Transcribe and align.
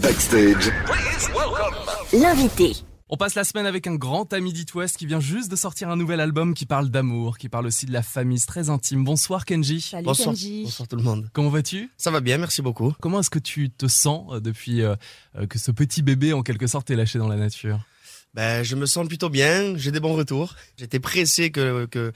Backstage. 0.00 0.70
L'invité. 2.12 2.72
On 3.08 3.16
passe 3.16 3.34
la 3.34 3.44
semaine 3.44 3.66
avec 3.66 3.86
un 3.86 3.96
grand 3.96 4.32
ami 4.32 4.52
d'It 4.52 4.72
West 4.74 4.96
qui 4.96 5.06
vient 5.06 5.20
juste 5.20 5.50
de 5.50 5.56
sortir 5.56 5.90
un 5.90 5.96
nouvel 5.96 6.20
album 6.20 6.54
qui 6.54 6.64
parle 6.64 6.90
d'amour, 6.90 7.38
qui 7.38 7.48
parle 7.48 7.66
aussi 7.66 7.86
de 7.86 7.92
la 7.92 8.02
famille, 8.02 8.38
c'est 8.38 8.46
très 8.46 8.70
intime. 8.70 9.04
Bonsoir 9.04 9.44
Kenji. 9.44 9.80
Salut 9.80 10.04
Bonsoir. 10.04 10.34
Kenji. 10.34 10.62
Bonsoir 10.64 10.88
tout 10.88 10.96
le 10.96 11.02
monde. 11.02 11.28
Comment 11.32 11.50
vas-tu? 11.50 11.90
Ça 11.96 12.10
va 12.10 12.20
bien, 12.20 12.38
merci 12.38 12.62
beaucoup. 12.62 12.94
Comment 13.00 13.20
est-ce 13.20 13.30
que 13.30 13.38
tu 13.38 13.70
te 13.70 13.88
sens 13.88 14.32
euh, 14.32 14.40
depuis 14.40 14.82
euh, 14.82 14.94
euh, 15.36 15.46
que 15.46 15.58
ce 15.58 15.70
petit 15.72 16.02
bébé 16.02 16.32
en 16.32 16.42
quelque 16.42 16.66
sorte 16.66 16.90
est 16.90 16.96
lâché 16.96 17.18
dans 17.18 17.28
la 17.28 17.36
nature? 17.36 17.80
Ben, 18.34 18.62
je 18.62 18.76
me 18.76 18.86
sens 18.86 19.06
plutôt 19.06 19.28
bien, 19.28 19.76
j'ai 19.76 19.90
des 19.90 20.00
bons 20.00 20.14
retours. 20.14 20.54
J'étais 20.78 21.00
pressé 21.00 21.50
que, 21.50 21.84
que, 21.86 22.12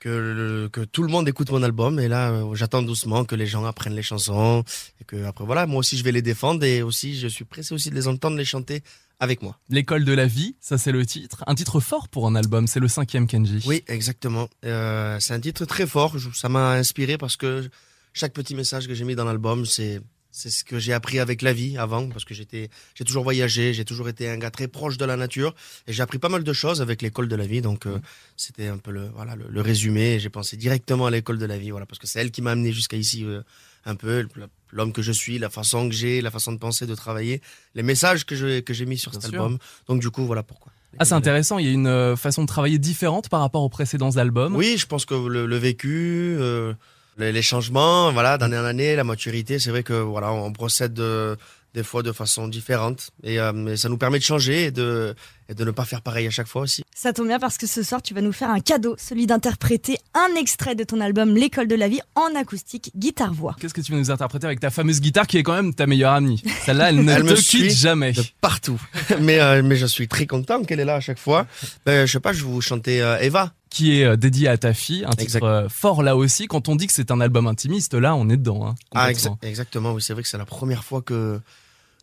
que, 0.00 0.08
le- 0.08 0.68
que 0.68 0.80
tout 0.82 1.02
le 1.02 1.08
monde 1.08 1.28
écoute 1.28 1.50
mon 1.50 1.62
album 1.62 1.98
et 2.00 2.08
là, 2.08 2.30
euh, 2.30 2.54
j'attends 2.54 2.82
doucement 2.82 3.24
que 3.24 3.34
les 3.34 3.46
gens 3.46 3.64
apprennent 3.64 3.94
les 3.94 4.02
chansons 4.02 4.62
et 5.00 5.04
que 5.04 5.24
après 5.24 5.44
voilà, 5.44 5.66
moi 5.66 5.80
aussi 5.80 5.96
je 5.96 6.04
vais 6.04 6.12
les 6.12 6.22
défendre 6.22 6.64
et 6.64 6.82
aussi 6.82 7.18
je 7.18 7.28
suis 7.28 7.44
pressé 7.44 7.74
aussi 7.74 7.90
de 7.90 7.94
les 7.94 8.06
entendre 8.08 8.36
les 8.36 8.44
chanter 8.44 8.82
avec 9.20 9.42
moi. 9.42 9.58
L'école 9.68 10.04
de 10.04 10.12
la 10.12 10.26
vie, 10.26 10.54
ça 10.60 10.78
c'est 10.78 10.92
le 10.92 11.04
titre. 11.04 11.42
Un 11.48 11.54
titre 11.56 11.80
fort 11.80 12.08
pour 12.08 12.26
un 12.28 12.34
album, 12.36 12.66
c'est 12.68 12.78
le 12.80 12.86
cinquième 12.88 13.26
Kenji. 13.26 13.64
Oui, 13.66 13.82
exactement. 13.88 14.48
Euh, 14.64 15.18
c'est 15.20 15.34
un 15.34 15.40
titre 15.40 15.64
très 15.64 15.86
fort, 15.86 16.14
ça 16.34 16.48
m'a 16.48 16.72
inspiré 16.72 17.18
parce 17.18 17.36
que 17.36 17.68
chaque 18.12 18.32
petit 18.32 18.54
message 18.54 18.86
que 18.86 18.94
j'ai 18.94 19.04
mis 19.04 19.16
dans 19.16 19.24
l'album, 19.24 19.66
c'est 19.66 20.00
c'est 20.30 20.50
ce 20.50 20.62
que 20.64 20.78
j'ai 20.78 20.92
appris 20.92 21.18
avec 21.18 21.42
la 21.42 21.52
vie 21.52 21.78
avant 21.78 22.08
parce 22.08 22.24
que 22.24 22.34
j'étais 22.34 22.68
j'ai 22.94 23.04
toujours 23.04 23.22
voyagé, 23.24 23.72
j'ai 23.74 23.84
toujours 23.84 24.08
été 24.08 24.28
un 24.28 24.36
gars 24.38 24.50
très 24.50 24.68
proche 24.68 24.96
de 24.98 25.04
la 25.04 25.16
nature 25.16 25.54
et 25.86 25.92
j'ai 25.92 26.02
appris 26.02 26.18
pas 26.18 26.28
mal 26.28 26.44
de 26.44 26.52
choses 26.52 26.80
avec 26.82 27.02
l'école 27.02 27.28
de 27.28 27.36
la 27.36 27.46
vie 27.46 27.62
donc 27.62 27.86
euh, 27.86 27.98
c'était 28.36 28.68
un 28.68 28.78
peu 28.78 28.90
le 28.90 29.08
voilà 29.14 29.36
le, 29.36 29.46
le 29.48 29.60
résumé 29.60 30.18
j'ai 30.20 30.30
pensé 30.30 30.56
directement 30.56 31.06
à 31.06 31.10
l'école 31.10 31.38
de 31.38 31.46
la 31.46 31.58
vie 31.58 31.70
voilà 31.70 31.86
parce 31.86 31.98
que 31.98 32.06
c'est 32.06 32.20
elle 32.20 32.30
qui 32.30 32.42
m'a 32.42 32.52
amené 32.52 32.72
jusqu'à 32.72 32.96
ici 32.96 33.24
euh, 33.24 33.42
un 33.84 33.94
peu 33.94 34.26
l'homme 34.72 34.92
que 34.92 35.02
je 35.02 35.12
suis, 35.12 35.38
la 35.38 35.48
façon 35.48 35.88
que 35.88 35.94
j'ai, 35.94 36.20
la 36.20 36.30
façon 36.30 36.52
de 36.52 36.58
penser, 36.58 36.86
de 36.86 36.94
travailler, 36.94 37.40
les 37.74 37.82
messages 37.82 38.26
que 38.26 38.36
je 38.36 38.60
que 38.60 38.74
j'ai 38.74 38.84
mis 38.84 38.98
sur 38.98 39.10
Bien 39.12 39.20
cet 39.20 39.30
sûr. 39.30 39.40
album. 39.42 39.58
Donc 39.86 40.00
du 40.00 40.10
coup 40.10 40.26
voilà 40.26 40.42
pourquoi. 40.42 40.72
Ah 40.98 41.04
c'est 41.04 41.14
intéressant, 41.14 41.58
il 41.58 41.66
y 41.66 41.68
a 41.68 41.72
une 41.72 41.86
euh, 41.86 42.16
façon 42.16 42.42
de 42.42 42.48
travailler 42.48 42.78
différente 42.78 43.28
par 43.28 43.40
rapport 43.40 43.62
aux 43.62 43.68
précédents 43.68 44.16
albums. 44.16 44.56
Oui, 44.56 44.76
je 44.78 44.86
pense 44.86 45.04
que 45.04 45.14
le, 45.14 45.46
le 45.46 45.56
vécu, 45.56 46.36
euh, 46.38 46.74
les, 47.18 47.32
les 47.32 47.42
changements, 47.42 48.12
voilà, 48.12 48.38
d'année 48.38 48.58
en 48.58 48.64
année, 48.64 48.96
la 48.96 49.04
maturité, 49.04 49.58
c'est 49.58 49.70
vrai 49.70 49.82
que 49.82 49.92
voilà, 49.92 50.32
on 50.32 50.52
procède 50.52 50.94
de- 50.94 51.36
des 51.74 51.82
fois 51.82 52.02
de 52.02 52.12
façon 52.12 52.48
différente. 52.48 53.10
Et, 53.22 53.38
euh, 53.40 53.52
mais 53.52 53.76
ça 53.76 53.88
nous 53.88 53.98
permet 53.98 54.18
de 54.18 54.24
changer 54.24 54.70
de 54.70 55.14
et 55.48 55.54
de 55.54 55.64
ne 55.64 55.70
pas 55.70 55.84
faire 55.84 56.02
pareil 56.02 56.26
à 56.26 56.30
chaque 56.30 56.46
fois 56.46 56.62
aussi. 56.62 56.82
Ça 56.94 57.12
tombe 57.12 57.28
bien 57.28 57.38
parce 57.38 57.56
que 57.58 57.66
ce 57.66 57.82
soir, 57.82 58.02
tu 58.02 58.12
vas 58.14 58.20
nous 58.20 58.32
faire 58.32 58.50
un 58.50 58.60
cadeau, 58.60 58.96
celui 58.98 59.26
d'interpréter 59.26 59.96
un 60.14 60.34
extrait 60.38 60.74
de 60.74 60.84
ton 60.84 61.00
album 61.00 61.34
L'école 61.34 61.68
de 61.68 61.74
la 61.74 61.88
vie 61.88 62.00
en 62.14 62.34
acoustique 62.38 62.90
guitare-voix. 62.96 63.56
Qu'est-ce 63.60 63.72
que 63.74 63.80
tu 63.80 63.92
vas 63.92 63.98
nous 63.98 64.10
interpréter 64.10 64.46
avec 64.46 64.60
ta 64.60 64.70
fameuse 64.70 65.00
guitare 65.00 65.26
qui 65.26 65.38
est 65.38 65.42
quand 65.42 65.54
même 65.54 65.72
ta 65.74 65.86
meilleure 65.86 66.12
amie? 66.12 66.42
Celle-là, 66.66 66.90
elle 66.90 66.96
ne 67.04 67.12
Elle 67.12 67.22
te 67.22 67.30
me 67.30 67.34
quitte 67.34 67.44
suit 67.44 67.70
jamais. 67.70 68.12
De 68.12 68.22
partout. 68.40 68.80
mais 69.20 69.40
euh, 69.40 69.62
mais 69.62 69.76
je 69.76 69.86
suis 69.86 70.08
très 70.08 70.26
content 70.26 70.62
qu'elle 70.64 70.80
est 70.80 70.84
là 70.84 70.96
à 70.96 71.00
chaque 71.00 71.18
fois. 71.18 71.46
Ben, 71.86 72.06
je 72.06 72.12
sais 72.12 72.20
pas, 72.20 72.32
je 72.32 72.42
vais 72.44 72.50
vous 72.50 72.60
chanter 72.60 73.00
euh, 73.02 73.18
Eva. 73.20 73.52
Qui 73.70 74.00
est 74.00 74.04
euh, 74.04 74.16
dédié 74.16 74.48
à 74.48 74.56
ta 74.56 74.72
fille, 74.72 75.04
un 75.04 75.10
titre 75.10 75.22
Exact. 75.24 75.42
euh, 75.44 75.68
fort 75.68 76.02
là 76.02 76.16
aussi. 76.16 76.46
Quand 76.46 76.68
on 76.68 76.74
dit 76.76 76.86
que 76.86 76.92
c'est 76.92 77.10
un 77.10 77.20
album 77.20 77.46
intimiste, 77.46 77.92
là 77.92 78.14
on 78.16 78.28
est 78.30 78.38
dedans. 78.38 78.66
Hein, 78.66 78.74
Ah, 78.94 79.10
exa- 79.12 79.36
exactement. 79.42 79.92
Oui, 79.92 80.00
c'est 80.02 80.14
vrai 80.14 80.22
que 80.22 80.28
c'est 80.28 80.38
la 80.38 80.46
première 80.46 80.84
fois 80.84 81.02
que 81.02 81.38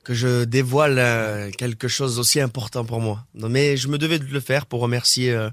que 0.06 0.14
je 0.14 0.46
dévoile 0.46 0.98
euh, 1.00 1.52
quelque 1.52 1.88
chose 1.88 2.20
aussi 2.20 2.40
important 2.40 2.86
pour 2.86 3.02
moi. 3.02 3.26
Non, 3.34 3.50
mais 3.50 3.76
je 3.76 3.88
me 3.90 3.98
devais 3.98 4.20
de 4.20 4.26
le 4.26 4.40
faire 4.40 4.66
pour 4.68 4.80
remercier 4.80 5.32
euh, 5.32 5.50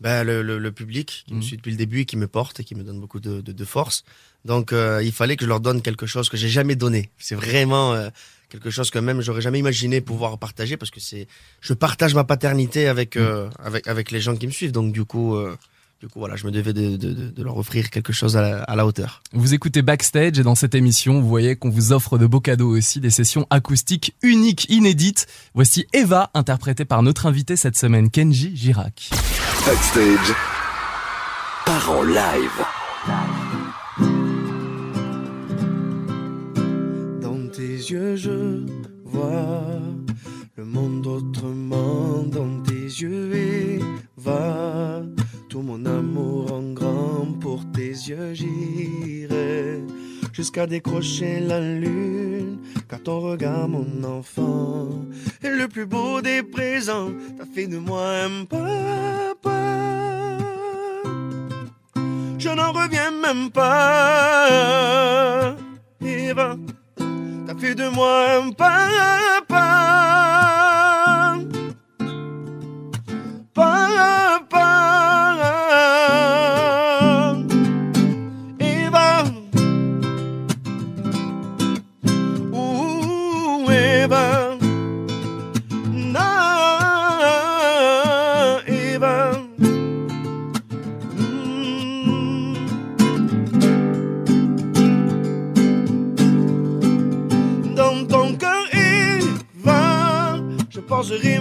ben, 0.00 0.22
le, 0.22 0.42
le- 0.42 0.58
le 0.58 0.72
public 0.72 1.24
qui 1.26 1.32
me 1.34 1.38
Mhm. 1.38 1.42
suit 1.42 1.56
depuis 1.56 1.70
le 1.72 1.78
début 1.78 2.00
et 2.02 2.04
qui 2.04 2.16
me 2.16 2.28
porte 2.28 2.60
et 2.60 2.64
qui 2.64 2.74
me 2.74 2.84
donne 2.84 3.00
beaucoup 3.00 3.18
de, 3.20 3.40
de- 3.40 3.52
de 3.52 3.64
force. 3.64 4.04
Donc, 4.44 4.72
euh, 4.72 5.02
il 5.02 5.12
fallait 5.12 5.36
que 5.36 5.44
je 5.44 5.48
leur 5.48 5.60
donne 5.60 5.80
quelque 5.82 6.06
chose 6.06 6.28
que 6.28 6.36
j'ai 6.36 6.48
jamais 6.50 6.76
donné. 6.76 7.10
C'est 7.18 7.34
vraiment 7.34 7.94
euh, 7.94 8.10
quelque 8.50 8.70
chose 8.70 8.90
que 8.90 8.98
même 9.00 9.20
j'aurais 9.22 9.40
jamais 9.40 9.58
imaginé 9.58 10.00
pouvoir 10.00 10.38
partager 10.38 10.76
parce 10.76 10.90
que 10.92 11.00
c'est, 11.00 11.26
je 11.60 11.72
partage 11.74 12.14
ma 12.14 12.24
paternité 12.24 12.86
avec 12.88 13.16
euh, 13.16 13.48
avec 13.58 13.88
avec 13.88 14.10
les 14.10 14.20
gens 14.20 14.36
qui 14.36 14.46
me 14.46 14.52
suivent. 14.52 14.72
Donc, 14.72 14.92
du 14.92 15.04
coup. 15.04 15.36
Du 16.00 16.08
coup, 16.08 16.18
voilà, 16.18 16.36
je 16.36 16.44
me 16.46 16.50
devais 16.50 16.72
de, 16.74 16.96
de- 16.96 17.12
de- 17.14 17.30
de 17.30 17.42
leur 17.42 17.56
offrir 17.56 17.88
quelque 17.90 18.12
chose 18.12 18.36
à 18.36 18.42
la- 18.42 18.62
à 18.64 18.76
la 18.76 18.84
hauteur. 18.86 19.22
Vous 19.32 19.54
écoutez 19.54 19.80
Backstage 19.80 20.38
et 20.38 20.42
dans 20.42 20.54
cette 20.54 20.74
émission, 20.74 21.20
vous 21.22 21.28
voyez 21.28 21.56
qu'on 21.56 21.70
vous 21.70 21.92
offre 21.92 22.18
de 22.18 22.26
beaux 22.26 22.40
cadeaux 22.40 22.76
aussi, 22.76 23.00
des 23.00 23.08
sessions 23.10 23.46
acoustiques 23.48 24.14
uniques, 24.22 24.66
inédites. 24.68 25.26
Voici 25.54 25.86
Eva, 25.94 26.30
interprétée 26.34 26.84
par 26.84 27.02
notre 27.02 27.24
invité 27.26 27.56
cette 27.56 27.76
semaine, 27.78 28.10
Kenji 28.10 28.54
Girac. 28.54 29.08
Backstage. 29.64 30.34
Part 31.64 31.90
en 31.90 32.02
live. 32.02 32.64
Dans 37.22 37.48
tes 37.48 37.62
yeux, 37.90 38.16
je 38.16 38.64
vois 39.04 39.80
le 40.56 40.64
monde 40.64 41.06
autrement. 41.06 42.22
Dans 42.24 42.60
tes 42.62 42.84
yeux, 42.84 43.80
Eva, 44.18 45.02
mon 45.62 45.84
amour 45.86 46.52
en 46.52 46.72
grand 46.72 47.26
pour 47.40 47.64
tes 47.72 47.88
yeux, 47.88 48.34
j'irai 48.34 49.80
jusqu'à 50.32 50.66
décrocher 50.66 51.40
la 51.40 51.60
lune. 51.60 52.58
Car 52.88 53.02
ton 53.02 53.20
regard, 53.20 53.68
mon 53.68 54.04
enfant, 54.04 54.88
est 55.42 55.50
le 55.50 55.66
plus 55.66 55.86
beau 55.86 56.20
des 56.20 56.42
présents. 56.42 57.10
T'as 57.38 57.46
fait 57.46 57.66
de 57.66 57.78
moi 57.78 58.24
un 58.24 58.44
papa. 58.44 60.36
Je 62.38 62.50
n'en 62.50 62.72
reviens 62.72 63.10
même 63.10 63.50
pas. 63.50 65.56
Eva, 66.00 66.56
t'as 67.46 67.56
fait 67.56 67.74
de 67.74 67.88
moi 67.88 68.40
un 68.40 68.52
papa. 68.52 68.88
Papa. 73.54 74.75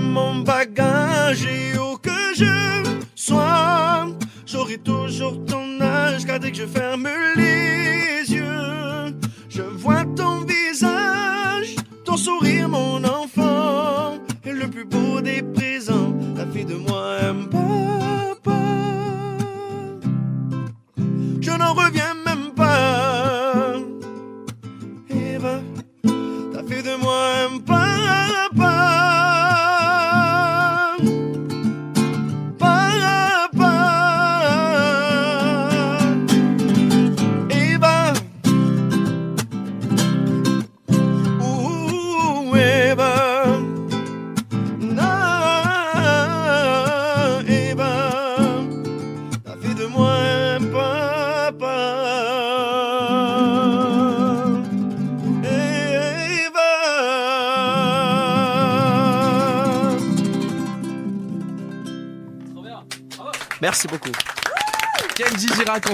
Mon 0.01 0.41
bagage 0.43 1.47
où 1.79 1.97
que 1.97 2.35
je 2.35 2.83
sois 3.15 4.07
j'aurai 4.45 4.77
toujours 4.77 5.45
ton 5.45 5.79
âge 5.79 6.25
car 6.25 6.39
dès 6.41 6.51
que 6.51 6.57
je 6.57 6.65
ferme 6.65 7.07
les 7.37 8.33
yeux 8.33 9.15
je 9.47 9.61
vois 9.61 10.03
ton 10.17 10.41
visage 10.41 11.75
ton 12.03 12.17
sourire 12.17 12.67
mon 12.67 12.94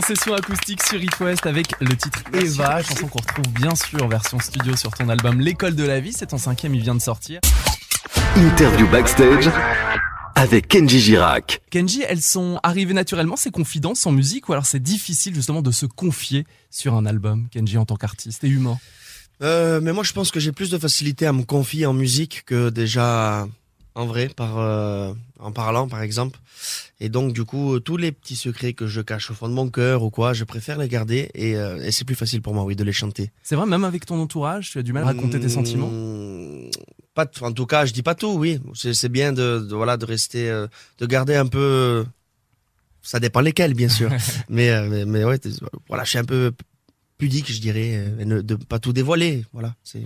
en 0.02 0.16
session 0.16 0.34
acoustique 0.34 0.82
sur 0.84 1.02
It 1.02 1.20
West 1.20 1.46
avec 1.46 1.80
le 1.80 1.96
titre 1.96 2.24
Merci, 2.32 2.48
Eva, 2.48 2.76
merci. 2.76 2.90
chanson 2.90 3.08
qu'on 3.08 3.20
retrouve 3.20 3.54
bien 3.54 3.76
sûr 3.76 4.04
en 4.04 4.08
version 4.08 4.40
studio 4.40 4.76
sur 4.76 4.92
ton 4.92 5.10
album 5.10 5.40
L'école 5.40 5.76
de 5.76 5.84
la 5.84 6.00
vie, 6.00 6.12
c'est 6.12 6.28
ton 6.28 6.38
cinquième, 6.38 6.74
il 6.74 6.82
vient 6.82 6.96
de 6.96 7.02
sortir. 7.02 7.40
Interview 8.36 8.88
backstage 8.88 9.50
avec 10.36 10.68
Kenji 10.70 11.00
Girac. 11.00 11.62
Kenji, 11.70 12.04
elles 12.08 12.22
sont 12.22 12.60
arrivées 12.64 12.94
naturellement, 12.94 13.36
ces 13.36 13.52
confidences 13.52 14.06
en 14.08 14.12
musique, 14.12 14.50
ou 14.50 14.54
alors 14.54 14.66
c'est 14.66 14.82
difficile 14.82 15.36
justement 15.36 15.62
de 15.62 15.72
se 15.72 15.86
confier 15.86 16.46
sur 16.72 16.96
un 16.96 17.06
album, 17.06 17.48
Kenji 17.52 17.78
en 17.78 17.86
tant 17.86 17.96
qu'artiste 17.96 18.44
et 18.44 18.48
humain? 18.48 18.80
Euh, 19.44 19.82
mais 19.82 19.94
moi, 19.94 20.04
je 20.04 20.14
pense 20.14 20.32
que 20.32 20.40
j'ai 20.40 20.52
plus 20.52 20.72
de 20.72 20.78
facilité 20.80 21.28
à 21.28 21.34
me 21.34 21.44
confier 21.44 21.86
en 21.86 21.94
musique 21.94 22.44
que 22.46 22.70
déjà 22.70 23.46
en 23.94 24.06
vrai, 24.06 24.30
par 24.30 24.58
euh, 24.58 25.14
en 25.42 25.52
parlant, 25.52 25.88
par 25.88 26.02
exemple. 26.02 26.40
Et 27.00 27.10
donc, 27.10 27.34
du 27.34 27.44
coup, 27.46 27.80
tous 27.80 27.98
les 27.98 28.12
petits 28.12 28.36
secrets 28.36 28.74
que 28.74 28.88
je 28.88 29.02
cache 29.02 29.32
au 29.32 29.34
fond 29.34 29.50
de 29.50 29.54
mon 29.54 29.70
cœur 29.70 30.04
ou 30.04 30.10
quoi, 30.12 30.34
je 30.34 30.44
préfère 30.44 30.78
les 30.78 30.88
garder 30.88 31.30
et, 31.34 31.56
euh, 31.56 31.84
et 31.84 31.92
c'est 31.92 32.06
plus 32.06 32.16
facile 32.16 32.42
pour 32.42 32.54
moi, 32.54 32.64
oui, 32.64 32.76
de 32.76 32.84
les 32.84 32.94
chanter. 32.94 33.32
C'est 33.44 33.56
vrai, 33.56 33.66
même 33.66 33.84
avec 33.84 34.06
ton 34.06 34.22
entourage, 34.22 34.70
tu 34.72 34.78
as 34.80 34.84
du 34.84 34.94
mal 34.94 35.04
à 35.04 35.08
raconter 35.08 35.40
tes 35.40 35.50
sentiments? 35.50 35.90
Mmh, 35.90 36.70
Pas, 37.16 37.26
en 37.42 37.52
tout 37.52 37.66
cas, 37.66 37.86
je 37.86 37.94
dis 37.94 38.04
pas 38.04 38.16
tout, 38.16 38.34
oui. 38.38 38.60
C'est 38.76 39.10
bien 39.10 39.34
de, 39.34 39.60
de- 39.68 39.76
voilà 39.76 39.98
de 39.98 40.06
rester, 40.06 40.50
euh, 40.50 40.68
de 41.00 41.06
garder 41.08 41.36
un 41.36 41.48
peu. 41.48 42.06
Ça 43.02 43.20
dépend 43.20 43.42
lesquels, 43.42 43.74
bien 43.74 43.90
sûr. 43.90 44.12
mais, 44.50 44.70
euh, 44.70 44.88
mais 44.90 45.06
mais 45.06 45.24
ouais, 45.24 45.40
voilà, 45.88 46.04
je 46.04 46.10
suis 46.12 46.20
un 46.20 46.24
peu 46.24 46.52
pudique, 47.18 47.52
je 47.52 47.60
dirais, 47.60 47.94
euh, 47.96 48.20
et 48.20 48.26
ne- 48.26 48.42
de 48.42 48.56
pas 48.56 48.78
tout 48.80 48.94
dévoiler. 48.94 49.44
Voilà, 49.54 49.76
c'est 49.84 50.04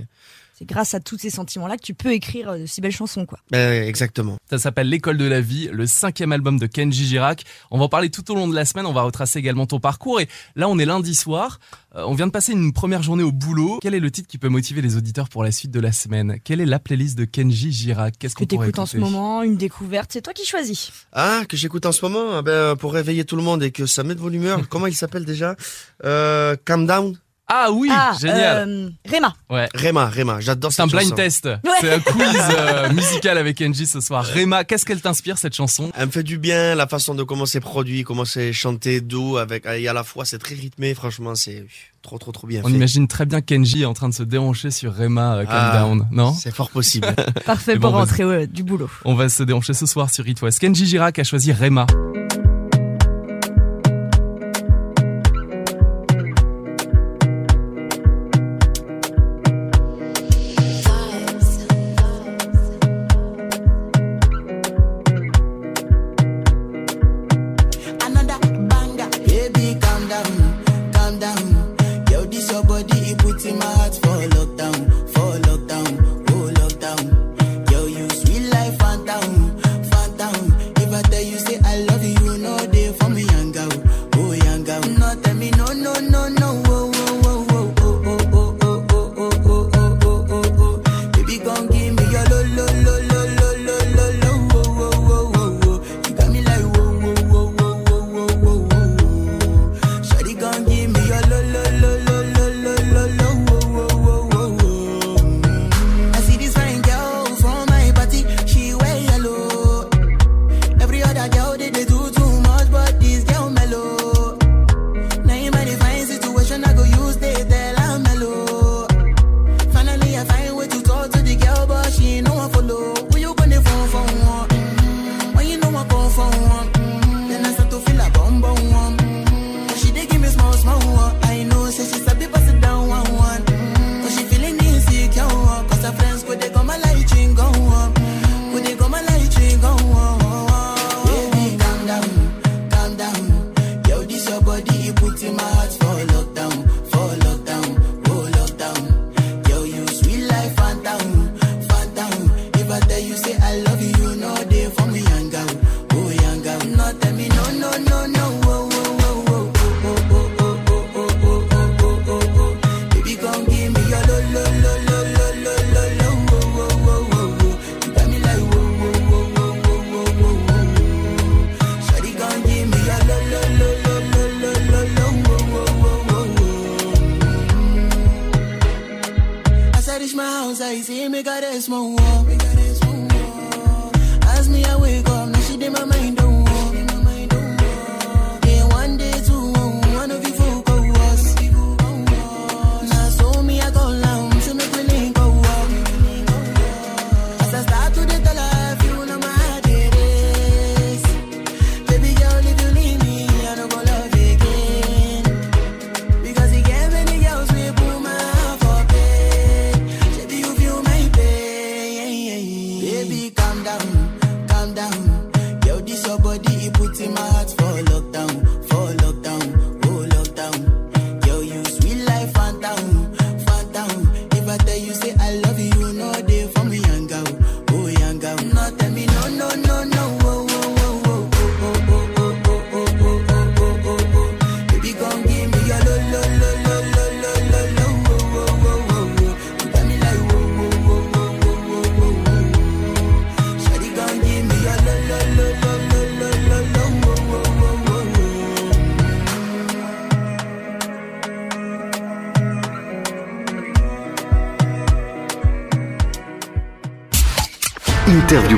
C'est 0.57 0.65
grâce 0.65 0.93
à 0.93 0.99
tous 1.01 1.17
ces 1.17 1.29
sentiments-là 1.29 1.75
que 1.75 1.83
tu 1.83 1.93
peux 1.93 2.13
écrire 2.13 2.51
euh, 2.51 2.59
de 2.59 2.65
si 2.65 2.79
belles 2.79 2.91
chansons, 2.93 3.25
quoi. 3.25 3.39
ben, 3.51 3.83
exactement. 3.87 4.37
Ça 4.49 4.57
s'appelle 4.57 4.87
L'école 4.87 5.17
de 5.17 5.25
la 5.25 5.41
vie, 5.41 5.67
le 5.71 5.85
cinquième 5.85 6.31
album 6.31 6.57
de 6.57 6.65
Kenji 6.65 7.05
Girac. 7.05 7.43
On 7.71 7.77
va 7.77 7.85
en 7.85 7.89
parler 7.89 8.09
tout 8.09 8.29
au 8.31 8.35
long 8.35 8.47
de 8.47 8.55
la 8.55 8.63
semaine, 8.63 8.85
on 8.85 8.93
va 8.93 9.01
retracer 9.01 9.37
également 9.39 9.65
ton 9.65 9.79
parcours. 9.81 10.21
Et 10.21 10.29
là, 10.55 10.69
on 10.69 10.79
est 10.79 10.85
lundi 10.85 11.13
soir, 11.15 11.59
Euh, 11.95 12.03
on 12.07 12.13
vient 12.13 12.27
de 12.27 12.31
passer 12.31 12.51
une 12.51 12.73
première 12.73 13.03
journée 13.03 13.23
au 13.23 13.31
boulot. 13.31 13.79
Quel 13.81 13.93
est 13.95 14.01
le 14.01 14.11
titre 14.11 14.27
qui 14.27 14.37
peut 14.37 14.49
motiver 14.49 14.81
les 14.81 14.97
auditeurs 14.97 15.29
pour 15.29 15.43
la 15.45 15.51
suite 15.53 15.71
de 15.71 15.79
la 15.79 15.93
semaine? 15.93 16.39
Quelle 16.43 16.59
est 16.59 16.65
la 16.65 16.79
playlist 16.79 17.17
de 17.17 17.23
Kenji 17.25 17.71
Girac? 17.71 18.15
Qu'est-ce 18.19 18.35
Que 18.35 18.39
qu'on 18.43 18.47
pourrait 18.47 18.67
t'écoutes 18.67 18.79
en 18.79 18.85
ce 18.85 18.97
écouter? 18.97 19.11
moment, 19.11 19.43
une 19.43 19.55
découverte, 19.55 20.11
c'est 20.11 20.21
toi 20.21 20.33
qui 20.33 20.45
choisis. 20.45 20.91
Ah, 21.13 21.43
que 21.47 21.55
j'écoute 21.55 21.85
en 21.85 21.93
ce 21.93 22.03
moment, 22.05 22.33
ah 22.37 22.41
ben, 22.41 22.75
pour 22.75 22.91
réveiller 22.93 23.23
tout 23.23 23.37
le 23.37 23.43
monde 23.43 23.63
et 23.63 23.71
que 23.71 23.85
ça 23.85 24.03
mette 24.03 24.17
de 24.17 24.21
bonne 24.23 24.33
humeur. 24.33 24.59
Comment 24.69 24.87
il 24.87 24.93
s'appelle 24.95 25.23
déjà? 25.25 25.55
Euh, 26.03 26.57
Calm 26.65 26.85
Down. 26.85 27.17
Ah 27.47 27.71
oui, 27.71 27.89
ah, 27.91 28.13
génial 28.19 28.67
euh, 28.67 28.89
Réma. 29.05 29.35
Ouais. 29.51 29.67
Réma, 29.75 30.07
Réma, 30.07 30.39
j'adore 30.39 30.71
C'est 30.73 30.81
un 30.81 30.85
cette 30.87 30.95
blind 30.95 31.09
chanson. 31.11 31.15
test. 31.15 31.49
C'est 31.79 31.93
un 31.93 31.99
quiz 31.99 32.39
euh, 32.57 32.89
musical 32.91 33.37
avec 33.37 33.57
Kenji 33.57 33.85
ce 33.85 34.01
soir. 34.01 34.23
Réma, 34.25 34.63
qu'est-ce 34.63 34.83
qu'elle 34.83 34.99
t'inspire 35.01 35.37
cette 35.37 35.53
chanson? 35.53 35.91
Elle 35.95 36.07
me 36.07 36.11
fait 36.11 36.23
du 36.23 36.39
bien, 36.39 36.73
la 36.73 36.87
façon 36.87 37.13
de 37.13 37.21
comment 37.21 37.45
c'est 37.45 37.59
produit, 37.59 38.03
comment 38.03 38.25
c'est 38.25 38.51
chanté 38.51 38.99
doux, 38.99 39.37
avec, 39.37 39.65
et 39.67 39.87
à 39.87 39.93
la 39.93 40.03
fois 40.03 40.25
c'est 40.25 40.39
très 40.39 40.55
rythmé, 40.55 40.95
franchement 40.95 41.35
c'est 41.35 41.67
trop 42.01 42.17
trop 42.17 42.31
trop 42.31 42.47
bien 42.47 42.61
On 42.63 42.67
fait. 42.69 42.73
imagine 42.73 43.07
très 43.07 43.25
bien 43.27 43.41
Kenji 43.41 43.85
en 43.85 43.93
train 43.93 44.09
de 44.09 44.13
se 44.15 44.23
déhancher 44.23 44.71
sur 44.71 44.91
Réma 44.93 45.35
euh, 45.35 45.45
Calm 45.45 45.55
Ah, 45.71 45.77
Down, 45.79 46.07
non? 46.11 46.33
C'est 46.33 46.53
fort 46.53 46.71
possible. 46.71 47.13
Parfait 47.45 47.75
bon, 47.75 47.89
pour 47.89 47.99
rentrer 47.99 48.47
du 48.47 48.63
boulot. 48.63 48.89
On 49.05 49.13
va 49.13 49.29
se 49.29 49.43
déhancher 49.43 49.73
ce 49.73 49.85
soir 49.85 50.09
sur 50.09 50.27
It 50.27 50.41
West. 50.41 50.57
Kenji 50.59 50.87
Girac 50.87 51.19
a 51.19 51.23
choisi 51.23 51.51
Réma. 51.51 51.85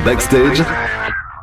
Backstage 0.04 0.64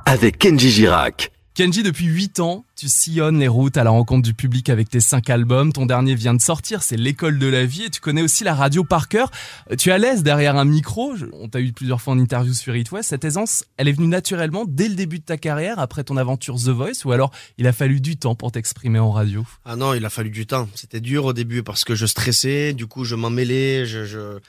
avec 0.06 0.38
Kenji 0.38 0.70
Girac. 0.70 1.30
Kenji, 1.54 1.82
depuis 1.82 2.06
8 2.06 2.40
ans, 2.40 2.64
tu 2.76 2.88
sillonnes 2.88 3.38
les 3.38 3.46
routes 3.46 3.76
à 3.76 3.84
la 3.84 3.90
rencontre 3.90 4.22
du 4.22 4.34
public 4.34 4.68
avec 4.68 4.88
tes 4.88 4.98
5 4.98 5.30
albums. 5.30 5.72
Ton 5.72 5.86
dernier 5.86 6.16
vient 6.16 6.34
de 6.34 6.40
sortir, 6.40 6.82
c'est 6.82 6.96
L'école 6.96 7.38
de 7.38 7.46
la 7.46 7.64
vie 7.64 7.84
et 7.84 7.90
tu 7.90 8.00
connais 8.00 8.22
aussi 8.22 8.42
la 8.42 8.54
radio 8.54 8.82
par 8.82 9.08
cœur. 9.08 9.30
Euh, 9.70 9.76
tu 9.76 9.90
es 9.90 9.92
à 9.92 9.98
l'aise 9.98 10.24
derrière 10.24 10.56
un 10.56 10.64
micro? 10.64 11.14
On 11.32 11.48
t'a 11.48 11.60
eu 11.60 11.72
plusieurs 11.72 12.02
fois 12.02 12.14
en 12.14 12.18
interview 12.18 12.52
sur 12.52 12.74
It 12.74 12.90
West. 12.90 13.10
Cette 13.10 13.24
aisance, 13.24 13.64
elle 13.76 13.86
est 13.86 13.92
venue 13.92 14.08
naturellement 14.08 14.64
dès 14.66 14.88
le 14.88 14.96
début 14.96 15.20
de 15.20 15.24
ta 15.24 15.36
carrière, 15.36 15.78
après 15.78 16.02
ton 16.02 16.16
aventure 16.16 16.56
The 16.56 16.70
Voice, 16.70 17.04
ou 17.04 17.12
alors 17.12 17.30
il 17.56 17.68
a 17.68 17.72
fallu 17.72 18.00
du 18.00 18.16
temps 18.16 18.34
pour 18.34 18.50
t'exprimer 18.50 18.98
en 18.98 19.12
radio? 19.12 19.46
Ah 19.64 19.76
non, 19.76 19.94
il 19.94 20.04
a 20.04 20.10
fallu 20.10 20.30
du 20.30 20.46
temps. 20.46 20.68
C'était 20.74 21.00
dur 21.00 21.24
au 21.24 21.32
début 21.32 21.62
parce 21.62 21.84
que 21.84 21.94
je 21.94 22.06
stressais, 22.06 22.72
du 22.72 22.86
coup 22.86 23.04
je 23.04 23.14
m'en 23.14 23.30
mêlais, 23.30 23.86
je, 23.86 24.04
je... 24.04 24.40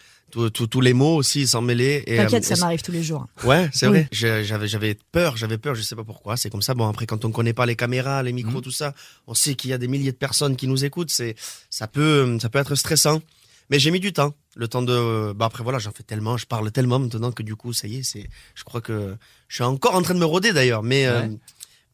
Tous, 0.53 0.81
les 0.81 0.93
mots 0.93 1.15
aussi 1.15 1.41
ils 1.41 1.47
s'en 1.47 1.61
mêlaient. 1.61 2.03
Et, 2.07 2.17
T'inquiète, 2.17 2.43
euh, 2.43 2.55
ça 2.55 2.65
m'arrive 2.65 2.81
tous 2.81 2.91
les 2.91 3.03
jours. 3.03 3.25
Ouais, 3.43 3.69
c'est 3.73 3.87
Oui. 3.87 3.99
vrai. 3.99 4.43
J'avais, 4.43 4.67
j'avais 4.67 4.97
peur, 5.11 5.37
j'avais 5.37 5.57
peur, 5.57 5.75
je 5.75 5.81
sais 5.81 5.95
pas 5.95 6.03
pourquoi. 6.03 6.35
C'est 6.37 6.49
comme 6.49 6.61
ça. 6.61 6.73
Bon, 6.73 6.87
après, 6.89 7.05
quand 7.05 7.23
on 7.25 7.31
connaît 7.31 7.53
pas 7.53 7.65
les 7.65 7.75
caméras, 7.75 8.21
les 8.21 8.33
micros, 8.33 8.55
Mhm. 8.57 8.61
tout 8.61 8.71
ça, 8.71 8.93
on 9.27 9.33
sait 9.33 9.55
qu'il 9.55 9.69
y 9.69 9.73
a 9.73 9.77
des 9.77 9.87
milliers 9.87 10.11
de 10.11 10.17
personnes 10.17 10.55
qui 10.57 10.67
nous 10.67 10.83
écoutent. 10.83 11.09
C'est, 11.11 11.35
ça 11.69 11.87
peut, 11.87 12.37
ça 12.41 12.49
peut 12.49 12.59
être 12.59 12.75
stressant. 12.75 13.21
Mais 13.69 13.79
j'ai 13.79 13.89
mis 13.91 13.99
du 13.99 14.13
temps. 14.13 14.33
Le 14.57 14.67
temps 14.67 14.83
de, 14.83 15.33
bah 15.33 15.45
après 15.47 15.63
voilà, 15.63 15.79
j'en 15.79 15.91
fais 15.91 16.03
tellement, 16.03 16.37
je 16.37 16.45
parle 16.45 16.71
tellement 16.71 16.99
maintenant 16.99 17.31
que 17.31 17.41
du 17.43 17.55
coup, 17.55 17.73
ça 17.73 17.87
y 17.87 17.97
est, 17.97 18.03
c'est, 18.03 18.29
je 18.53 18.63
crois 18.63 18.79
que 18.79 19.15
je 19.49 19.55
suis 19.55 19.63
encore 19.63 19.95
en 19.95 20.01
train 20.01 20.13
de 20.13 20.19
me 20.19 20.25
roder 20.25 20.53
d'ailleurs. 20.53 20.83
Mais, 20.83 21.07
euh. 21.07 21.27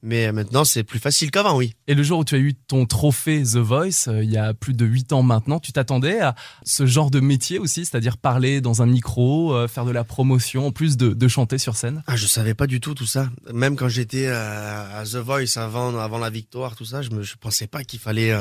Mais 0.04 0.32
maintenant, 0.32 0.66
c'est 0.66 0.84
plus 0.84 1.00
facile 1.00 1.30
qu'avant, 1.32 1.56
oui. 1.56 1.74
Et 1.88 1.94
le 1.94 2.04
jour 2.04 2.20
où 2.20 2.26
tu 2.26 2.36
as 2.36 2.40
eu 2.40 2.54
ton 2.56 2.86
trophée 2.86 3.44
The 3.44 3.58
Voice, 3.58 4.08
euh, 4.08 4.24
il 4.24 4.32
y 4.32 4.38
a 4.38 4.54
plus 4.54 4.74
de 4.74 4.86
8 4.86 5.14
ans 5.14 5.22
maintenant, 5.22 5.60
tu 5.60 5.72
t'attendais 5.72 6.20
à 6.20 6.36
ce 6.64 6.86
genre 6.86 7.12
de 7.12 7.20
métier 7.20 7.60
aussi, 7.60 7.86
c'est-à-dire 7.86 8.18
parler 8.18 8.62
dans 8.62 8.82
un 8.82 8.88
micro, 8.88 9.54
euh, 9.54 9.68
faire 9.68 9.86
de 9.86 9.92
la 9.92 10.04
promotion, 10.04 10.68
en 10.68 10.72
plus 10.72 10.98
de, 10.98 11.10
de 11.10 11.28
chanter 11.28 11.58
sur 11.58 11.76
scène? 11.76 12.04
Ah, 12.08 12.16
je 12.16 12.26
savais 12.26 12.54
pas 12.54 12.68
du 12.68 12.80
tout 12.80 12.96
tout 12.96 13.06
ça. 13.06 13.30
Même 13.54 13.76
quand 13.76 13.90
j'étais 13.90 14.28
euh, 14.28 15.02
à 15.02 15.04
The 15.04 15.18
Voice 15.18 15.58
avant, 15.58 15.96
avant 15.98 16.18
la 16.18 16.30
victoire, 16.30 16.76
tout 16.76 16.86
ça, 16.86 17.02
je 17.02 17.10
je 17.22 17.36
pensais 17.36 17.68
pas 17.68 17.84
qu'il 17.84 18.00
fallait. 18.00 18.34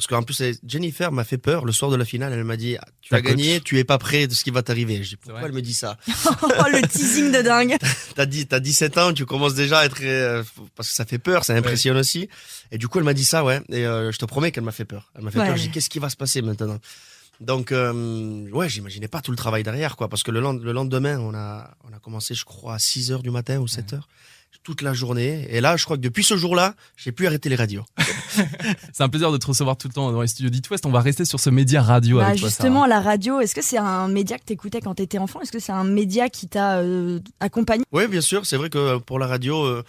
Parce 0.00 0.06
qu'en 0.06 0.22
plus, 0.22 0.42
Jennifer 0.66 1.12
m'a 1.12 1.24
fait 1.24 1.36
peur 1.36 1.66
le 1.66 1.72
soir 1.72 1.90
de 1.90 1.96
la 1.96 2.06
finale. 2.06 2.32
Elle 2.32 2.42
m'a 2.44 2.56
dit 2.56 2.78
ah, 2.80 2.86
"Tu 3.02 3.14
as 3.14 3.20
gagné, 3.20 3.60
tu 3.60 3.78
es 3.78 3.84
pas 3.84 3.98
prêt 3.98 4.26
de 4.26 4.32
ce 4.32 4.42
qui 4.44 4.50
va 4.50 4.62
t'arriver." 4.62 5.02
Je 5.04 5.10
dis 5.10 5.16
"Pourquoi 5.16 5.40
vrai. 5.40 5.48
elle 5.50 5.54
me 5.54 5.60
dit 5.60 5.74
ça? 5.74 5.98
Oh, 6.42 6.64
le 6.72 6.80
teasing 6.88 7.30
de 7.30 7.42
dingue. 7.42 7.76
T'as 8.16 8.24
dit, 8.24 8.46
t'as 8.46 8.60
17 8.60 8.96
ans, 8.96 9.12
tu 9.12 9.26
commences 9.26 9.54
déjà 9.54 9.80
à 9.80 9.84
être 9.84 9.98
euh, 10.02 10.42
parce 10.74 10.88
que 10.88 10.94
ça 10.94 11.04
fait 11.04 11.18
peur, 11.18 11.44
ça 11.44 11.52
impressionne 11.54 11.98
aussi." 11.98 12.30
Et 12.72 12.78
du 12.78 12.88
coup, 12.88 12.96
elle 12.98 13.04
m'a 13.04 13.12
dit 13.12 13.24
ça, 13.24 13.44
ouais. 13.44 13.60
Et 13.68 13.84
euh, 13.84 14.10
je 14.10 14.16
te 14.18 14.24
promets 14.24 14.52
qu'elle 14.52 14.64
m'a 14.64 14.72
fait 14.72 14.86
peur. 14.86 15.10
Elle 15.14 15.22
m'a 15.24 15.30
fait 15.30 15.38
Ouais. 15.40 15.46
peur. 15.48 15.56
Je 15.58 15.62
dis 15.64 15.70
"Qu'est-ce 15.70 15.90
qui 15.90 15.98
va 15.98 16.08
se 16.08 16.16
passer 16.16 16.40
maintenant?" 16.40 16.78
Donc, 17.40 17.72
euh, 17.72 18.48
ouais, 18.50 18.68
j'imaginais 18.68 19.08
pas 19.08 19.20
tout 19.22 19.30
le 19.30 19.36
travail 19.36 19.62
derrière, 19.62 19.96
quoi. 19.96 20.08
Parce 20.08 20.22
que 20.22 20.30
le, 20.30 20.40
lend- 20.40 20.62
le 20.62 20.72
lendemain, 20.72 21.18
on 21.18 21.34
a, 21.34 21.70
on 21.88 21.92
a 21.94 21.98
commencé, 21.98 22.34
je 22.34 22.44
crois, 22.44 22.74
à 22.74 22.78
6 22.78 23.12
heures 23.12 23.22
du 23.22 23.30
matin 23.30 23.58
ou 23.58 23.66
7 23.66 23.94
heures. 23.94 24.08
Toute 24.62 24.82
la 24.82 24.92
journée. 24.92 25.46
Et 25.48 25.62
là, 25.62 25.78
je 25.78 25.84
crois 25.84 25.96
que 25.96 26.02
depuis 26.02 26.22
ce 26.22 26.36
jour-là, 26.36 26.74
j'ai 26.96 27.12
pu 27.12 27.26
arrêter 27.26 27.48
les 27.48 27.56
radios. 27.56 27.84
C'est 28.92 29.02
un 29.02 29.08
plaisir 29.08 29.32
de 29.32 29.38
te 29.38 29.46
recevoir 29.46 29.76
tout 29.78 29.88
le 29.88 29.94
temps 29.94 30.12
dans 30.12 30.20
les 30.20 30.26
studios 30.28 30.50
d'It 30.50 30.68
West. 30.68 30.84
On 30.84 30.90
va 30.90 31.00
rester 31.00 31.24
sur 31.24 31.40
ce 31.40 31.48
média 31.48 31.82
radio 31.82 32.18
Bah, 32.18 32.26
avec 32.26 32.40
toi, 32.40 32.48
justement, 32.48 32.84
la 32.84 33.00
radio, 33.00 33.40
est-ce 33.40 33.54
que 33.54 33.62
c'est 33.62 33.78
un 33.78 34.08
média 34.08 34.38
que 34.38 34.44
t'écoutais 34.44 34.80
quand 34.82 34.94
t'étais 34.96 35.16
enfant? 35.18 35.40
Est-ce 35.40 35.52
que 35.52 35.60
c'est 35.60 35.72
un 35.72 35.84
média 35.84 36.28
qui 36.28 36.46
t'a 36.46 36.78
euh, 36.80 37.20
accompagné? 37.40 37.84
Oui, 37.92 38.06
bien 38.08 38.20
sûr. 38.20 38.44
C'est 38.44 38.56
vrai 38.58 38.68
que 38.68 38.98
pour 38.98 39.18
la 39.18 39.26
radio, 39.28 39.64
euh, 39.64 39.82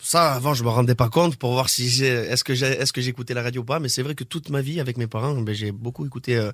ça, 0.00 0.32
avant, 0.34 0.54
je 0.54 0.62
me 0.64 0.68
rendais 0.68 0.94
pas 0.94 1.08
compte 1.08 1.36
pour 1.36 1.52
voir 1.52 1.68
si 1.68 1.88
j'ai, 1.88 2.06
est-ce 2.08 2.44
que 2.44 2.54
j'ai, 2.54 2.66
est-ce 2.66 2.92
que 2.92 3.00
j'écoutais 3.00 3.34
la 3.34 3.42
radio 3.42 3.62
ou 3.62 3.64
pas. 3.64 3.80
Mais 3.80 3.88
c'est 3.88 4.02
vrai 4.02 4.14
que 4.14 4.24
toute 4.24 4.48
ma 4.50 4.60
vie, 4.60 4.80
avec 4.80 4.96
mes 4.96 5.06
parents, 5.06 5.34
ben, 5.40 5.54
j'ai 5.54 5.72
beaucoup 5.72 6.06
écouté 6.06 6.36
euh, 6.36 6.52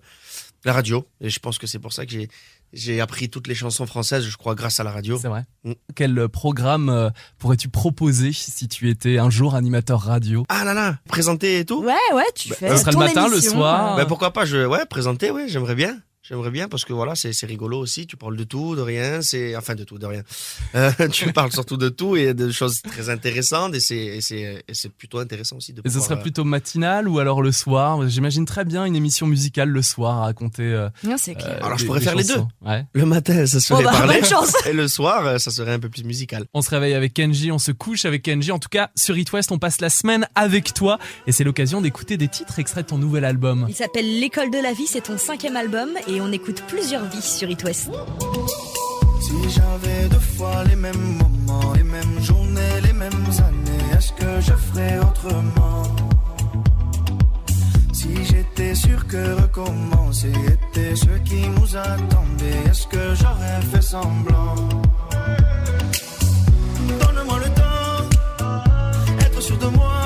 la 0.64 0.72
radio. 0.72 1.06
Et 1.20 1.28
je 1.30 1.38
pense 1.40 1.58
que 1.58 1.66
c'est 1.66 1.78
pour 1.78 1.92
ça 1.92 2.06
que 2.06 2.12
j'ai, 2.12 2.28
j'ai 2.72 3.00
appris 3.00 3.28
toutes 3.28 3.46
les 3.46 3.54
chansons 3.54 3.86
françaises, 3.86 4.24
je 4.24 4.36
crois, 4.36 4.54
grâce 4.54 4.80
à 4.80 4.84
la 4.84 4.90
radio. 4.92 5.18
C'est 5.20 5.28
vrai. 5.28 5.44
Mm. 5.64 5.72
Quel 5.94 6.18
euh, 6.18 6.28
programme 6.28 6.88
euh, 6.88 7.10
pourrais-tu 7.38 7.68
proposer 7.68 8.32
si 8.32 8.66
tu 8.66 8.88
étais 8.88 9.18
un 9.18 9.28
jour 9.30 9.54
animateur 9.54 10.00
radio? 10.00 10.44
Ah 10.48 10.64
là 10.64 10.72
là, 10.74 10.98
présenter 11.08 11.58
et 11.60 11.64
tout? 11.66 11.82
Ouais, 11.84 11.92
ouais, 12.14 12.24
tu 12.34 12.48
Bah, 12.48 12.56
fais. 12.58 12.70
ce 12.70 12.78
sera 12.78 12.92
le 12.92 12.98
matin, 12.98 13.28
le 13.28 13.40
soir. 13.40 13.92
euh, 13.92 13.96
Ben 13.96 14.06
pourquoi 14.06 14.32
pas, 14.32 14.46
je, 14.46 14.64
ouais, 14.66 14.86
présenter, 14.86 15.30
ouais, 15.30 15.48
j'aimerais 15.48 15.74
bien. 15.74 15.98
J'aimerais 16.26 16.50
bien 16.50 16.68
parce 16.68 16.86
que 16.86 16.94
voilà, 16.94 17.14
c'est 17.14 17.34
rigolo 17.44 17.78
aussi. 17.78 18.06
Tu 18.06 18.16
parles 18.16 18.36
de 18.36 18.44
tout, 18.44 18.74
de 18.76 18.80
rien. 18.80 19.20
C'est 19.20 19.54
enfin 19.56 19.74
de 19.74 19.84
tout, 19.84 19.98
de 19.98 20.06
rien. 20.06 20.22
Euh, 20.74 20.90
tu 21.12 21.30
parles 21.34 21.52
surtout 21.52 21.76
de 21.76 21.90
tout 21.90 22.16
et 22.16 22.32
de 22.32 22.50
choses 22.50 22.80
très 22.80 23.10
intéressantes 23.10 23.74
et 23.74 23.80
c'est 23.80 24.88
plutôt 24.96 25.18
intéressant 25.18 25.56
aussi 25.56 25.74
de. 25.74 25.82
Et 25.84 25.90
ce 25.90 26.00
serait 26.00 26.14
euh, 26.14 26.22
plutôt 26.22 26.44
matinal 26.44 27.08
ou 27.08 27.18
alors 27.18 27.42
le 27.42 27.52
soir? 27.52 28.08
J'imagine 28.08 28.46
très 28.46 28.64
bien 28.64 28.86
une 28.86 28.96
émission 28.96 29.26
musicale 29.26 29.68
le 29.68 29.82
soir 29.82 30.16
à 30.18 30.22
raconter. 30.22 30.62
euh, 30.62 30.88
Non, 31.02 31.16
c'est 31.18 31.34
clair. 31.34 31.58
Alors, 31.62 31.76
je 31.76 31.84
pourrais 31.84 32.00
faire 32.00 32.14
les. 32.16 32.24
Ouais. 32.64 32.86
Le 32.94 33.04
matin, 33.04 33.44
ça 33.46 33.60
se 33.60 33.74
Oh, 33.74 33.82
bah, 33.82 33.90
parler. 33.92 34.20
Et 34.66 34.72
le 34.72 34.88
soir, 34.88 35.26
euh, 35.26 35.38
ça 35.38 35.50
serait 35.50 35.72
un 35.72 35.78
peu 35.78 35.90
plus 35.90 36.04
musical. 36.04 36.46
On 36.54 36.62
se 36.62 36.70
réveille 36.70 36.94
avec 36.94 37.12
Kenji, 37.12 37.52
on 37.52 37.58
se 37.58 37.70
couche 37.72 38.06
avec 38.06 38.22
Kenji. 38.22 38.50
En 38.50 38.58
tout 38.58 38.70
cas, 38.70 38.90
sur 38.96 39.18
It 39.18 39.30
West, 39.32 39.52
on 39.52 39.58
passe 39.58 39.80
la 39.82 39.90
semaine 39.90 40.26
avec 40.34 40.72
toi 40.72 40.98
et 41.26 41.32
c'est 41.32 41.44
l'occasion 41.44 41.82
d'écouter 41.82 42.16
des 42.16 42.28
titres 42.28 42.58
extraits 42.60 42.86
de 42.86 42.88
ton 42.90 42.98
nouvel 42.98 43.26
album. 43.26 43.66
Il 43.68 43.74
s'appelle 43.74 44.20
L'école 44.20 44.50
de 44.50 44.58
la 44.58 44.72
vie, 44.72 44.86
c'est 44.86 45.02
ton 45.02 45.18
cinquième 45.18 45.56
album 45.56 45.90
et 46.06 46.13
on 46.20 46.32
écoute 46.32 46.62
plusieurs 46.68 47.04
vies 47.06 47.22
sur 47.22 47.48
It 47.48 47.62
West. 47.64 47.90
Si 49.20 49.50
j'avais 49.50 50.08
deux 50.08 50.18
fois 50.18 50.64
les 50.64 50.76
mêmes 50.76 51.18
moments, 51.18 51.72
les 51.74 51.82
mêmes 51.82 52.20
journées, 52.20 52.80
les 52.82 52.92
mêmes 52.92 53.26
années, 53.38 53.96
est-ce 53.96 54.12
que 54.12 54.40
je 54.40 54.52
ferais 54.52 54.98
autrement? 54.98 55.82
Si 57.92 58.24
j'étais 58.24 58.74
sûr 58.74 59.06
que 59.06 59.40
recommencer 59.42 60.32
était 60.48 60.94
ce 60.94 61.18
qui 61.24 61.48
nous 61.48 61.76
attendait, 61.76 62.62
est-ce 62.68 62.86
que 62.86 63.14
j'aurais 63.14 63.62
fait 63.72 63.82
semblant? 63.82 64.54
Donne-moi 67.00 67.38
le 67.38 67.50
temps, 67.60 68.04
être 69.20 69.40
sûr 69.40 69.56
de 69.58 69.66
moi, 69.68 70.03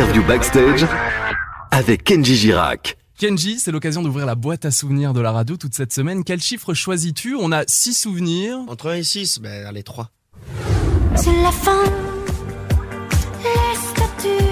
Interview 0.00 0.24
backstage 0.24 0.86
avec 1.70 2.04
Kenji 2.04 2.34
Girac. 2.34 2.96
Kenji, 3.18 3.58
c'est 3.58 3.70
l'occasion 3.70 4.00
d'ouvrir 4.00 4.24
la 4.24 4.34
boîte 4.34 4.64
à 4.64 4.70
souvenirs 4.70 5.12
de 5.12 5.20
la 5.20 5.30
radio 5.30 5.58
toute 5.58 5.74
cette 5.74 5.92
semaine. 5.92 6.24
Quel 6.24 6.40
chiffre 6.40 6.72
choisis-tu? 6.72 7.36
On 7.38 7.52
a 7.52 7.64
six 7.66 7.92
souvenirs. 7.92 8.56
Entre 8.68 8.88
1 8.88 8.94
et 8.94 9.02
6, 9.02 9.40
ben 9.40 9.66
allez 9.66 9.82
3. 9.82 10.08
C'est 11.16 11.42
la 11.42 11.52
fin. 11.52 11.84
Les 13.42 14.49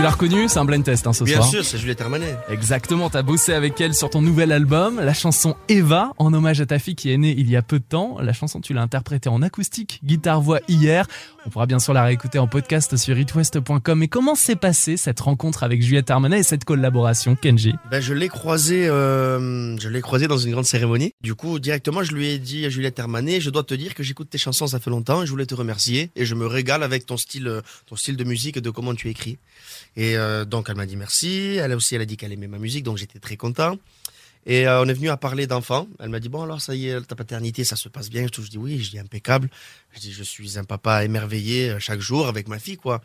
Tu 0.00 0.04
l'as 0.04 0.12
reconnu 0.12 0.48
C'est 0.48 0.58
un 0.58 0.64
blind 0.64 0.82
test 0.82 1.06
hein, 1.06 1.12
ce 1.12 1.24
Bien 1.24 1.36
soir. 1.36 1.50
sûr, 1.50 1.62
c'est 1.62 1.76
Juliette 1.76 2.00
Armanet. 2.00 2.34
Exactement, 2.48 3.10
t'as 3.10 3.20
bossé 3.20 3.52
avec 3.52 3.78
elle 3.82 3.92
sur 3.92 4.08
ton 4.08 4.22
nouvel 4.22 4.50
album, 4.50 4.98
la 4.98 5.12
chanson 5.12 5.56
Eva, 5.68 6.12
en 6.16 6.32
hommage 6.32 6.62
à 6.62 6.64
ta 6.64 6.78
fille 6.78 6.94
qui 6.94 7.12
est 7.12 7.18
née 7.18 7.34
il 7.36 7.50
y 7.50 7.54
a 7.54 7.60
peu 7.60 7.78
de 7.78 7.84
temps. 7.84 8.16
La 8.18 8.32
chanson, 8.32 8.62
tu 8.62 8.72
l'as 8.72 8.80
interprétée 8.80 9.28
en 9.28 9.42
acoustique, 9.42 10.00
guitare-voix 10.02 10.60
hier. 10.68 11.06
On 11.44 11.50
pourra 11.50 11.66
bien 11.66 11.78
sûr 11.78 11.92
la 11.92 12.02
réécouter 12.04 12.38
en 12.38 12.46
podcast 12.46 12.96
sur 12.96 13.18
itwest.com. 13.18 14.02
Et 14.02 14.08
comment 14.08 14.34
s'est 14.34 14.56
passée 14.56 14.96
cette 14.96 15.20
rencontre 15.20 15.64
avec 15.64 15.82
Juliette 15.82 16.10
Armanet 16.10 16.40
et 16.40 16.42
cette 16.44 16.64
collaboration, 16.64 17.36
Kenji? 17.36 17.74
Ben, 17.90 18.00
je 18.00 18.14
l'ai 18.14 18.28
croisé, 18.28 18.88
euh, 18.88 19.76
je 19.78 19.88
l'ai 19.90 20.00
dans 20.28 20.38
une 20.38 20.52
grande 20.52 20.64
cérémonie. 20.64 21.12
Du 21.22 21.34
coup, 21.34 21.58
directement, 21.58 22.02
je 22.02 22.12
lui 22.12 22.28
ai 22.28 22.38
dit 22.38 22.64
à 22.64 22.70
Juliette 22.70 22.98
Hermanet, 22.98 23.40
je 23.42 23.50
dois 23.50 23.64
te 23.64 23.74
dire 23.74 23.94
que 23.94 24.02
j'écoute 24.02 24.30
tes 24.30 24.38
chansons, 24.38 24.66
ça 24.66 24.80
fait 24.80 24.90
longtemps, 24.90 25.22
et 25.22 25.26
je 25.26 25.30
voulais 25.30 25.46
te 25.46 25.54
remercier, 25.54 26.10
et 26.16 26.24
je 26.24 26.34
me 26.34 26.46
régale 26.46 26.82
avec 26.82 27.04
ton 27.04 27.18
style, 27.18 27.48
euh, 27.48 27.60
ton 27.86 27.96
style 27.96 28.16
de 28.16 28.24
musique 28.24 28.56
et 28.56 28.60
de 28.62 28.70
comment 28.70 28.94
tu 28.94 29.10
écris. 29.10 29.38
Et 29.96 30.16
euh, 30.16 30.44
donc, 30.44 30.68
elle 30.68 30.76
m'a 30.76 30.86
dit 30.86 30.96
merci. 30.96 31.56
Elle 31.56 31.72
aussi, 31.72 31.94
elle 31.94 32.02
a 32.02 32.06
dit 32.06 32.16
qu'elle 32.16 32.32
aimait 32.32 32.48
ma 32.48 32.58
musique, 32.58 32.84
donc 32.84 32.96
j'étais 32.96 33.18
très 33.18 33.36
content. 33.36 33.76
Et 34.46 34.66
euh, 34.66 34.82
on 34.82 34.88
est 34.88 34.94
venu 34.94 35.10
à 35.10 35.16
parler 35.16 35.46
d'enfants. 35.46 35.86
Elle 35.98 36.08
m'a 36.08 36.20
dit 36.20 36.28
bon 36.28 36.42
alors 36.42 36.60
ça 36.60 36.74
y 36.74 36.88
est, 36.88 37.00
ta 37.02 37.14
paternité, 37.14 37.64
ça 37.64 37.76
se 37.76 37.88
passe 37.88 38.08
bien. 38.08 38.26
Je 38.32 38.40
dis 38.48 38.58
oui, 38.58 38.82
je 38.82 38.90
dis 38.90 38.98
impeccable. 38.98 39.50
Je 39.92 40.00
dis 40.00 40.12
je 40.12 40.22
suis 40.22 40.58
un 40.58 40.64
papa 40.64 41.04
émerveillé 41.04 41.70
euh, 41.70 41.78
chaque 41.78 42.00
jour 42.00 42.26
avec 42.26 42.48
ma 42.48 42.58
fille 42.58 42.78
quoi. 42.78 43.02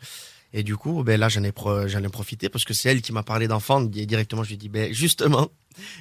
Et 0.52 0.62
du 0.62 0.76
coup, 0.76 1.02
ben 1.02 1.20
là, 1.20 1.28
j'en 1.28 1.42
ai, 1.44 1.48
ai 1.48 2.08
profité 2.08 2.48
parce 2.48 2.64
que 2.64 2.72
c'est 2.72 2.88
elle 2.88 3.02
qui 3.02 3.12
m'a 3.12 3.22
parlé 3.22 3.48
d'enfants. 3.48 3.82
Directement, 3.82 4.42
je 4.42 4.50
lui 4.50 4.56
dit, 4.56 4.68
ben, 4.68 4.92
justement, 4.92 5.50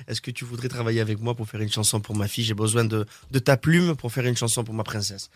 est-ce 0.08 0.22
que 0.22 0.32
tu 0.32 0.46
voudrais 0.46 0.70
travailler 0.70 1.02
avec 1.02 1.20
moi 1.20 1.36
pour 1.36 1.50
faire 1.50 1.60
une 1.60 1.72
chanson 1.72 2.00
pour 2.00 2.16
ma 2.16 2.30
fille? 2.30 2.46
J'ai 2.46 2.54
besoin 2.54 2.86
de, 2.86 3.06
de 3.32 3.40
ta 3.40 3.58
plume 3.58 3.96
pour 3.96 4.14
faire 4.14 4.26
une 4.26 4.38
chanson 4.38 4.64
pour 4.64 4.74
ma 4.74 4.84
princesse. 4.84 5.30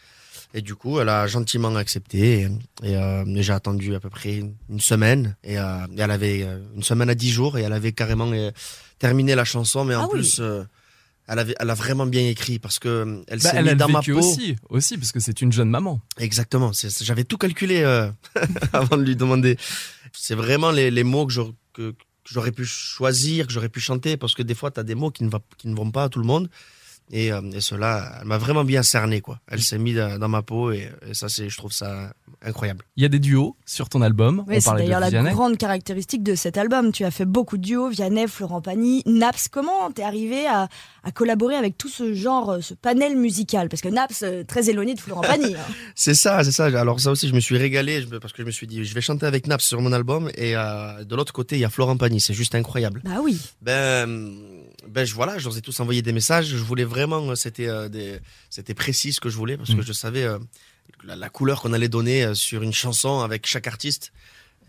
Et 0.53 0.61
du 0.61 0.73
coup, 0.75 0.99
elle 0.99 1.09
a 1.09 1.27
gentiment 1.27 1.75
accepté. 1.75 2.41
Et, 2.41 2.89
et, 2.91 2.95
euh, 2.95 3.23
j'ai 3.41 3.53
attendu 3.53 3.93
à 3.95 3.99
peu 3.99 4.09
près 4.09 4.37
une, 4.69 4.79
semaine. 4.79 5.35
Et, 5.43 5.59
euh, 5.59 5.85
et 5.95 6.01
elle 6.01 6.11
avait 6.11 6.41
euh, 6.43 6.59
une 6.75 6.81
semaine 6.83 7.09
à 7.09 7.15
dix 7.15 7.29
jours 7.29 7.57
et 7.57 7.61
elle 7.61 7.73
avait 7.73 7.91
carrément 7.91 8.31
euh, 8.31 8.49
terminé 8.97 9.35
la 9.35 9.45
chanson. 9.45 9.85
Mais 9.85 9.93
en 9.95 10.03
Ah 10.03 10.07
oui. 10.11 10.19
plus, 10.21 10.39
euh, 10.39 10.63
elle, 11.27 11.37
avait, 11.37 11.53
elle 11.59 11.69
a 11.69 11.75
vraiment 11.75 12.07
bien 12.07 12.27
écrit 12.27 12.57
parce 12.57 12.79
que 12.79 13.21
elle 13.27 13.39
Bah, 13.41 13.51
s'est 13.51 13.61
mise 13.61 13.73
dans 13.75 13.89
ma 13.89 14.01
peau. 14.01 14.13
aussi, 14.17 14.55
aussi, 14.69 14.97
parce 14.97 15.11
que 15.11 15.19
c'est 15.19 15.39
une 15.41 15.51
jeune 15.51 15.69
maman. 15.69 16.01
Exactement. 16.17 16.73
c'est- 16.73 16.89
c'est- 16.89 17.05
J'avais 17.05 17.25
tout 17.25 17.37
calculé 17.37 17.81
euh, 17.83 18.09
avant 18.73 18.97
de 18.97 19.03
lui 19.03 19.15
demander. 19.15 19.55
C'est 20.13 20.33
vraiment 20.35 20.71
les, 20.71 20.89
les 20.89 21.03
mots 21.03 21.27
que 21.27 21.33
je- 21.33 21.41
que- 21.73 21.91
que 21.91 21.95
j'aurais 22.33 22.51
pu 22.51 22.65
choisir, 22.65 23.45
que 23.45 23.53
j'aurais 23.53 23.69
pu 23.69 23.79
chanter, 23.79 24.17
parce 24.17 24.33
que 24.33 24.41
des 24.41 24.55
fois, 24.55 24.71
tu 24.71 24.79
as 24.79 24.83
des 24.83 24.95
mots 24.95 25.11
qui 25.11 25.23
ne, 25.23 25.29
va, 25.29 25.39
qui 25.59 25.67
ne 25.67 25.75
vont 25.75 25.91
pas 25.91 26.05
à 26.05 26.09
tout 26.09 26.19
le 26.19 26.25
monde. 26.25 26.49
Et, 27.11 27.31
euh, 27.31 27.41
et 27.53 27.61
cela, 27.61 28.17
elle 28.21 28.27
m'a 28.27 28.37
vraiment 28.37 28.63
bien 28.63 28.83
cerné, 28.83 29.21
quoi. 29.21 29.39
Elle 29.47 29.61
s'est 29.61 29.79
mise 29.79 29.95
dans 29.97 30.19
dans 30.19 30.29
ma 30.29 30.41
peau 30.43 30.71
et, 30.71 30.89
et 31.09 31.13
ça, 31.13 31.27
c'est, 31.29 31.49
je 31.49 31.57
trouve 31.57 31.71
ça 31.71 32.13
incroyable. 32.41 32.85
Il 32.95 33.03
y 33.03 33.05
a 33.05 33.09
des 33.09 33.19
duos 33.19 33.57
sur 33.65 33.89
ton 33.89 34.01
album. 34.01 34.45
On 34.47 34.59
c'est 34.59 34.71
d'ailleurs 34.75 34.99
de 34.99 35.05
la 35.05 35.09
Vianney. 35.09 35.31
grande 35.31 35.57
caractéristique 35.57 36.23
de 36.23 36.35
cet 36.35 36.57
album. 36.57 36.91
Tu 36.91 37.03
as 37.03 37.11
fait 37.11 37.25
beaucoup 37.25 37.57
de 37.57 37.63
duos, 37.63 37.89
Vianney, 37.89 38.27
Florent 38.27 38.61
Pagny, 38.61 39.01
Naps. 39.05 39.47
Comment 39.49 39.91
t'es 39.91 40.03
arrivé 40.03 40.45
à, 40.47 40.69
à 41.03 41.11
collaborer 41.11 41.55
avec 41.55 41.77
tout 41.77 41.89
ce 41.89 42.13
genre, 42.13 42.51
euh, 42.51 42.61
ce 42.61 42.73
panel 42.75 43.17
musical? 43.17 43.67
Parce 43.69 43.81
que 43.81 43.89
Naps, 43.89 44.21
euh, 44.23 44.43
très 44.43 44.69
éloigné 44.69 44.93
de 44.93 44.99
Florent 45.01 45.21
Pagny. 45.21 45.55
hein. 45.55 45.59
C'est 45.95 46.13
ça, 46.13 46.43
c'est 46.43 46.51
ça. 46.51 46.65
Alors 46.65 46.99
ça 47.01 47.11
aussi, 47.11 47.27
je 47.27 47.33
me 47.33 47.39
suis 47.41 47.57
régalé 47.57 48.05
parce 48.21 48.31
que 48.33 48.41
je 48.43 48.47
me 48.47 48.51
suis 48.51 48.67
dit, 48.67 48.85
je 48.85 48.93
vais 48.93 49.01
chanter 49.01 49.25
avec 49.25 49.47
Naps 49.47 49.65
sur 49.65 49.81
mon 49.81 49.91
album. 49.91 50.29
Et 50.35 50.55
euh, 50.55 51.03
de 51.03 51.15
l'autre 51.15 51.33
côté, 51.33 51.55
il 51.57 51.59
y 51.61 51.65
a 51.65 51.69
Florent 51.69 51.97
Pagny. 51.97 52.21
C'est 52.21 52.33
juste 52.33 52.55
incroyable. 52.55 53.01
Bah 53.03 53.17
oui. 53.21 53.37
Ben, 53.61 54.37
ben 54.89 55.05
je, 55.05 55.13
voilà, 55.13 55.37
je 55.37 55.45
leur 55.47 55.57
ai 55.57 55.61
tous 55.61 55.79
envoyé 55.79 56.01
des 56.01 56.11
messages. 56.13 56.47
Je 56.47 56.57
voulais 56.57 56.83
vraiment, 56.83 57.29
euh, 57.29 57.35
c'était 57.35 57.67
euh, 57.67 57.89
des- 57.89 58.19
c'était 58.49 58.73
précis 58.73 59.13
ce 59.13 59.19
que 59.19 59.29
je 59.29 59.37
voulais 59.37 59.57
parce 59.57 59.69
que 59.69 59.77
Mm. 59.81 59.83
je 59.83 59.93
savais 59.93 60.23
euh, 60.23 60.39
la, 61.03 61.15
la 61.15 61.29
couleur 61.29 61.61
qu'on 61.61 61.73
allait 61.73 61.89
donner 61.89 62.23
euh, 62.25 62.33
sur 62.33 62.61
une 62.63 62.73
chanson 62.73 63.19
avec 63.21 63.45
chaque 63.47 63.67
artiste. 63.67 64.11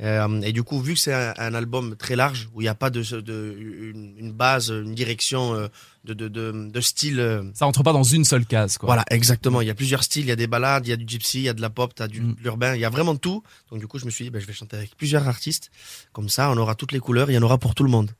Euh, 0.03 0.41
et 0.41 0.53
du 0.53 0.63
coup, 0.63 0.81
vu 0.81 0.95
que 0.95 1.01
c'est 1.01 1.13
un, 1.13 1.35
un 1.37 1.53
album 1.53 1.95
très 1.95 2.17
large 2.17 2.49
où 2.55 2.63
il 2.63 2.65
n'y 2.65 2.69
a 2.69 2.75
pas 2.75 2.89
de, 2.89 3.03
de 3.21 3.55
une, 3.61 4.15
une 4.19 4.33
base, 4.33 4.71
une 4.71 4.95
direction 4.95 5.53
euh, 5.55 5.69
de, 6.05 6.15
de, 6.15 6.27
de, 6.29 6.81
style. 6.81 7.43
Ça 7.53 7.67
rentre 7.67 7.83
pas 7.83 7.93
dans 7.93 8.03
une 8.03 8.25
seule 8.25 8.47
case, 8.47 8.79
quoi. 8.79 8.87
voilà, 8.87 9.05
exactement. 9.11 9.61
Il 9.61 9.67
y 9.67 9.71
a 9.71 9.75
plusieurs 9.75 10.03
styles. 10.03 10.25
Il 10.25 10.29
y 10.29 10.33
a 10.33 10.37
des 10.37 10.47
ballades, 10.47 10.87
il 10.87 10.91
y 10.91 10.93
a 10.95 10.97
du 10.97 11.05
gypsy, 11.07 11.41
il 11.41 11.45
y 11.45 11.49
a 11.51 11.53
de 11.53 11.61
la 11.61 11.69
pop, 11.69 11.93
t'as 11.95 12.09
du 12.09 12.23
Mm. 12.23 12.35
de 12.37 12.41
l'urbain. 12.43 12.75
Il 12.77 12.81
y 12.81 12.87
a 12.87 12.89
vraiment 12.91 13.15
tout. 13.17 13.43
Donc 13.71 13.81
du 13.81 13.87
coup, 13.87 13.99
je 13.99 14.07
me 14.07 14.11
suis 14.11 14.25
dit, 14.25 14.31
ben, 14.31 14.41
je 14.41 14.47
vais 14.47 14.55
chanter 14.55 14.77
avec 14.79 14.97
plusieurs 14.97 15.29
artistes. 15.29 15.71
Comme 16.15 16.31
ça, 16.31 16.51
on 16.51 16.57
aura 16.57 16.75
toutes 16.75 16.93
les 16.93 17.01
couleurs. 17.01 17.31
Il 17.31 17.35
y 17.35 17.39
en 17.39 17.43
aura 17.43 17.59
pour 17.59 17.75
tout 17.75 17.85
le 17.85 17.91
monde. 17.91 18.11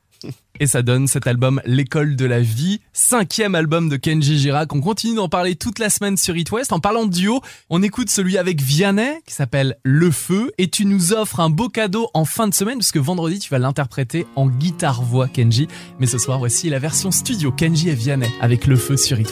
Et 0.59 0.67
ça 0.67 0.81
donne 0.81 1.07
cet 1.07 1.25
album 1.25 1.61
L'école 1.65 2.15
de 2.15 2.25
la 2.25 2.39
vie, 2.39 2.81
cinquième 2.93 3.55
album 3.55 3.89
de 3.89 3.95
Kenji 3.97 4.37
Girac. 4.37 4.73
On 4.73 4.81
continue 4.81 5.15
d'en 5.15 5.29
parler 5.29 5.55
toute 5.55 5.79
la 5.79 5.89
semaine 5.89 6.17
sur 6.17 6.37
It. 6.37 6.51
En 6.71 6.79
parlant 6.79 7.05
de 7.05 7.11
duo, 7.11 7.41
on 7.69 7.81
écoute 7.81 8.09
celui 8.09 8.37
avec 8.37 8.61
Vianney 8.61 9.21
qui 9.25 9.33
s'appelle 9.33 9.77
Le 9.83 10.11
Feu. 10.11 10.51
Et 10.57 10.69
tu 10.69 10.85
nous 10.85 11.13
offres 11.13 11.39
un 11.39 11.49
beau 11.49 11.69
cadeau 11.69 12.09
en 12.13 12.25
fin 12.25 12.47
de 12.47 12.53
semaine 12.53 12.77
puisque 12.77 12.97
vendredi 12.97 13.39
tu 13.39 13.49
vas 13.49 13.59
l'interpréter 13.59 14.27
en 14.35 14.47
guitare-voix 14.47 15.27
Kenji. 15.27 15.67
Mais 15.99 16.05
ce 16.05 16.17
soir 16.17 16.37
voici 16.37 16.69
la 16.69 16.79
version 16.79 17.11
studio 17.11 17.51
Kenji 17.51 17.89
et 17.89 17.95
Vianney 17.95 18.29
avec 18.39 18.67
Le 18.67 18.75
Feu 18.75 18.97
sur 18.97 19.19
It. 19.19 19.31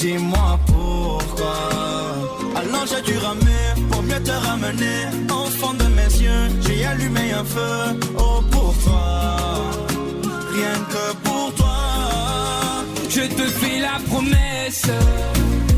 Dis-moi 0.00 0.58
pourquoi. 0.66 1.58
Alors 2.56 2.86
j'ai 2.86 3.02
dû 3.02 3.18
ramer 3.18 3.66
pour 3.90 4.02
mieux 4.02 4.22
te 4.22 4.30
ramener. 4.30 5.00
Fond 5.58 5.74
de 5.74 5.84
mes 5.98 6.10
yeux, 6.24 6.48
j'ai 6.62 6.86
allumé 6.86 7.32
un 7.32 7.44
feu. 7.44 7.98
Oh 8.16 8.40
pour 8.50 8.72
toi, 8.84 9.36
rien 10.54 10.76
que 10.92 11.16
pour 11.22 11.52
toi. 11.54 11.80
Je 13.10 13.20
te 13.20 13.42
fais 13.42 13.80
la 13.80 13.98
promesse 14.08 14.86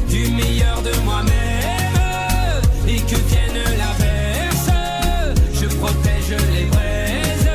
du 0.08 0.30
meilleur 0.30 0.82
de 0.82 0.94
moi-même 1.04 2.62
et 2.86 3.00
que 3.00 3.16
vienne 3.30 3.60
l'averse, 3.80 4.70
je 5.54 5.66
protège 5.66 6.36
les 6.54 6.66
braises. 6.66 7.50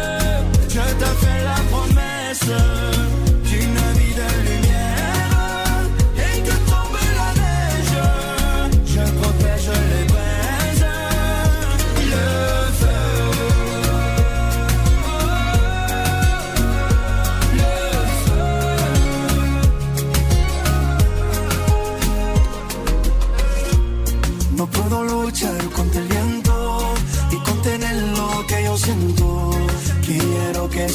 Je 0.68 0.86
te 1.02 1.10
fais 1.22 1.44
la 1.46 1.60
promesse 1.72 2.50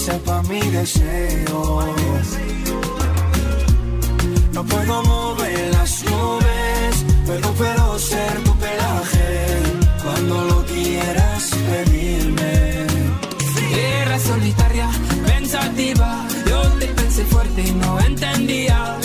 sepa 0.02 0.42
mi 0.48 0.60
deseo. 0.60 1.80
No 4.52 4.64
puedo 4.64 5.02
mover 5.04 5.70
las 5.72 6.04
nubes, 6.10 6.94
pero 7.26 7.48
puedo 7.52 7.98
ser 7.98 8.34
tu 8.42 8.52
pelaje 8.56 9.30
cuando 10.02 10.44
lo 10.50 10.64
quieras 10.64 11.50
pedirme. 11.70 12.86
Era 14.02 14.18
solitaria, 14.18 14.88
pensativa, 15.24 16.26
yo 16.50 16.60
te 16.80 16.86
pensé 16.88 17.24
fuerte 17.24 17.60
y 17.62 17.72
no 17.72 18.00
entendía. 18.00 18.98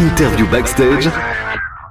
Interview 0.00 0.46
backstage 0.46 1.10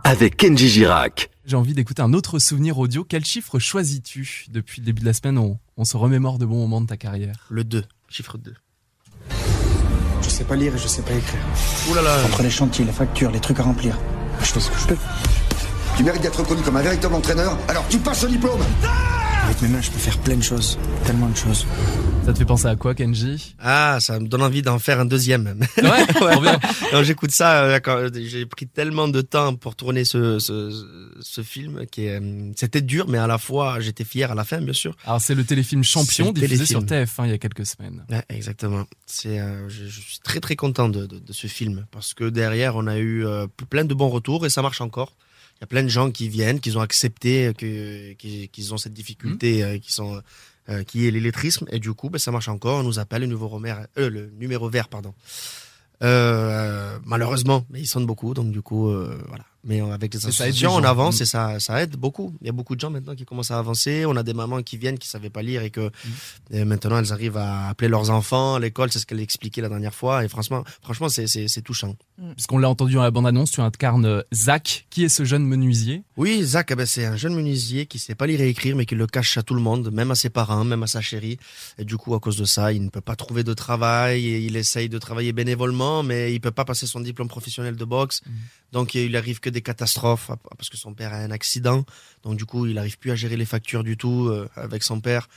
avec 0.04 0.36
Kenji 0.36 0.68
Girac. 0.68 1.30
J'ai 1.46 1.56
envie 1.56 1.76
d'écouter 1.76 2.02
un 2.02 2.14
autre 2.14 2.40
souvenir 2.40 2.80
audio. 2.80 3.06
Quel 3.08 3.24
chiffre 3.24 3.60
choisis-tu 3.60 4.48
Depuis 4.50 4.82
le 4.82 4.86
début 4.88 5.02
de 5.02 5.06
la 5.06 5.14
semaine, 5.14 5.38
on, 5.38 5.60
on 5.78 5.86
se 5.86 5.96
remémore 5.96 6.40
de 6.40 6.48
bons 6.48 6.58
moments 6.58 6.82
de 6.82 6.88
ta 6.88 6.98
carrière. 6.98 7.46
Le 7.52 7.64
2, 7.64 7.84
chiffre 8.08 8.40
2. 8.40 8.56
Je 10.24 10.28
sais 10.28 10.44
pas 10.44 10.56
lire 10.56 10.74
et 10.74 10.80
je 10.80 10.88
sais 10.88 11.04
pas 11.04 11.14
écrire. 11.14 11.40
Ouh 11.92 11.94
là 11.94 12.02
là. 12.02 12.18
Entre 12.26 12.42
les 12.42 12.50
chantiers, 12.50 12.84
les 12.84 12.92
factures, 12.92 13.30
les 13.30 13.40
trucs 13.40 13.60
à 13.60 13.64
remplir, 13.64 13.96
je 14.40 14.46
fais 14.46 14.60
ce 14.60 14.72
que 14.72 14.80
je 14.80 14.88
peux. 14.88 14.98
Tu 15.96 16.04
mérites 16.04 16.24
d'être 16.24 16.40
reconnu 16.40 16.64
comme 16.64 16.78
un 16.78 16.82
véritable 16.82 17.14
entraîneur, 17.14 17.60
alors 17.68 17.88
tu 17.90 18.00
passes 18.00 18.24
le 18.24 18.30
diplôme 18.30 18.62
Avec 19.50 19.62
mes 19.64 19.68
mains, 19.70 19.82
je 19.82 19.90
peux 19.90 19.98
faire 19.98 20.18
plein 20.20 20.36
de 20.36 20.44
choses, 20.44 20.78
tellement 21.06 21.28
de 21.28 21.36
choses. 21.36 21.66
Ça 22.24 22.34
te 22.34 22.38
fait 22.38 22.46
penser 22.46 22.68
à 22.68 22.76
quoi, 22.76 22.94
Kenji 22.94 23.56
Ah, 23.58 23.98
ça 24.00 24.20
me 24.20 24.28
donne 24.28 24.44
envie 24.44 24.62
d'en 24.62 24.78
faire 24.78 25.00
un 25.00 25.06
deuxième. 25.06 25.60
Ouais. 25.78 26.06
Non, 26.94 27.02
j'écoute 27.04 27.32
ça. 27.32 27.64
euh, 27.64 27.80
quand 27.80 28.10
J'ai 28.14 28.46
pris 28.46 28.68
tellement 28.68 29.08
de 29.08 29.22
temps 29.22 29.56
pour 29.56 29.76
tourner 29.76 30.06
ce, 30.06 30.38
ce, 30.38 31.16
ce 31.20 31.42
film 31.42 31.86
qui 31.92 32.08
euh, 32.10 32.52
c'était 32.56 32.82
dur, 32.82 33.08
mais 33.08 33.18
à 33.18 33.26
la 33.26 33.38
fois 33.40 33.80
j'étais 33.80 34.04
fier 34.04 34.32
à 34.32 34.36
la 34.36 34.44
fin, 34.44 34.62
bien 34.62 34.74
sûr. 34.74 34.96
Alors 35.06 35.20
c'est 35.22 35.34
le 35.36 35.44
téléfilm 35.44 35.84
Champion 35.84 36.32
diffusé 36.32 36.66
sur 36.68 36.86
téléfilm. 36.86 37.24
TF1 37.24 37.28
il 37.28 37.32
y 37.32 37.34
a 37.34 37.38
quelques 37.40 37.66
semaines. 37.66 38.06
Ouais, 38.10 38.24
exactement. 38.30 38.86
C'est, 39.08 39.40
euh, 39.40 39.68
je, 39.70 39.86
je 39.86 40.00
suis 40.02 40.20
très 40.20 40.40
très 40.40 40.56
content 40.56 40.90
de, 40.90 41.06
de, 41.08 41.18
de 41.20 41.34
ce 41.34 41.48
film 41.48 41.86
parce 41.92 42.14
que 42.14 42.26
derrière 42.30 42.76
on 42.76 42.86
a 42.88 42.98
eu 42.98 43.26
euh, 43.26 43.48
plein 43.70 43.86
de 43.86 43.94
bons 43.96 44.10
retours 44.10 44.46
et 44.46 44.50
ça 44.52 44.62
marche 44.62 44.82
encore. 44.82 45.16
Il 45.60 45.64
y 45.64 45.66
a 45.66 45.68
plein 45.68 45.84
de 45.84 45.90
gens 45.90 46.10
qui 46.10 46.30
viennent, 46.30 46.62
qui 46.62 46.76
ont 46.78 46.82
accepté 46.82 47.54
que 47.58 48.14
qu'ils 48.14 48.74
ont 48.74 48.78
cette 48.78 48.94
difficulté, 48.94 49.62
euh, 49.64 49.78
qui 49.78 49.92
sont 49.92 50.22
euh, 50.70 50.84
qui 50.84 51.06
est 51.06 51.12
l'illettrisme 51.12 51.66
et 51.72 51.80
du 51.80 51.94
coup 51.94 52.10
ben, 52.10 52.18
ça 52.18 52.32
marche 52.32 52.48
encore. 52.48 52.80
On 52.80 52.84
nous 52.84 53.00
appelle 53.00 53.22
le 53.22 53.28
nouveau 53.28 53.48
Romère, 53.50 53.88
euh, 53.98 54.10
le 54.10 54.30
numéro 54.40 54.70
vert 54.70 54.88
pardon. 54.88 55.14
Euh, 56.02 56.98
malheureusement, 57.06 57.66
mais 57.70 57.82
ils 57.82 57.88
sonnent 57.88 58.06
beaucoup, 58.06 58.34
donc 58.34 58.52
du 58.52 58.62
coup, 58.62 58.90
euh, 58.90 59.22
voilà. 59.28 59.44
Mais 59.64 59.82
euh, 59.82 59.92
avec 59.92 60.14
les 60.14 60.20
associations, 60.26 60.74
on 60.74 60.84
avance 60.84 61.20
Mm. 61.20 61.24
et 61.24 61.26
ça, 61.26 61.60
ça 61.60 61.82
aide 61.82 61.96
beaucoup. 61.98 62.34
Il 62.42 62.48
y 62.48 62.50
a 62.50 62.54
beaucoup 62.54 62.76
de 62.76 62.80
gens 62.80 62.90
maintenant 62.90 63.14
qui 63.16 63.26
commencent 63.26 63.52
à 63.52 63.60
avancer. 63.60 64.06
On 64.06 64.16
a 64.16 64.24
des 64.24 64.34
mamans 64.34 64.62
qui 64.64 64.78
viennent, 64.78 64.98
qui 64.98 65.08
savaient 65.08 65.30
pas 65.30 65.42
lire 65.42 65.64
et 65.64 65.70
que 65.70 65.88
Mm. 65.90 66.56
et 66.56 66.66
maintenant 66.66 66.98
elles 67.00 67.12
arrivent 67.12 67.38
à 67.38 67.68
appeler 67.70 67.90
leurs 67.90 68.10
enfants 68.10 68.56
à 68.56 68.60
l'école. 68.60 68.92
C'est 68.92 69.00
ce 69.00 69.06
qu'elle 69.06 69.20
expliquait 69.20 69.62
la 69.62 69.70
dernière 69.70 69.94
fois. 69.94 70.24
Et 70.24 70.30
franchement, 70.30 70.64
franchement, 70.82 71.10
c'est, 71.10 71.26
touchant. 71.62 71.96
Puisqu'on 72.36 72.58
l'a 72.58 72.70
entendu 72.70 72.94
dans 72.94 73.04
la 73.04 73.12
bande-annonce, 73.12 73.52
tu 73.52 73.62
incarnes 73.62 74.06
euh, 74.06 74.22
Zach. 74.34 74.86
Qui 74.90 75.04
est 75.04 75.10
ce 75.10 75.24
jeune 75.26 75.46
menuisier? 75.46 76.04
Oui, 76.18 76.42
Zach, 76.44 76.68
eh 76.72 76.76
ben, 76.76 76.86
c'est 76.86 77.06
un 77.06 77.16
jeune 77.18 77.36
menuisier 77.36 77.86
qui 77.86 78.00
sait 78.00 78.16
pas 78.16 78.28
lire 78.28 78.40
et 78.42 78.50
écrire, 78.50 78.76
mais 78.76 78.86
qui 78.86 78.96
le 78.96 79.08
cache 79.08 79.38
à 79.38 79.44
tout 79.44 79.54
le 79.56 79.62
monde, 79.62 79.92
même 79.92 80.12
à 80.12 80.16
ses 80.16 80.30
parents, 80.30 80.64
même 80.64 80.84
à 80.84 80.88
sa 80.88 81.02
chérie. 81.02 81.38
Et 81.78 81.84
du 81.86 81.98
coup, 81.98 82.14
à 82.16 82.20
cause 82.20 82.38
de 82.38 82.46
ça, 82.46 82.72
il 82.72 82.84
ne 82.84 82.90
peut 82.90 83.02
pas 83.02 83.16
trouver 83.16 83.44
de 83.44 83.54
travail. 83.54 84.26
Et 84.26 84.40
il 84.40 84.56
essaye 84.56 84.88
de 84.90 84.98
travailler 84.98 85.34
bénévolement, 85.34 86.04
mais 86.04 86.34
il 86.34 86.40
peut 86.40 86.52
pas 86.52 86.66
passer 86.66 86.88
son 86.88 87.00
diplôme 87.02 87.28
professionnel 87.28 87.76
de 87.76 87.86
boxe. 87.86 88.22
Donc, 88.72 88.96
il 88.96 89.16
arrive 89.18 89.40
que 89.40 89.50
des 89.50 89.59
catastrophes 89.62 90.32
parce 90.58 90.70
que 90.70 90.78
son 90.78 90.94
père 90.94 91.14
a 91.14 91.18
un 91.18 91.32
accident. 91.32 91.86
Donc, 92.24 92.38
du 92.38 92.46
coup, 92.46 92.66
il 92.66 92.78
arrive 92.78 92.98
plus 92.98 93.12
à 93.12 93.16
gérer 93.16 93.38
les 93.38 93.46
factures 93.46 93.84
du 93.84 93.98
tout 93.98 94.28
euh, 94.28 94.50
avec 94.56 94.84
son 94.84 95.00
père. 95.02 95.28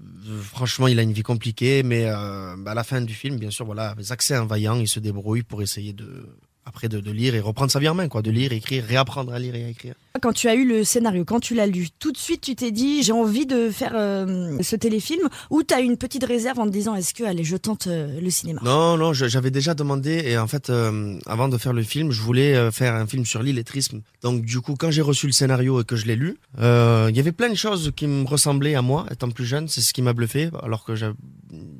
Euh, 0.00 0.40
Franchement, 0.42 0.88
il 0.88 0.98
a 0.98 1.02
une 1.02 1.12
vie 1.12 1.22
compliquée, 1.22 1.82
mais 1.82 2.04
euh, 2.06 2.56
bah, 2.58 2.72
à 2.72 2.74
la 2.74 2.84
fin 2.84 3.00
du 3.00 3.14
film, 3.14 3.38
bien 3.38 3.50
sûr, 3.50 3.64
voilà, 3.64 3.94
Zach 4.00 4.22
c'est 4.22 4.34
un 4.34 4.46
vaillant, 4.46 4.76
il 4.76 4.88
se 4.88 5.00
débrouille 5.00 5.42
pour 5.42 5.62
essayer 5.62 5.92
de 5.92 6.26
après 6.66 6.88
de, 6.88 7.00
de 7.00 7.10
lire 7.10 7.34
et 7.34 7.40
reprendre 7.40 7.70
sa 7.70 7.78
vie 7.78 7.88
en 7.88 7.94
main, 7.94 8.08
quoi, 8.08 8.22
de 8.22 8.30
lire, 8.30 8.52
écrire, 8.52 8.84
réapprendre 8.84 9.32
à 9.32 9.38
lire 9.38 9.54
et 9.54 9.64
à 9.64 9.68
écrire. 9.68 9.94
Quand 10.20 10.32
tu 10.32 10.48
as 10.48 10.54
eu 10.54 10.66
le 10.66 10.84
scénario, 10.84 11.24
quand 11.24 11.40
tu 11.40 11.54
l'as 11.54 11.66
lu, 11.66 11.88
tout 11.98 12.12
de 12.12 12.16
suite 12.16 12.40
tu 12.40 12.54
t'es 12.54 12.70
dit 12.70 13.02
j'ai 13.02 13.12
envie 13.12 13.46
de 13.46 13.70
faire 13.70 13.92
euh, 13.94 14.56
ce 14.62 14.76
téléfilm 14.76 15.28
ou 15.50 15.62
tu 15.62 15.74
as 15.74 15.80
eu 15.80 15.84
une 15.84 15.96
petite 15.96 16.24
réserve 16.24 16.60
en 16.60 16.66
te 16.66 16.70
disant 16.70 16.94
est-ce 16.94 17.12
que 17.14 17.24
allez 17.24 17.44
je 17.44 17.56
tente 17.56 17.88
euh, 17.88 18.20
le 18.20 18.30
cinéma? 18.30 18.60
Non, 18.64 18.96
non, 18.96 19.12
j'avais 19.12 19.50
déjà 19.50 19.74
demandé 19.74 20.22
et 20.24 20.38
en 20.38 20.46
fait, 20.46 20.70
euh, 20.70 21.18
avant 21.26 21.48
de 21.48 21.58
faire 21.58 21.72
le 21.72 21.82
film, 21.82 22.12
je 22.12 22.20
voulais 22.20 22.54
euh, 22.54 22.70
faire 22.70 22.94
un 22.94 23.06
film 23.06 23.24
sur 23.26 23.42
l'illettrisme. 23.42 24.02
Donc 24.22 24.44
du 24.44 24.60
coup, 24.60 24.74
quand 24.78 24.90
j'ai 24.90 25.02
reçu 25.02 25.26
le 25.26 25.32
scénario 25.32 25.80
et 25.80 25.84
que 25.84 25.96
je 25.96 26.06
l'ai 26.06 26.16
lu, 26.16 26.38
euh, 26.60 27.08
il 27.10 27.16
y 27.16 27.20
avait 27.20 27.32
plein 27.32 27.50
de 27.50 27.54
choses 27.56 27.92
qui 27.94 28.06
me 28.06 28.24
ressemblaient 28.26 28.76
à 28.76 28.82
moi, 28.82 29.06
étant 29.10 29.28
plus 29.30 29.44
jeune. 29.44 29.68
C'est 29.68 29.80
ce 29.80 29.92
qui 29.92 30.02
m'a 30.02 30.12
bluffé, 30.12 30.50
alors 30.62 30.84
que 30.84 30.92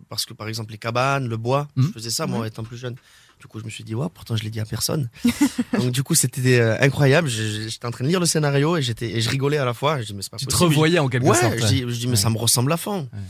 parce 0.08 0.26
que 0.26 0.34
par 0.34 0.48
exemple 0.48 0.72
les 0.72 0.78
cabanes, 0.78 1.28
le 1.28 1.36
bois, 1.36 1.68
je 1.76 1.88
faisais 1.88 2.10
ça 2.10 2.26
moi 2.26 2.46
étant 2.46 2.64
plus 2.64 2.76
jeune. 2.76 2.96
Du 3.44 3.48
coup, 3.48 3.60
je 3.60 3.64
me 3.66 3.68
suis 3.68 3.84
dit, 3.84 3.94
ouais, 3.94 4.06
pourtant 4.14 4.36
je 4.36 4.42
l'ai 4.42 4.48
dit 4.48 4.58
à 4.58 4.64
personne. 4.64 5.10
Donc 5.78 5.90
du 5.90 6.02
coup, 6.02 6.14
c'était 6.14 6.58
euh, 6.58 6.78
incroyable. 6.80 7.28
J'étais 7.28 7.84
en 7.84 7.90
train 7.90 8.02
de 8.04 8.08
lire 8.08 8.18
le 8.18 8.24
scénario 8.24 8.78
et 8.78 8.80
j'étais 8.80 9.10
et 9.10 9.20
je 9.20 9.28
rigolais 9.28 9.58
à 9.58 9.66
la 9.66 9.74
fois. 9.74 10.00
Je 10.00 10.06
dis, 10.06 10.14
mais 10.14 10.22
pas 10.30 10.38
Tu 10.38 10.46
te 10.46 10.56
revoyais 10.56 10.98
en 10.98 11.10
quelque 11.10 11.26
ouais, 11.26 11.36
sorte. 11.36 11.58
je 11.58 11.66
dis, 11.66 11.80
je 11.80 11.84
dis, 11.84 12.06
mais 12.06 12.12
Ouais. 12.12 12.16
ça 12.16 12.30
me 12.30 12.38
ressemble 12.38 12.72
à 12.72 12.78
fond. 12.78 13.06
Ouais. 13.12 13.20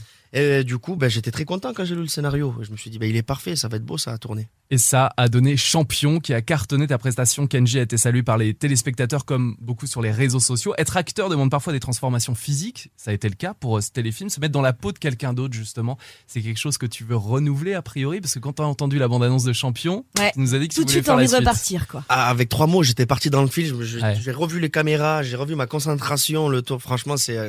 Et 0.61 0.63
du 0.63 0.79
coup, 0.79 0.95
ben, 0.95 1.09
j'étais 1.11 1.33
très 1.33 1.45
content 1.45 1.73
quand 1.75 1.85
j'ai 1.85 1.97
lu 1.97 2.03
le 2.03 2.07
scénario. 2.07 2.55
Je 2.61 2.71
me 2.71 2.77
suis 2.77 2.91
dit, 2.91 3.01
ben, 3.01 3.11
il 3.11 3.17
est 3.17 3.25
parfait, 3.25 3.57
ça 3.57 3.67
va 3.67 3.77
être 3.77 3.85
beau, 3.85 3.99
ça 3.99 4.13
à 4.13 4.19
tourner. 4.19 4.49
Et 4.75 4.79
ça 4.79 5.13
a 5.17 5.29
donné 5.29 5.57
Champion 5.57 6.19
qui 6.19 6.35
a 6.35 6.43
cartonné 6.43 6.89
ta 6.89 6.99
prestation. 6.99 7.47
Kenji 7.47 7.79
a 7.79 7.83
été 7.83 7.97
salué 7.97 8.25
par 8.25 8.39
les 8.39 8.55
téléspectateurs 8.55 9.25
comme 9.25 9.55
beaucoup 9.61 9.87
sur 9.87 10.03
les 10.03 10.11
réseaux 10.11 10.41
sociaux. 10.41 10.75
Être 10.79 10.97
acteur 10.97 11.29
demande 11.29 11.49
parfois 11.49 11.73
des 11.73 11.79
transformations 11.79 12.35
physiques. 12.35 12.91
Ça 12.97 13.13
a 13.13 13.15
été 13.15 13.29
le 13.29 13.37
cas 13.37 13.55
pour 13.55 13.79
euh, 13.79 13.81
ce 13.81 13.93
téléfilm. 13.93 14.31
Se 14.31 14.41
mettre 14.41 14.51
dans 14.53 14.63
la 14.63 14.73
peau 14.73 14.91
de 14.91 14.99
quelqu'un 14.99 15.33
d'autre, 15.33 15.55
justement, 15.55 15.97
c'est 16.27 16.41
quelque 16.43 16.59
chose 16.59 16.77
que 16.77 16.87
tu 16.87 17.05
veux 17.05 17.15
renouveler 17.15 17.75
a 17.75 17.83
priori? 17.83 18.21
Parce 18.21 18.35
que 18.35 18.41
quand 18.41 18.55
tu 18.55 18.63
as 18.63 18.67
entendu 18.67 18.99
la 18.99 19.07
bande-annonce 19.07 19.45
de 19.45 19.53
Champion, 19.53 20.05
Ouais. 20.19 20.33
tu 20.35 20.41
nous 20.41 20.57
as 20.57 20.59
dit 20.59 20.67
que 20.67 20.75
Tout 20.75 20.81
tu 20.81 20.87
de 20.87 20.91
voulais 20.91 20.95
suite 20.97 21.05
faire 21.07 21.15
la 21.15 21.23
envie 21.23 21.27
de 21.27 21.37
suite. 21.37 21.47
repartir 21.47 21.87
quoi. 21.87 22.05
Ah, 22.09 22.29
avec 22.29 22.49
trois 22.49 22.67
mots, 22.67 22.83
j'étais 22.83 23.07
parti 23.07 23.31
dans 23.31 23.43
le 23.43 23.47
film. 23.49 23.79
Ouais. 23.79 24.17
J'ai 24.21 24.33
revu 24.33 24.59
les 24.59 24.71
caméras, 24.71 25.23
j'ai 25.23 25.37
revu 25.37 25.55
ma 25.55 25.67
concentration, 25.69 26.49
le 26.49 26.63
tour. 26.63 26.83
Franchement, 26.83 27.17
c'est. 27.17 27.39
euh, 27.39 27.49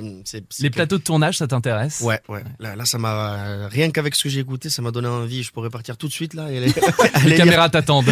Les 0.59 0.69
que- 0.69 0.75
plateaux 0.75 0.99
de 0.99 1.03
tournage, 1.03 1.39
ça 1.39 1.47
t'intéresse? 1.47 2.01
Ouais, 2.01 2.21
ouais. 2.29 2.43
Là, 2.59 2.75
là, 2.75 2.85
ça 2.85 2.99
m'a. 2.99 3.33
euh, 3.47 3.67
Rien 3.71 3.89
qu'avec 3.89 4.13
ce 4.13 4.21
que 4.25 4.29
j'ai 4.29 4.41
écouté, 4.41 4.69
ça 4.69 4.83
m'a 4.83 4.91
donné 4.91 5.07
envie. 5.07 5.41
Je 5.41 5.51
pourrais 5.51 5.71
partir 5.71 5.97
tout 5.97 6.07
de 6.07 6.13
suite, 6.13 6.35
là. 6.35 6.51
Et 6.51 6.57
aller, 6.57 6.71
aller 6.75 7.11
Les 7.25 7.35
caméras 7.35 7.69
t'attendent. 7.69 8.05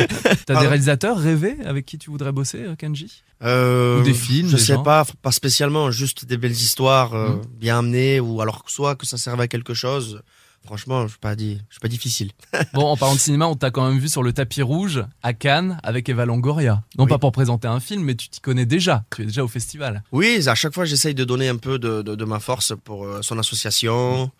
T'as 0.45 0.59
des 0.59 0.67
réalisateurs 0.67 1.17
rêvés 1.17 1.57
avec 1.65 1.85
qui 1.85 1.97
tu 1.97 2.09
voudrais 2.09 2.31
bosser, 2.31 2.59
euh, 2.63 2.75
Kenji? 2.75 3.23
Euh, 3.43 3.99
Ou 3.99 4.03
des 4.03 4.13
films, 4.13 4.47
Je 4.49 4.55
des 4.55 4.61
sais 4.61 4.73
gens 4.75 4.83
pas, 4.83 5.05
pas 5.21 5.31
spécialement, 5.31 5.91
juste 5.91 6.25
des 6.25 6.37
belles 6.37 6.51
histoires 6.51 7.13
euh, 7.13 7.29
Mhm. 7.35 7.41
bien 7.59 7.79
amenées, 7.79 8.19
ou 8.19 8.41
alors 8.41 8.63
soit 8.67 8.95
que 8.95 9.05
ça 9.05 9.17
serve 9.17 9.41
à 9.41 9.47
quelque 9.47 9.73
chose. 9.73 10.21
Franchement, 10.65 11.03
je 11.03 11.09
suis 11.09 11.19
pas 11.19 11.35
dit, 11.35 11.59
je 11.67 11.73
suis 11.73 11.81
pas 11.81 11.89
difficile. 11.89 12.31
Bon, 12.73 12.85
en 12.85 12.95
parlant 12.95 13.15
de 13.15 13.19
cinéma, 13.19 13.47
on 13.47 13.55
t'a 13.55 13.69
quand 13.69 13.85
même 13.89 13.99
vu 13.99 14.07
sur 14.07 14.23
le 14.23 14.31
tapis 14.31 14.61
rouge 14.61 15.03
à 15.21 15.33
Cannes 15.33 15.77
avec 15.83 16.07
Eva 16.07 16.25
Longoria. 16.25 16.83
Non 16.97 17.03
Oui. 17.03 17.09
pas 17.09 17.17
pour 17.17 17.33
présenter 17.33 17.67
un 17.67 17.81
film, 17.81 18.03
mais 18.03 18.15
tu 18.15 18.29
t'y 18.29 18.39
connais 18.39 18.65
déjà. 18.65 19.03
Tu 19.13 19.23
es 19.23 19.25
déjà 19.25 19.43
au 19.43 19.49
festival. 19.49 20.03
Oui, 20.13 20.47
à 20.47 20.55
chaque 20.55 20.73
fois, 20.73 20.85
j'essaye 20.85 21.13
de 21.15 21.25
donner 21.25 21.49
un 21.49 21.57
peu 21.57 21.79
de, 21.79 22.01
de, 22.01 22.15
de 22.15 22.25
ma 22.25 22.39
force 22.39 22.71
pour 22.85 23.05
son 23.21 23.37
association. 23.39 24.31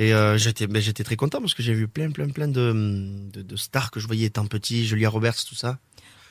Et 0.00 0.14
euh, 0.14 0.38
j'étais, 0.38 0.66
mais 0.68 0.80
j'étais 0.80 1.02
très 1.04 1.16
content 1.16 1.40
parce 1.40 1.54
que 1.54 1.62
j'ai 1.62 1.74
vu 1.74 1.88
plein, 1.88 2.10
plein, 2.12 2.28
plein 2.28 2.46
de, 2.48 2.72
de, 3.32 3.42
de 3.42 3.56
stars 3.56 3.90
que 3.90 3.98
je 4.00 4.06
voyais 4.06 4.26
étant 4.26 4.46
petit, 4.46 4.86
Julia 4.86 5.10
Roberts, 5.10 5.44
tout 5.46 5.56
ça. 5.56 5.78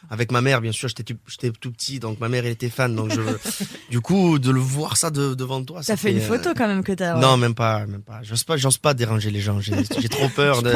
Avec 0.10 0.32
ma 0.32 0.41
mère, 0.41 0.62
bien 0.62 0.71
sûr, 0.71 0.88
j'étais, 0.88 1.03
tout- 1.03 1.17
j'étais 1.27 1.51
tout 1.51 1.71
petit, 1.71 1.99
donc 1.99 2.19
ma 2.21 2.30
mère, 2.30 2.45
elle 2.45 2.51
était 2.53 2.69
fan. 2.69 2.95
Donc 2.95 3.12
je, 3.13 3.19
du 3.91 3.99
coup, 3.99 4.39
de 4.39 4.51
le 4.51 4.60
voir 4.62 4.95
ça 4.95 5.10
de- 5.10 5.34
devant 5.34 5.62
toi, 5.63 5.82
T'as 5.86 5.97
fait 5.97 6.12
une 6.13 6.21
c'était, 6.21 6.32
euh, 6.34 6.38
photo 6.38 6.53
quand 6.56 6.67
même 6.67 6.82
que 6.84 6.93
t'as. 6.93 7.15
ouais. 7.15 7.19
Non, 7.21 7.36
même 7.36 7.56
pas, 7.56 7.86
même 7.88 8.03
pas. 8.03 8.21
J'ose 8.23 8.43
pas, 8.45 8.56
j'ose 8.56 8.77
pas 8.77 8.93
déranger 8.93 9.32
les 9.32 9.41
gens. 9.41 9.60
J'ai, 9.60 9.73
j'ai 9.99 10.08
trop 10.08 10.30
peur 10.36 10.62
de. 10.63 10.71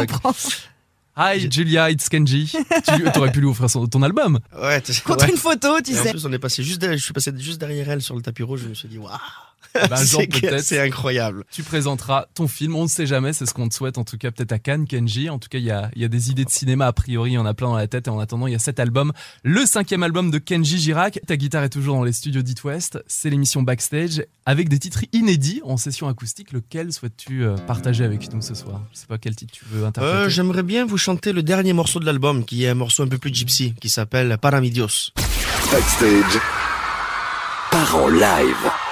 Hi 1.16 1.50
Julia, 1.52 1.92
it's 1.92 2.10
Kenji. 2.10 2.52
tu 2.52 3.18
aurais 3.20 3.32
pu 3.32 3.40
lui 3.42 3.48
offrir 3.48 3.70
son- 3.70 3.88
ton 3.88 4.02
album. 4.02 4.40
Ouais, 4.62 4.82
tu- 4.82 5.00
Contre 5.02 5.26
ouais. 5.26 5.32
une 5.32 5.38
photo, 5.38 5.80
tu 5.82 5.92
Et 5.94 6.00
en 6.00 6.04
sais. 6.04 6.12
plus, 6.12 6.26
on 6.26 6.32
est 6.34 6.40
passé 6.40 6.64
juste 6.64 6.80
derrière, 6.82 6.98
je 6.98 7.04
suis 7.04 7.14
passé 7.14 7.32
juste 7.38 7.60
derrière 7.60 7.90
elle 7.90 8.02
sur 8.02 8.16
le 8.16 8.22
tapis 8.22 8.44
rouge. 8.44 8.62
Je 8.64 8.68
me 8.70 8.74
suis 8.74 8.88
dit, 8.90 8.98
waouh. 8.98 9.18
Ben, 9.74 9.88
un 9.92 10.04
jour 10.06 10.22
C'est 10.22 10.28
que- 10.28 10.40
peut-être. 10.42 10.64
c'est 10.64 10.80
incroyable. 10.82 11.44
Tu 11.52 11.64
présenteras 11.64 12.26
ton 12.34 12.48
film, 12.48 12.76
on 12.76 12.84
ne 12.84 12.88
sait 12.90 13.06
jamais, 13.06 13.34
c'est 13.34 13.46
ce 13.46 13.54
qu'on 13.54 13.70
te 13.70 13.74
souhaite 13.74 13.98
en 13.98 14.04
tout 14.04 14.18
cas 14.18 14.32
peut-être 14.32 14.52
à 14.52 14.60
Cannes, 14.60 14.86
Kenji. 14.86 15.30
En 15.30 15.40
tout 15.40 15.50
cas, 15.50 15.58
il 15.60 15.64
y 15.64 15.72
a, 15.72 15.90
il 15.96 16.02
y 16.02 16.06
a 16.06 16.08
des 16.08 16.30
idées 16.32 16.46
de 16.46 16.50
cinéma 16.50 16.88
a 16.88 16.94
priori, 16.94 17.32
il 17.32 17.34
y 17.36 17.38
en 17.38 17.46
a 17.46 17.54
plein 17.54 17.68
dans 17.68 17.76
la 17.78 17.88
tête 17.88 18.08
et 18.08 18.10
en 18.10 18.20
attendant, 18.20 18.48
il 18.48 18.54
y 18.54 18.56
a 18.56 18.60
cet 18.60 18.80
album, 18.80 19.12
le 19.44 19.66
cinquième 19.66 20.04
album 20.04 20.32
de 20.32 20.38
Kenji 20.38 20.78
Girac. 20.80 21.20
Ta 21.28 21.38
guitare 21.38 21.64
est 21.64 21.70
toujours 21.70 21.96
dans 21.96 22.04
les 22.04 22.14
studios 22.14 22.42
d'It 22.42 22.64
West, 22.64 23.04
c'est 23.08 23.30
l'émission 23.30 23.62
Backstage 23.64 24.26
avec 24.46 24.68
des 24.70 24.80
titres 24.80 25.04
inédits 25.14 25.62
en 25.64 25.78
session 25.78 26.08
acoustique. 26.08 26.52
Lequel 26.52 26.92
souhaites-tu 26.92 27.44
euh, 27.46 27.56
partager 27.56 28.04
avec 28.04 28.34
nous 28.34 28.42
ce 28.42 28.54
soir? 28.56 28.82
Je 28.94 29.00
sais 29.00 29.06
pas 29.08 29.18
quel 29.18 29.36
titre 29.36 29.54
tu 29.54 29.66
veux 29.72 29.86
interpréter. 29.86 30.18
Euh, 30.18 30.30
J'aimerais 30.30 30.64
bien 30.64 30.86
vous 30.86 30.98
chanter 30.98 31.32
le 31.32 31.44
dernier 31.44 31.74
morceau 31.74 32.00
de 32.00 32.06
l'album, 32.06 32.44
qui 32.46 32.66
est 32.66 32.70
un 32.70 32.74
morceau 32.76 33.04
un 33.04 33.08
peu 33.08 33.18
plus 33.18 33.34
gypsy, 33.34 33.74
qui 33.80 33.90
s'appelle 33.90 34.38
Paramidios. 34.40 35.12
Backstage. 35.72 36.40
Part 37.72 37.96
en 37.96 38.10
live. 38.10 38.91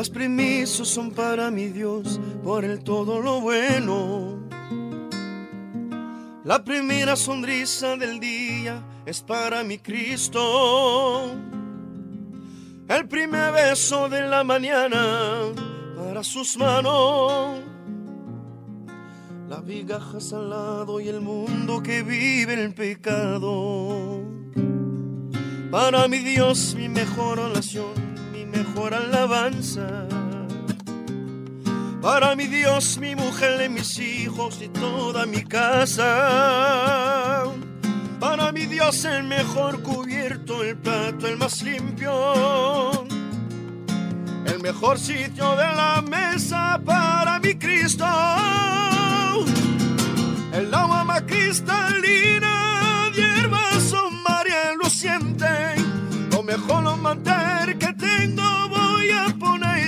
Las 0.00 0.08
primicias 0.08 0.88
son 0.88 1.10
para 1.10 1.50
mi 1.50 1.66
Dios 1.66 2.18
por 2.42 2.64
el 2.64 2.82
todo 2.82 3.20
lo 3.20 3.42
bueno. 3.42 4.48
La 6.42 6.64
primera 6.64 7.16
sonrisa 7.16 7.98
del 7.98 8.18
día 8.18 8.82
es 9.04 9.20
para 9.20 9.62
mi 9.62 9.76
Cristo. 9.76 11.32
El 12.88 13.08
primer 13.08 13.52
beso 13.52 14.08
de 14.08 14.26
la 14.26 14.42
mañana 14.42 15.52
para 15.94 16.24
sus 16.24 16.56
manos. 16.56 17.58
La 19.50 19.60
vigajas 19.60 20.32
al 20.32 20.48
lado 20.48 20.98
y 21.00 21.08
el 21.08 21.20
mundo 21.20 21.82
que 21.82 22.02
vive 22.02 22.54
el 22.54 22.72
pecado. 22.72 24.22
Para 25.70 26.08
mi 26.08 26.20
Dios, 26.20 26.74
mi 26.74 26.88
mejor 26.88 27.38
oración, 27.38 28.09
mejor 28.50 28.94
alabanza. 28.94 30.06
Para 32.02 32.34
mi 32.34 32.46
Dios, 32.46 32.98
mi 32.98 33.14
mujer 33.14 33.68
mis 33.68 33.98
hijos 33.98 34.60
y 34.62 34.68
toda 34.68 35.26
mi 35.26 35.44
casa. 35.44 37.44
Para 38.18 38.52
mi 38.52 38.66
Dios, 38.66 39.04
el 39.04 39.24
mejor 39.24 39.82
cubierto, 39.82 40.62
el 40.62 40.76
plato, 40.76 41.26
el 41.26 41.36
más 41.36 41.62
limpio. 41.62 43.06
El 44.46 44.60
mejor 44.60 44.98
sitio 44.98 45.56
de 45.56 45.64
la 45.64 46.02
mesa 46.02 46.80
para 46.84 47.38
mi 47.38 47.54
Cristo. 47.54 48.06
El 50.52 50.74
agua 50.74 51.04
más 51.04 51.22
cristalina 51.22 53.10
de 53.14 53.22
hermoso 53.22 54.10
María 54.26 54.72
luciente. 54.82 55.46
Lo 56.32 56.42
mejor 56.42 56.82
lo 56.82 56.96
a 57.86 57.89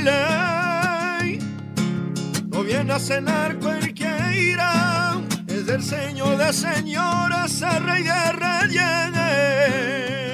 ponerle. 0.02 1.38
No 2.48 2.62
viene 2.62 2.92
a 2.92 2.98
cenar 2.98 3.58
cualquiera. 3.58 5.20
Es 5.46 5.66
del 5.66 5.82
Señor 5.82 6.38
de 6.38 6.52
señoras, 6.52 7.62
el 7.62 7.84
Rey 7.84 8.02
de 8.02 8.32
reyes. 8.32 10.31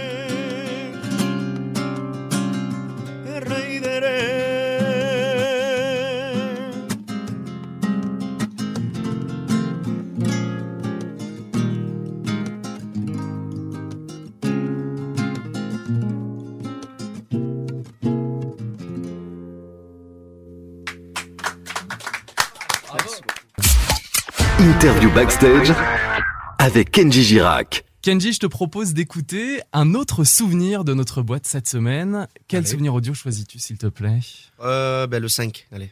Interview 24.78 25.10
backstage 25.12 25.72
avec 26.60 26.92
Kenji 26.92 27.24
Girac. 27.24 27.84
Kenji, 28.00 28.32
je 28.32 28.38
te 28.38 28.46
propose 28.46 28.94
d'écouter 28.94 29.60
un 29.72 29.94
autre 29.94 30.22
souvenir 30.22 30.84
de 30.84 30.94
notre 30.94 31.20
boîte 31.20 31.46
cette 31.46 31.66
semaine. 31.66 32.28
Quel 32.46 32.58
Allez. 32.58 32.68
souvenir 32.68 32.94
audio 32.94 33.12
choisis-tu, 33.12 33.58
s'il 33.58 33.76
te 33.76 33.88
plaît? 33.88 34.20
Euh, 34.60 35.08
ben, 35.08 35.20
le 35.20 35.28
5, 35.28 35.66
allez. 35.72 35.90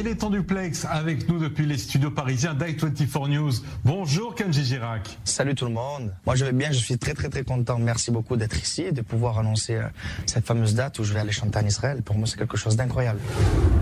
Et 0.00 0.02
il 0.02 0.08
est 0.08 0.24
en 0.24 0.30
duplex 0.30 0.86
avec 0.86 1.28
nous 1.28 1.38
depuis 1.38 1.66
les 1.66 1.76
studios 1.76 2.10
parisiens 2.10 2.54
d'I24 2.54 3.28
News. 3.28 3.52
Bonjour 3.84 4.34
Kenji 4.34 4.64
Girac. 4.64 5.18
Salut 5.24 5.54
tout 5.54 5.66
le 5.66 5.72
monde. 5.72 6.14
Moi 6.24 6.36
je 6.36 6.46
vais 6.46 6.52
bien, 6.52 6.72
je 6.72 6.78
suis 6.78 6.96
très 6.96 7.12
très 7.12 7.28
très 7.28 7.42
content. 7.44 7.78
Merci 7.78 8.10
beaucoup 8.10 8.36
d'être 8.36 8.56
ici 8.58 8.80
et 8.80 8.92
de 8.92 9.02
pouvoir 9.02 9.38
annoncer 9.38 9.74
euh, 9.74 9.82
cette 10.24 10.46
fameuse 10.46 10.74
date 10.74 10.98
où 11.00 11.04
je 11.04 11.12
vais 11.12 11.20
aller 11.20 11.32
chanter 11.32 11.58
en 11.58 11.66
Israël. 11.66 12.00
Pour 12.02 12.16
moi 12.16 12.26
c'est 12.26 12.38
quelque 12.38 12.56
chose 12.56 12.76
d'incroyable. 12.76 13.20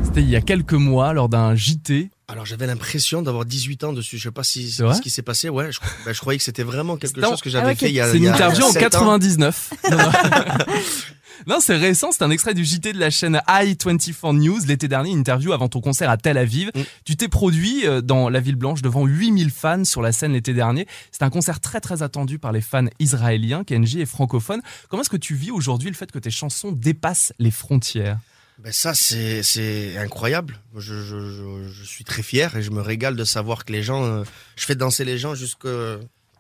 C'était 0.02 0.22
il 0.22 0.28
y 0.28 0.35
a 0.35 0.40
quelques 0.40 0.72
mois 0.72 1.12
lors 1.12 1.28
d'un 1.28 1.54
JT. 1.54 2.11
Alors 2.26 2.44
j'avais 2.44 2.66
l'impression 2.66 3.22
d'avoir 3.22 3.44
18 3.44 3.85
ans 3.85 3.92
dessus. 3.92 4.18
Je 4.18 4.24
sais 4.24 4.31
pas 4.33 4.42
si 4.42 4.72
C'est 4.72 4.92
ce 4.92 5.00
qui 5.00 5.11
s'est 5.11 5.22
passé. 5.22 5.48
Ouais, 5.48 5.70
je, 5.70 5.78
ben, 6.04 6.12
je 6.12 6.18
croyais 6.18 6.38
que 6.38 6.44
c'était 6.44 6.64
vraiment 6.64 6.96
quelque 6.96 7.22
chose 7.22 7.40
que 7.40 7.48
Ah 7.50 7.52
j'avais 7.52 7.66
ouais, 7.66 7.74
fait 7.76 7.90
il 7.90 7.94
y 7.94 8.00
a. 8.00 8.11
C'est 8.11 8.18
une 8.18 8.26
interview 8.26 8.64
en 8.64 8.72
7 8.72 8.83
ans. 8.96 9.18
99. 9.18 9.72
Non, 11.46 11.59
c'est 11.61 11.77
récent, 11.77 12.11
c'est 12.12 12.22
un 12.22 12.31
extrait 12.31 12.55
du 12.55 12.64
JT 12.64 12.92
de 12.92 12.98
la 12.98 13.11
chaîne 13.11 13.40
i24 13.46 14.37
News 14.37 14.61
l'été 14.66 14.88
dernier, 14.88 15.11
une 15.11 15.20
interview 15.20 15.53
avant 15.53 15.68
ton 15.68 15.81
concert 15.81 16.11
à 16.11 16.16
Tel 16.16 16.37
Aviv. 16.37 16.70
Mm. 16.74 16.81
Tu 17.05 17.16
t'es 17.16 17.29
produit 17.29 17.87
euh, 17.87 18.01
dans 18.01 18.29
la 18.29 18.40
ville 18.40 18.57
blanche 18.57 18.83
devant 18.83 19.07
8000 19.07 19.51
fans 19.51 19.85
sur 19.85 20.03
la 20.03 20.12
scène 20.12 20.33
l'été 20.33 20.53
dernier. 20.53 20.87
C'est 21.12 21.22
un 21.22 21.31
concert 21.31 21.61
très 21.61 21.81
très 21.81 22.03
attendu 22.03 22.38
par 22.38 22.53
les 22.53 22.61
fans 22.61 22.87
israéliens, 22.98 23.64
Kenji 23.64 24.01
et 24.01 24.07
francophones. 24.07 24.62
Comment 24.88 25.03
est-ce 25.03 25.11
que 25.11 25.16
tu 25.16 25.35
vis 25.35 25.51
aujourd'hui 25.51 25.88
le 25.88 25.96
fait 25.96 26.11
que 26.11 26.18
tes 26.18 26.31
chansons 26.31 26.72
dépassent 26.72 27.33
les 27.38 27.51
frontières? 27.51 28.18
Ben 28.59 28.72
ça 28.72 28.92
c'est 28.92 29.96
incroyable. 29.98 30.59
Je, 30.74 31.01
je, 31.01 31.31
je, 31.31 31.68
je 31.68 31.85
suis 31.85 32.03
très 32.03 32.24
fier 32.24 32.57
et 32.57 32.62
je 32.62 32.72
me 32.72 32.81
régale 32.81 33.14
de 33.14 33.24
savoir 33.24 33.64
que 33.64 33.72
les 33.72 33.85
gens, 33.85 34.05
euh, 34.05 34.24
je 34.57 34.64
fais 34.64 34.74
danser 34.74 35.05
les 35.05 35.16
gens 35.16 35.37
jusque 35.37 35.66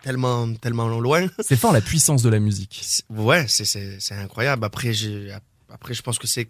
tellement 0.02 0.52
tellement 0.54 0.88
loin. 1.00 1.26
C'est 1.40 1.56
fort 1.56 1.72
la 1.72 1.80
puissance 1.80 2.22
de 2.22 2.28
la 2.28 2.38
musique. 2.38 2.84
Ouais, 3.10 3.46
c'est 3.48 3.64
c'est 3.64 3.98
c'est 4.00 4.14
incroyable. 4.14 4.64
Après 4.64 4.92
après 5.70 5.94
je 5.94 6.02
pense 6.02 6.18
que 6.18 6.26
c'est 6.26 6.48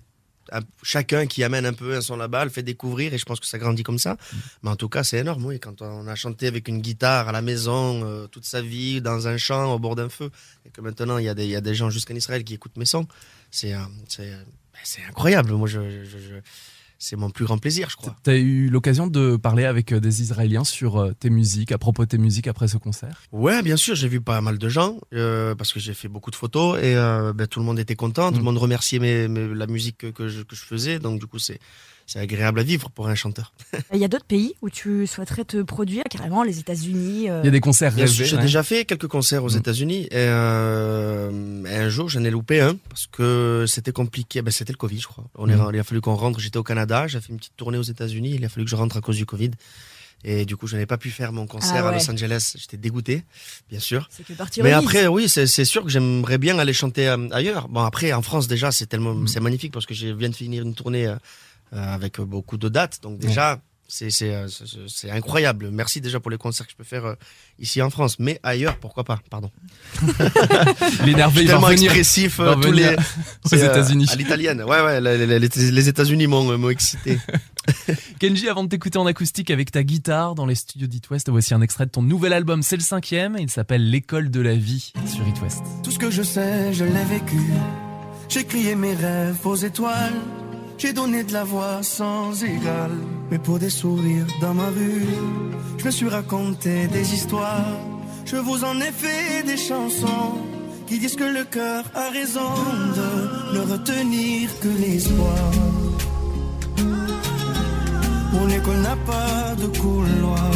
chacun 0.82 1.26
qui 1.26 1.44
amène 1.44 1.66
un 1.66 1.74
peu 1.74 1.94
un 1.94 2.00
son 2.00 2.16
là-bas, 2.16 2.44
le 2.44 2.50
fait 2.50 2.62
découvrir 2.62 3.12
et 3.12 3.18
je 3.18 3.24
pense 3.26 3.38
que 3.38 3.46
ça 3.46 3.58
grandit 3.58 3.82
comme 3.82 3.98
ça. 3.98 4.16
Mais 4.62 4.70
en 4.70 4.76
tout 4.76 4.88
cas, 4.88 5.04
c'est 5.04 5.18
énorme, 5.18 5.44
oui. 5.44 5.60
Quand 5.60 5.82
on 5.82 6.06
a 6.08 6.14
chanté 6.14 6.46
avec 6.46 6.68
une 6.68 6.80
guitare 6.80 7.28
à 7.28 7.32
la 7.32 7.42
maison 7.42 8.02
euh, 8.04 8.26
toute 8.28 8.46
sa 8.46 8.62
vie, 8.62 9.02
dans 9.02 9.28
un 9.28 9.36
champ, 9.36 9.74
au 9.74 9.78
bord 9.78 9.94
d'un 9.94 10.08
feu, 10.08 10.30
et 10.64 10.70
que 10.70 10.80
maintenant 10.80 11.18
il 11.18 11.26
y 11.26 11.28
a 11.28 11.34
des, 11.34 11.44
il 11.44 11.50
y 11.50 11.56
a 11.56 11.60
des 11.60 11.74
gens 11.74 11.90
jusqu'en 11.90 12.14
Israël 12.14 12.44
qui 12.44 12.54
écoutent 12.54 12.78
mes 12.78 12.86
sons, 12.86 13.06
c'est 13.50 13.74
euh, 13.74 13.78
c'est 14.08 14.30
ben, 14.30 14.80
c'est 14.84 15.02
incroyable. 15.04 15.52
Moi, 15.52 15.68
je, 15.68 16.04
je- 16.04 16.18
je- 16.18 16.40
c'est 16.98 17.16
mon 17.16 17.30
plus 17.30 17.44
grand 17.44 17.58
plaisir, 17.58 17.88
je 17.90 17.96
crois. 17.96 18.16
T'as 18.24 18.36
eu 18.36 18.68
l'occasion 18.68 19.06
de 19.06 19.36
parler 19.36 19.64
avec 19.64 19.92
euh, 19.92 20.00
des 20.00 20.20
Israéliens 20.22 20.64
sur 20.64 20.96
euh, 20.96 21.12
tes 21.18 21.30
musiques, 21.30 21.70
à 21.72 21.78
propos 21.78 22.02
de 22.04 22.08
tes 22.08 22.18
musiques 22.18 22.48
après 22.48 22.66
ce 22.68 22.76
concert? 22.76 23.22
Ouais, 23.32 23.62
bien 23.62 23.76
sûr, 23.76 23.94
j'ai 23.94 24.08
vu 24.08 24.20
pas 24.20 24.40
mal 24.40 24.58
de 24.58 24.68
gens 24.68 24.98
euh, 25.14 25.54
parce 25.54 25.72
que 25.72 25.78
j'ai 25.80 25.94
fait 25.94 26.08
beaucoup 26.08 26.30
de 26.30 26.36
photos 26.36 26.78
et 26.78 26.96
euh, 26.96 27.32
ben, 27.32 27.46
tout 27.46 27.60
le 27.60 27.64
monde 27.66 27.78
était 27.78 27.96
content, 27.96 28.28
tout 28.30 28.34
Mm. 28.36 28.38
le 28.38 28.44
monde 28.44 28.58
remerciait 28.58 28.98
mes, 28.98 29.28
mes- 29.28 29.54
la 29.54 29.66
musique 29.66 29.98
que, 29.98 30.06
que 30.08 30.28
je, 30.28 30.42
que 30.42 30.56
je 30.56 30.62
faisais, 30.62 30.98
donc 30.98 31.20
du 31.20 31.26
coup 31.26 31.38
c'est 31.38 31.60
c'est 32.10 32.18
agréable 32.18 32.58
à 32.58 32.62
vivre 32.62 32.88
pour 32.90 33.06
un 33.08 33.14
chanteur. 33.14 33.52
Il 33.94 34.00
y 34.00 34.04
a 34.04 34.08
d'autres 34.08 34.24
pays 34.24 34.54
où 34.62 34.70
tu 34.70 35.06
souhaiterais 35.06 35.44
te 35.44 35.60
produire, 35.62 36.02
carrément 36.10 36.42
les 36.42 36.58
États-Unis. 36.58 37.28
euh, 37.30 37.42
Il 37.42 37.46
y 37.46 37.48
a 37.48 37.52
des 37.52 37.60
concerts 37.60 37.94
rêvés. 37.94 38.08
J'ai 38.24 38.34
ouais. 38.36 38.42
déjà 38.42 38.62
fait 38.62 38.84
quelques 38.86 39.08
concerts 39.08 39.44
aux 39.44 39.50
Mm. 39.50 39.58
États-Unis 39.58 40.02
et, 40.10 40.16
euh, 40.62 41.64
et 41.66 41.74
un 41.76 41.88
jour 41.88 42.08
j'en 42.08 42.24
ai 42.24 42.30
loupé 42.30 42.60
un 42.60 42.76
parce 42.88 43.06
que 43.06 43.64
c'était 43.68 43.92
compliqué. 43.92 44.42
Ben, 44.42 44.50
c'était 44.50 44.72
le 44.72 44.78
Covid, 44.78 44.98
je 45.00 45.06
crois. 45.06 45.24
On 45.36 45.48
est, 45.48 45.54
Mm. 45.56 45.70
il 45.74 45.78
a 45.80 45.84
fallu 45.84 46.00
qu'on 46.00 46.14
rentre. 46.14 46.40
J'étais 46.40 46.58
au 46.58 46.62
Canada, 46.64 47.06
j'ai 47.06 47.20
fait 47.20 47.30
une 47.32 47.38
petite 47.38 47.56
tournée 47.56 47.78
aux 47.78 47.82
États-Unis. 47.82 48.32
Il 48.36 48.44
a 48.44 48.48
fallu 48.48 48.64
que 48.64 48.70
je 48.70 48.76
rentre 48.76 48.96
à 48.96 49.00
cause 49.00 49.16
du 49.16 49.26
Covid. 49.26 49.50
Et 50.24 50.44
du 50.44 50.56
coup, 50.56 50.66
je 50.66 50.76
n'ai 50.76 50.84
pas 50.86 50.98
pu 50.98 51.10
faire 51.10 51.32
mon 51.32 51.46
concert 51.46 51.86
Ah 51.86 51.90
à. 51.90 51.92
Los 51.92 52.10
Angeles. 52.10 52.54
J'étais 52.58 52.76
dégoûté, 52.76 53.22
bien 53.70 53.78
sûr. 53.78 54.08
C'est 54.10 54.24
que 54.26 54.32
partie 54.32 54.60
Mais 54.62 54.72
après, 54.72 55.06
oui, 55.06 55.28
c'est 55.28 55.46
sûr 55.64 55.84
que 55.84 55.90
j'aimerais 55.90 56.38
bien 56.38 56.58
aller 56.58 56.72
chanter 56.72 57.06
euh, 57.08 57.28
ailleurs. 57.30 57.68
Bon, 57.68 57.82
après, 57.82 58.12
en 58.12 58.22
France, 58.22 58.48
déjà, 58.48 58.72
c'est 58.72 58.86
tellement, 58.86 59.14
Mm. 59.14 59.28
c'est 59.28 59.38
magnifique 59.40 59.72
parce 59.72 59.86
que 59.86 59.94
je 59.94 60.08
viens 60.08 60.28
de 60.28 60.34
finir 60.34 60.64
une 60.64 60.74
tournée 60.74 61.06
avec 61.72 62.20
beaucoup 62.20 62.56
de 62.56 62.68
dates. 62.68 62.98
Donc 63.02 63.18
déjà, 63.18 63.60
c'est 63.90 64.10
c'est 64.10 64.34
euh, 64.34 64.48
c'est- 64.86 65.10
incroyable. 65.10 65.70
Merci 65.72 66.00
déjà 66.02 66.20
pour 66.20 66.30
les 66.30 66.36
concerts 66.36 66.66
que 66.66 66.72
je 66.72 66.76
peux 66.76 66.84
faire 66.84 67.06
euh, 67.06 67.14
ici 67.58 67.80
en 67.80 67.88
France, 67.88 68.18
mais 68.18 68.38
ailleurs, 68.42 68.76
pourquoi 68.76 69.02
pas? 69.04 69.18
Pardon. 69.30 69.50
L'énervé, 71.06 71.42
il 71.42 71.46
tellement 71.48 71.70
expressif 71.70 72.38
euh, 72.40 72.54
tous 72.56 72.72
les 72.72 72.84
aux 72.94 73.54
euh, 73.54 73.64
États-Unis. 73.66 74.06
à 74.12 74.16
l'italienne. 74.16 74.62
Ouais, 74.62 74.80
ouais, 74.82 75.00
les, 75.00 75.26
les- 75.26 75.38
les- 75.38 75.70
les 75.70 75.88
États-Unis 75.88 76.26
m'ont 76.26 76.58
m'ont 76.58 76.68
excité. 76.70 77.18
Kenji, 78.18 78.48
avant 78.48 78.64
de 78.64 78.68
t'écouter 78.68 78.98
en 78.98 79.06
acoustique 79.06 79.50
avec 79.50 79.70
ta 79.70 79.82
guitare 79.82 80.34
dans 80.34 80.46
les 80.46 80.54
studios 80.54 80.86
d'It 80.86 81.08
West, 81.10 81.28
voici 81.30 81.54
un 81.54 81.60
extrait 81.62 81.86
de 81.86 81.90
ton 81.90 82.02
nouvel 82.02 82.32
album. 82.32 82.62
C'est 82.62 82.76
le 82.76 82.82
cinquième. 82.82 83.36
Il 83.38 83.50
s'appelle 83.50 83.90
L'école 83.90 84.30
de 84.30 84.40
la 84.40 84.54
vie 84.54 84.92
sur 85.06 85.26
It 85.26 85.40
West. 85.42 85.62
Tout 85.82 85.90
ce 85.90 85.98
que 85.98 86.10
je 86.10 86.22
sais, 86.22 86.72
je 86.74 86.84
l'ai 86.84 87.04
vécu. 87.04 87.40
J'ai 88.28 88.44
crié 88.44 88.74
mes 88.74 88.94
rêves 88.94 89.46
aux 89.46 89.56
étoiles. 89.56 90.12
J'ai 90.78 90.92
donné 90.92 91.24
de 91.24 91.32
la 91.32 91.44
voix 91.44 91.82
sans 91.82 92.42
égal. 92.44 92.92
Mais 93.30 93.38
pour 93.38 93.58
des 93.58 93.70
sourires 93.70 94.26
dans 94.40 94.54
ma 94.54 94.68
rue, 94.68 95.06
je 95.78 95.84
me 95.84 95.90
suis 95.90 96.08
raconté 96.08 96.86
des 96.86 97.14
histoires. 97.14 97.76
Je 98.24 98.36
vous 98.36 98.64
en 98.64 98.76
ai 98.80 98.92
fait 98.92 99.42
des 99.44 99.56
chansons. 99.56 100.38
qui 100.88 100.98
disent 100.98 101.16
que 101.16 101.24
le 101.38 101.44
cœur 101.44 101.84
a 101.94 102.08
raison 102.08 102.52
de 102.98 103.58
ne 103.58 103.60
retenir 103.72 104.48
que 104.60 104.68
l'espoir. 104.68 105.50
Mon 108.32 108.48
école 108.48 108.80
n'a 108.88 108.96
pas 109.12 109.54
de 109.62 109.66
couloir. 109.78 110.50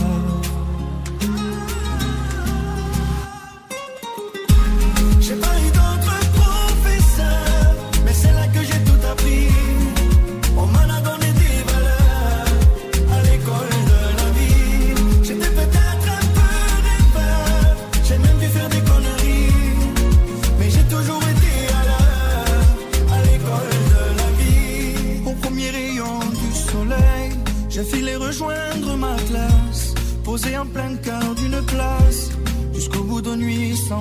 J'ai 5.20 5.34
pas 5.34 5.54
eu 5.64 5.70
d'autre 5.78 6.14
professeur, 6.40 7.74
mais 8.04 8.14
c'est 8.14 8.32
là 8.32 8.46
que 8.54 8.62
j'ai 8.68 8.80
tout 8.88 9.06
appris. 9.12 9.48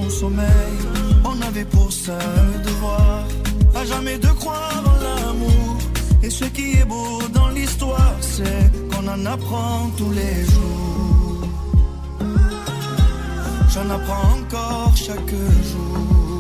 Sommeil, 0.10 0.78
on 1.24 1.42
avait 1.42 1.66
pour 1.66 1.92
seul 1.92 2.18
devoir 2.66 3.24
à 3.76 3.86
jamais 3.86 4.18
de 4.18 4.28
croire 4.28 4.84
en 4.86 4.98
l'amour. 5.04 5.78
Et 6.24 6.30
ce 6.30 6.46
qui 6.46 6.74
est 6.80 6.86
beau 6.86 7.22
dans 7.34 7.50
l'histoire, 7.50 8.16
c'est 8.22 8.72
qu'on 8.92 9.08
en 9.08 9.26
apprend 9.26 9.90
tous 9.98 10.12
les 10.12 10.46
jours. 10.54 11.48
J'en 13.74 13.90
apprends 13.90 14.40
encore 14.40 14.96
chaque 14.96 15.36
jour. 15.72 16.31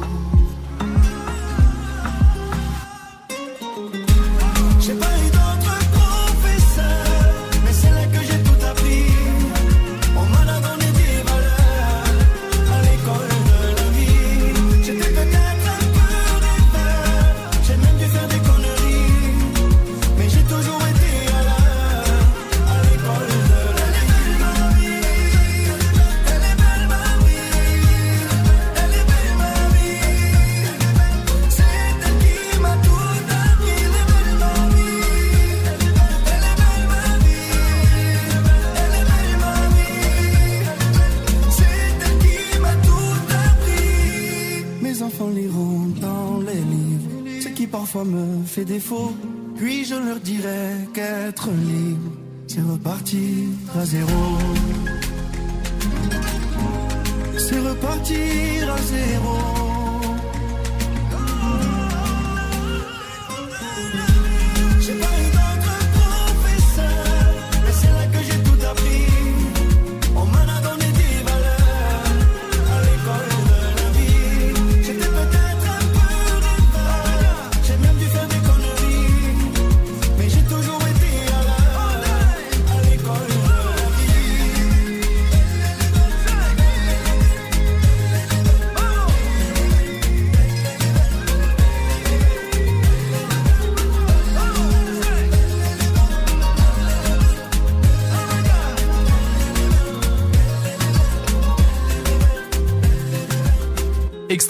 Fait 48.52 48.66
défaut. 48.66 49.14
Puis 49.56 49.86
je 49.86 49.96
leur 49.96 50.20
dirai 50.20 50.72
qu'être 50.94 51.50
libre, 51.52 52.12
c'est 52.48 52.62
repartir 52.62 53.48
à 53.80 53.86
zéro. 53.86 54.41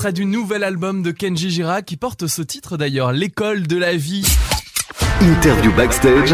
Extrait 0.02 0.14
du 0.14 0.26
nouvel 0.26 0.64
album 0.64 1.04
de 1.04 1.12
Kenji 1.12 1.52
Girac 1.52 1.86
qui 1.86 1.96
porte 1.96 2.26
ce 2.26 2.42
titre 2.42 2.76
d'ailleurs, 2.76 3.12
L'école 3.12 3.68
de 3.68 3.78
la 3.78 3.96
vie. 3.96 4.26
Interview 5.22 5.72
backstage 5.74 6.34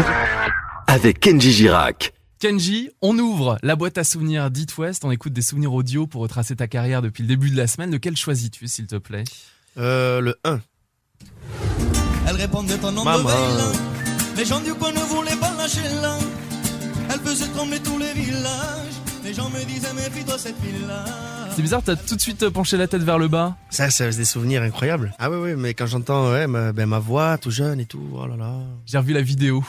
avec 0.86 1.20
Kenji 1.20 1.52
Girac. 1.52 2.14
Kenji, 2.38 2.88
on 3.02 3.18
ouvre 3.18 3.58
la 3.62 3.76
boîte 3.76 3.98
à 3.98 4.04
souvenirs 4.04 4.50
d'It 4.50 4.74
West, 4.78 5.04
on 5.04 5.10
écoute 5.10 5.34
des 5.34 5.42
souvenirs 5.42 5.74
audio 5.74 6.06
pour 6.06 6.22
retracer 6.22 6.56
ta 6.56 6.66
carrière 6.66 7.02
depuis 7.02 7.20
le 7.24 7.28
début 7.28 7.50
de 7.50 7.58
la 7.58 7.66
semaine. 7.66 7.90
Lequel 7.90 8.16
choisis-tu, 8.16 8.68
s'il 8.68 8.86
te 8.86 8.96
plaît? 8.96 9.24
Euh, 9.76 10.22
le 10.22 10.38
1. 10.44 10.60
Elle 12.26 12.36
répondait 12.36 12.78
ton 12.78 12.90
nom 12.92 13.04
Maman. 13.04 13.28
de. 13.28 14.38
Les 14.38 14.46
gens 14.46 14.60
du 14.60 14.72
coin 14.72 14.92
ne 14.92 15.00
voulaient 15.00 15.36
pas 15.36 15.52
lâcher 15.58 15.86
là. 16.00 16.16
Elle 17.12 17.20
faisait 17.20 17.48
trembler 17.48 17.80
tous 17.80 17.98
les 17.98 18.14
villages. 18.14 18.94
Les 19.22 19.34
gens 19.34 19.50
me 19.50 19.62
disaient 19.66 19.92
méfie-toi 19.92 20.38
cette 20.38 20.56
fille-là. 20.56 21.37
C'est 21.58 21.62
bizarre, 21.62 21.82
t'as 21.82 21.96
tout 21.96 22.14
de 22.14 22.20
suite 22.20 22.48
penché 22.50 22.76
la 22.76 22.86
tête 22.86 23.02
vers 23.02 23.18
le 23.18 23.26
bas. 23.26 23.56
Ça, 23.68 23.90
c'est 23.90 24.16
des 24.16 24.24
souvenirs 24.24 24.62
incroyables. 24.62 25.12
Ah 25.18 25.28
oui, 25.28 25.38
oui, 25.42 25.54
mais 25.60 25.74
quand 25.74 25.86
j'entends 25.86 26.30
ouais, 26.30 26.46
ma, 26.46 26.72
ben, 26.72 26.86
ma 26.86 27.00
voix 27.00 27.36
tout 27.36 27.50
jeune 27.50 27.80
et 27.80 27.84
tout, 27.84 28.00
oh 28.14 28.28
là 28.28 28.36
là. 28.36 28.60
J'ai 28.86 28.96
revu 28.96 29.12
la 29.12 29.22
vidéo. 29.22 29.64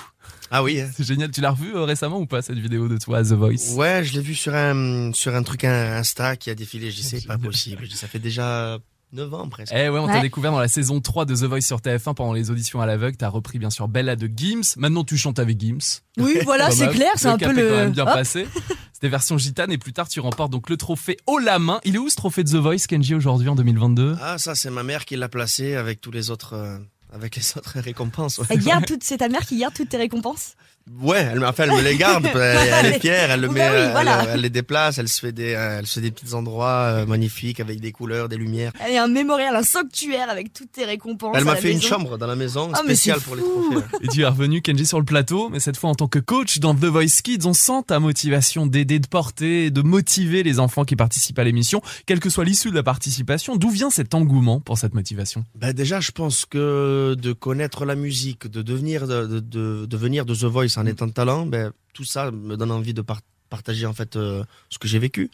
Ah 0.51 0.61
oui, 0.61 0.81
hein. 0.81 0.89
C'est 0.95 1.03
génial. 1.03 1.31
Tu 1.31 1.41
l'as 1.41 1.49
revu 1.49 1.75
euh, 1.75 1.85
récemment 1.85 2.19
ou 2.19 2.27
pas 2.27 2.43
cette 2.43 2.59
vidéo 2.59 2.87
de 2.87 2.97
toi 2.99 3.17
à 3.17 3.23
The 3.23 3.31
Voice? 3.31 3.73
Ouais, 3.75 4.03
je 4.03 4.13
l'ai 4.13 4.21
vu 4.21 4.35
sur 4.35 4.53
un, 4.53 5.11
sur 5.13 5.33
un 5.33 5.41
truc 5.41 5.63
un- 5.63 5.97
Insta 5.97 6.35
qui 6.35 6.51
a 6.51 6.53
défilé. 6.53 6.91
Je 6.91 6.97
dis, 6.97 7.01
c'est 7.03 7.25
pas 7.25 7.39
possible. 7.39 7.87
Ça 7.89 8.05
fait 8.07 8.19
déjà 8.19 8.77
9 9.11 9.33
ans 9.33 9.49
presque. 9.49 9.73
Eh 9.75 9.89
ouais, 9.89 9.99
on 9.99 10.05
t'a 10.07 10.13
Ouais. 10.13 10.21
découvert 10.21 10.51
dans 10.51 10.59
la 10.59 10.67
saison 10.67 10.99
3 11.01 11.25
de 11.25 11.35
The 11.35 11.43
Voice 11.45 11.61
sur 11.61 11.77
TF1 11.81 12.13
pendant 12.13 12.33
les 12.33 12.51
auditions 12.51 12.79
à 12.81 12.85
l'aveugle. 12.85 13.17
T'as 13.17 13.29
repris 13.29 13.57
bien 13.59 13.69
sûr 13.71 13.87
Bella 13.87 14.15
de 14.15 14.29
Gims. 14.33 14.75
Maintenant 14.77 15.03
tu 15.03 15.17
chantes 15.17 15.39
avec 15.39 15.59
Gims. 15.59 16.01
Oui, 16.17 16.37
voilà, 16.45 16.69
c'est 16.71 16.89
clair, 16.89 17.11
c'est 17.15 17.27
Le 17.27 17.33
un 17.33 17.37
peu 17.37 17.45
est 17.45 17.47
quand 17.47 17.53
le. 17.61 17.71
même 17.71 17.91
bien 17.91 18.03
Hop. 18.05 18.13
passé. 18.13 18.47
C'était 18.93 19.09
version 19.09 19.37
gitane 19.37 19.71
et 19.71 19.77
plus 19.77 19.93
tard 19.93 20.07
tu 20.09 20.19
remportes 20.19 20.51
donc 20.51 20.69
le 20.69 20.77
trophée 20.77 21.17
haut 21.25 21.39
la 21.39 21.57
main. 21.57 21.79
Il 21.85 21.95
est 21.95 21.99
où 21.99 22.09
ce 22.09 22.15
trophée 22.17 22.43
de 22.43 22.49
The 22.49 22.55
Voice 22.55 22.85
Kenji 22.87 23.15
aujourd'hui 23.15 23.47
en 23.49 23.55
2022 23.55 24.17
Ah, 24.21 24.37
ça, 24.37 24.55
c'est 24.55 24.69
ma 24.69 24.83
mère 24.83 25.05
qui 25.05 25.15
l'a 25.15 25.29
placé 25.29 25.75
avec 25.75 26.01
tous 26.01 26.11
les 26.11 26.29
autres, 26.31 26.53
euh, 26.53 26.77
avec 27.13 27.35
les 27.37 27.41
autres 27.57 27.79
récompenses. 27.79 28.37
ouais. 28.39 28.45
Elle 28.49 28.59
garde 28.63 28.85
toutes, 28.87 29.03
c'est 29.03 29.17
ta 29.17 29.29
mère 29.29 29.45
qui 29.45 29.57
garde 29.57 29.73
toutes 29.73 29.89
tes 29.89 29.97
récompenses? 29.97 30.55
Ouais, 31.01 31.19
elle, 31.31 31.45
enfin, 31.45 31.65
elle 31.65 31.71
me 31.71 31.81
les 31.81 31.97
garde. 31.97 32.25
elle, 32.33 32.85
elle 32.85 32.85
est 32.93 32.99
fière, 32.99 33.29
elle 33.31 33.41
le 33.41 33.47
Bah 33.47 33.53
met, 33.53 33.69
oui, 33.69 33.75
euh, 33.75 33.91
voilà. 33.91 34.23
elle, 34.23 34.29
elle 34.33 34.41
les 34.41 34.49
déplace, 34.49 34.97
elle 34.97 35.07
se 35.07 35.19
fait 35.19 35.31
des, 35.31 35.53
euh, 35.53 35.77
elle 35.79 35.85
se 35.87 35.93
fait 35.95 36.01
des 36.01 36.09
petits 36.11 36.33
endroits 36.33 36.67
euh, 36.87 37.05
magnifiques 37.05 37.59
avec 37.59 37.79
des 37.79 37.91
couleurs, 37.91 38.27
des 38.27 38.37
lumières. 38.37 38.71
Elle 38.83 38.97
a 38.97 39.03
un 39.03 39.07
mémorial, 39.07 39.55
un 39.55 39.61
sanctuaire 39.63 40.29
avec 40.31 40.51
toutes 40.51 40.71
tes 40.71 40.85
récompenses. 40.85 41.35
Elle 41.37 41.43
m'a 41.45 41.55
fait 41.55 41.71
une 41.71 41.81
chambre 41.81 42.17
dans 42.17 42.25
la 42.25 42.35
maison 42.35 42.69
mais 42.71 42.79
spéciale 42.95 43.19
pour 43.21 43.35
les 43.35 43.43
trophées. 43.43 43.85
Et 44.01 44.07
tu 44.07 44.21
es 44.21 44.25
revenu 44.25 44.61
Kenji 44.63 44.85
sur 44.85 44.97
le 44.99 45.05
plateau, 45.05 45.49
mais 45.49 45.59
cette 45.59 45.77
fois 45.77 45.91
en 45.91 45.95
tant 45.95 46.07
que 46.07 46.17
coach 46.19 46.57
dans 46.59 46.73
The 46.73 46.85
Voice 46.85 47.21
Kids, 47.23 47.45
on 47.45 47.53
sent 47.53 47.83
ta 47.87 47.99
motivation 47.99 48.65
d'aider, 48.65 48.97
de 48.99 49.07
porter, 49.07 49.69
de 49.69 49.81
motiver 49.83 50.41
les 50.41 50.59
enfants 50.59 50.85
qui 50.85 50.95
participent 50.95 51.37
à 51.39 51.43
l'émission, 51.43 51.81
quelle 52.07 52.19
que 52.19 52.31
soit 52.31 52.45
l'issue 52.45 52.71
de 52.71 52.75
la 52.75 52.83
participation. 52.83 53.55
D'où 53.57 53.69
vient 53.69 53.91
cet 53.91 54.15
engouement 54.15 54.59
pour 54.59 54.77
cette 54.79 54.95
motivation? 54.95 55.45
Ben 55.55 55.71
déjà, 55.71 55.99
je 55.99 56.09
pense 56.11 56.45
que 56.45 57.15
de 57.15 57.31
connaître 57.33 57.85
la 57.85 57.95
musique, 57.95 58.47
de 58.47 58.61
devenir 58.63 59.07
de, 59.07 59.27
de, 59.27 59.39
de- 59.39 59.85
de 59.85 59.97
venir 59.97 60.25
de 60.25 60.33
The 60.33 60.45
Voice 60.45 60.68
en 60.77 60.85
étant 60.85 61.09
talent, 61.09 61.45
ben 61.45 61.71
tout 61.93 62.03
ça 62.05 62.31
me 62.31 62.55
donne 62.55 62.71
envie 62.71 62.93
de 62.93 63.01
par- 63.01 63.21
partager 63.49 63.85
en 63.85 63.93
fait 63.93 64.15
euh, 64.15 64.43
ce 64.69 64.77
que 64.77 64.87
j'ai 64.87 64.99
vécu. 64.99 65.29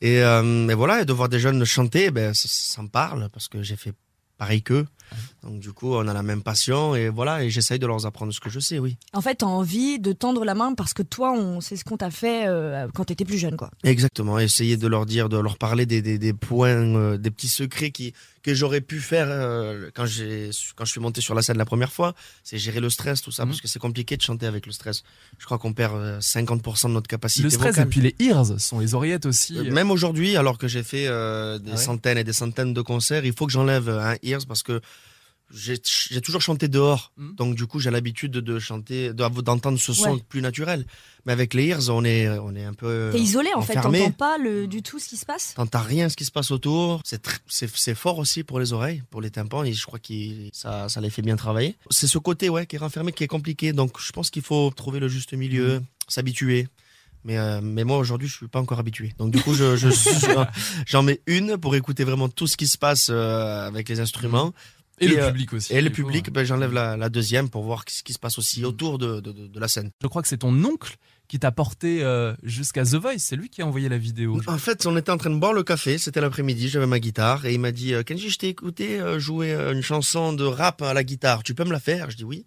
Et, 0.00 0.22
euh, 0.22 0.68
et 0.68 0.74
voilà, 0.74 1.02
et 1.02 1.04
de 1.04 1.12
voir 1.12 1.28
des 1.28 1.38
jeunes 1.40 1.64
chanter, 1.64 2.10
ben 2.10 2.34
ça, 2.34 2.48
ça 2.50 2.82
me 2.82 2.88
parle 2.88 3.28
parce 3.30 3.48
que 3.48 3.62
j'ai 3.62 3.76
fait 3.76 3.92
pareil 4.36 4.62
qu'eux. 4.62 4.86
Donc 5.42 5.60
du 5.60 5.72
coup, 5.72 5.94
on 5.94 6.06
a 6.08 6.12
la 6.12 6.22
même 6.22 6.42
passion 6.42 6.94
et 6.94 7.08
voilà, 7.08 7.42
et 7.44 7.50
j'essaye 7.50 7.78
de 7.78 7.86
leur 7.86 8.04
apprendre 8.06 8.32
ce 8.32 8.40
que 8.40 8.50
je 8.50 8.60
sais, 8.60 8.78
oui. 8.78 8.96
En 9.12 9.20
fait, 9.20 9.36
t'as 9.36 9.46
envie 9.46 9.98
de 9.98 10.12
tendre 10.12 10.44
la 10.44 10.54
main 10.54 10.74
parce 10.74 10.92
que 10.94 11.02
toi, 11.02 11.32
on 11.32 11.60
sait 11.60 11.76
ce 11.76 11.84
qu'on 11.84 11.96
t'a 11.96 12.10
fait 12.10 12.46
euh, 12.46 12.86
quand 12.94 13.04
t'étais 13.04 13.24
plus 13.24 13.38
jeune, 13.38 13.56
quoi. 13.56 13.70
Exactement, 13.84 14.38
essayer 14.38 14.76
de 14.76 14.86
leur 14.86 15.06
dire, 15.06 15.28
de 15.28 15.38
leur 15.38 15.58
parler 15.58 15.86
des, 15.86 16.02
des, 16.02 16.18
des 16.18 16.32
points, 16.32 16.68
euh, 16.68 17.16
des 17.18 17.30
petits 17.30 17.48
secrets 17.48 17.90
qui, 17.90 18.12
que 18.42 18.54
j'aurais 18.54 18.80
pu 18.80 19.00
faire 19.00 19.26
euh, 19.28 19.90
quand, 19.94 20.06
j'ai, 20.06 20.50
quand 20.76 20.84
je 20.84 20.90
suis 20.92 21.00
monté 21.00 21.20
sur 21.20 21.34
la 21.34 21.42
scène 21.42 21.58
la 21.58 21.64
première 21.64 21.92
fois. 21.92 22.14
C'est 22.44 22.58
gérer 22.58 22.80
le 22.80 22.88
stress, 22.90 23.20
tout 23.22 23.30
ça, 23.32 23.44
parce 23.46 23.60
que 23.60 23.68
c'est 23.68 23.78
compliqué 23.78 24.16
de 24.16 24.22
chanter 24.22 24.46
avec 24.46 24.66
le 24.66 24.72
stress. 24.72 25.02
Je 25.38 25.44
crois 25.44 25.58
qu'on 25.58 25.72
perd 25.72 25.94
euh, 25.96 26.18
50% 26.20 26.88
de 26.88 26.92
notre 26.92 27.08
capacité 27.08 27.42
Le 27.44 27.50
stress 27.50 27.70
vocale. 27.76 27.86
et 27.86 27.90
puis 27.90 28.00
les 28.00 28.14
ears 28.20 28.58
sont 28.60 28.78
les 28.80 28.94
oreillettes 28.94 29.26
aussi. 29.26 29.58
Euh, 29.58 29.70
Même 29.72 29.90
aujourd'hui, 29.90 30.36
alors 30.36 30.56
que 30.58 30.68
j'ai 30.68 30.82
fait 30.82 31.06
euh, 31.08 31.58
des 31.58 31.70
Ah 31.72 31.74
ouais 31.74 31.80
centaines 31.80 32.18
et 32.18 32.24
des 32.24 32.32
centaines 32.32 32.72
de 32.74 32.80
concerts, 32.80 33.24
il 33.24 33.32
faut 33.32 33.46
que 33.46 33.52
j'enlève 33.52 33.88
un 33.88 34.16
ears 34.22 34.46
parce 34.46 34.62
que 34.62 34.80
j'ai 35.50 36.20
toujours 36.20 36.42
chanté 36.42 36.68
dehors. 36.68 37.12
Mhm. 37.16 37.34
Donc 37.36 37.54
du 37.54 37.66
coup, 37.66 37.80
j'ai 37.80 37.90
l'habitude 37.90 38.32
de, 38.32 38.58
chanter, 38.58 39.12
de- 39.14 39.40
d'entendre 39.40 39.78
ce 39.78 39.92
son 39.92 40.14
Ouais. 40.14 40.22
plus 40.28 40.42
naturel. 40.42 40.84
Mais 41.26 41.32
avec 41.32 41.52
les 41.54 41.66
ears, 41.66 41.88
on 41.90 42.04
est, 42.04 42.28
on 42.28 42.54
est 42.54 42.64
un 42.64 42.72
peu 42.74 43.10
T'es 43.12 43.20
isolé, 43.20 43.50
en 43.54 43.60
fait, 43.62 43.74
t'entends 43.74 44.10
pas 44.12 44.38
le, 44.38 44.66
du 44.66 44.82
tout 44.82 44.98
ce 44.98 45.08
qui 45.08 45.16
se 45.16 45.26
passe? 45.26 45.54
T'entends 45.54 45.82
rien 45.82 46.08
ce 46.08 46.16
qui 46.16 46.24
se 46.24 46.30
passe 46.30 46.50
autour. 46.50 47.02
C'est 47.46 47.94
fort 47.94 48.18
aussi 48.18 48.44
pour 48.44 48.60
les 48.60 48.72
oreilles, 48.72 49.02
pour 49.10 49.20
les 49.20 49.30
tympans, 49.30 49.64
et 49.64 49.72
je 49.72 49.84
crois 49.86 49.98
que 49.98 50.14
ça, 50.52 50.88
ça 50.88 51.00
les 51.00 51.10
fait 51.10 51.22
bien 51.22 51.36
travailler. 51.36 51.76
C'est 51.90 52.06
ce 52.06 52.18
côté 52.18 52.48
ouais 52.48 52.66
qui 52.66 52.76
est 52.76 52.78
renfermé, 52.78 53.12
qui 53.12 53.24
est 53.24 53.28
compliqué. 53.28 53.72
Donc 53.72 53.98
je 54.00 54.12
pense 54.12 54.30
qu'il 54.30 54.42
faut 54.42 54.70
trouver 54.74 55.00
le 55.00 55.08
juste 55.08 55.32
milieu, 55.34 55.82
s'habituer. 56.08 56.68
Mais, 57.24 57.36
euh, 57.36 57.60
mais 57.60 57.82
moi 57.84 57.98
aujourd'hui 57.98 58.28
je 58.28 58.36
suis 58.36 58.48
pas 58.48 58.60
encore 58.60 58.78
habitué. 58.78 59.12
Donc 59.18 59.32
du 59.32 59.40
coup 59.42 59.52
je, 59.52 59.76
je 59.76 59.88
j'en 60.86 61.02
mets 61.02 61.20
une 61.26 61.58
pour 61.58 61.74
écouter 61.74 62.04
vraiment 62.04 62.28
tout 62.28 62.46
ce 62.46 62.56
qui 62.56 62.68
se 62.68 62.78
passe 62.78 63.08
euh, 63.10 63.66
avec 63.66 63.88
les 63.88 63.98
instruments. 64.00 64.54
Et, 65.00 65.08
le 65.08 65.18
euh, 65.18 65.28
public 65.28 65.52
aussi. 65.52 65.72
Et 65.72 65.80
le 65.80 65.90
public, 65.90 66.26
ouais. 66.26 66.32
ben, 66.32 66.44
j'enlève 66.44 66.72
la, 66.72 66.96
la 66.96 67.08
deuxième 67.08 67.48
pour 67.48 67.62
voir 67.62 67.84
ce 67.88 68.02
qui 68.02 68.12
se 68.12 68.18
passe 68.18 68.38
aussi 68.38 68.64
autour 68.64 68.98
de, 68.98 69.20
de, 69.20 69.60
la 69.60 69.68
scène. 69.68 69.90
Je 70.02 70.06
crois 70.06 70.22
que 70.22 70.28
c'est 70.28 70.38
ton 70.38 70.52
oncle 70.64 70.96
qui 71.28 71.38
t'a 71.38 71.52
porté 71.52 72.02
euh, 72.02 72.34
jusqu'à 72.42 72.84
The 72.84 72.94
Voice. 72.94 73.18
C'est 73.18 73.36
lui 73.36 73.50
qui 73.50 73.62
a 73.62 73.66
envoyé 73.66 73.88
la 73.88 73.98
vidéo. 73.98 74.40
En 74.46 74.58
fait, 74.58 74.86
on 74.86 74.96
était 74.96 75.10
en 75.10 75.18
train 75.18 75.30
de 75.30 75.38
boire 75.38 75.52
le 75.52 75.62
café, 75.62 75.98
c'était 75.98 76.20
l'après-midi, 76.20 76.68
j'avais 76.68 76.86
ma 76.86 77.00
guitare 77.00 77.44
et 77.44 77.52
il 77.52 77.60
m'a 77.60 77.72
dit 77.72 77.92
euh, 77.94 78.02
Kenji, 78.02 78.30
je 78.30 78.38
t'ai 78.38 78.48
écouté 78.48 79.00
jouer 79.18 79.52
une 79.52 79.82
chanson 79.82 80.32
de 80.32 80.44
rap 80.44 80.82
à 80.82 80.94
la 80.94 81.04
guitare, 81.04 81.42
tu 81.42 81.54
peux 81.54 81.64
me 81.64 81.72
la 81.72 81.80
faire 81.80 82.10
Je 82.10 82.16
dis 82.16 82.24
oui. 82.24 82.46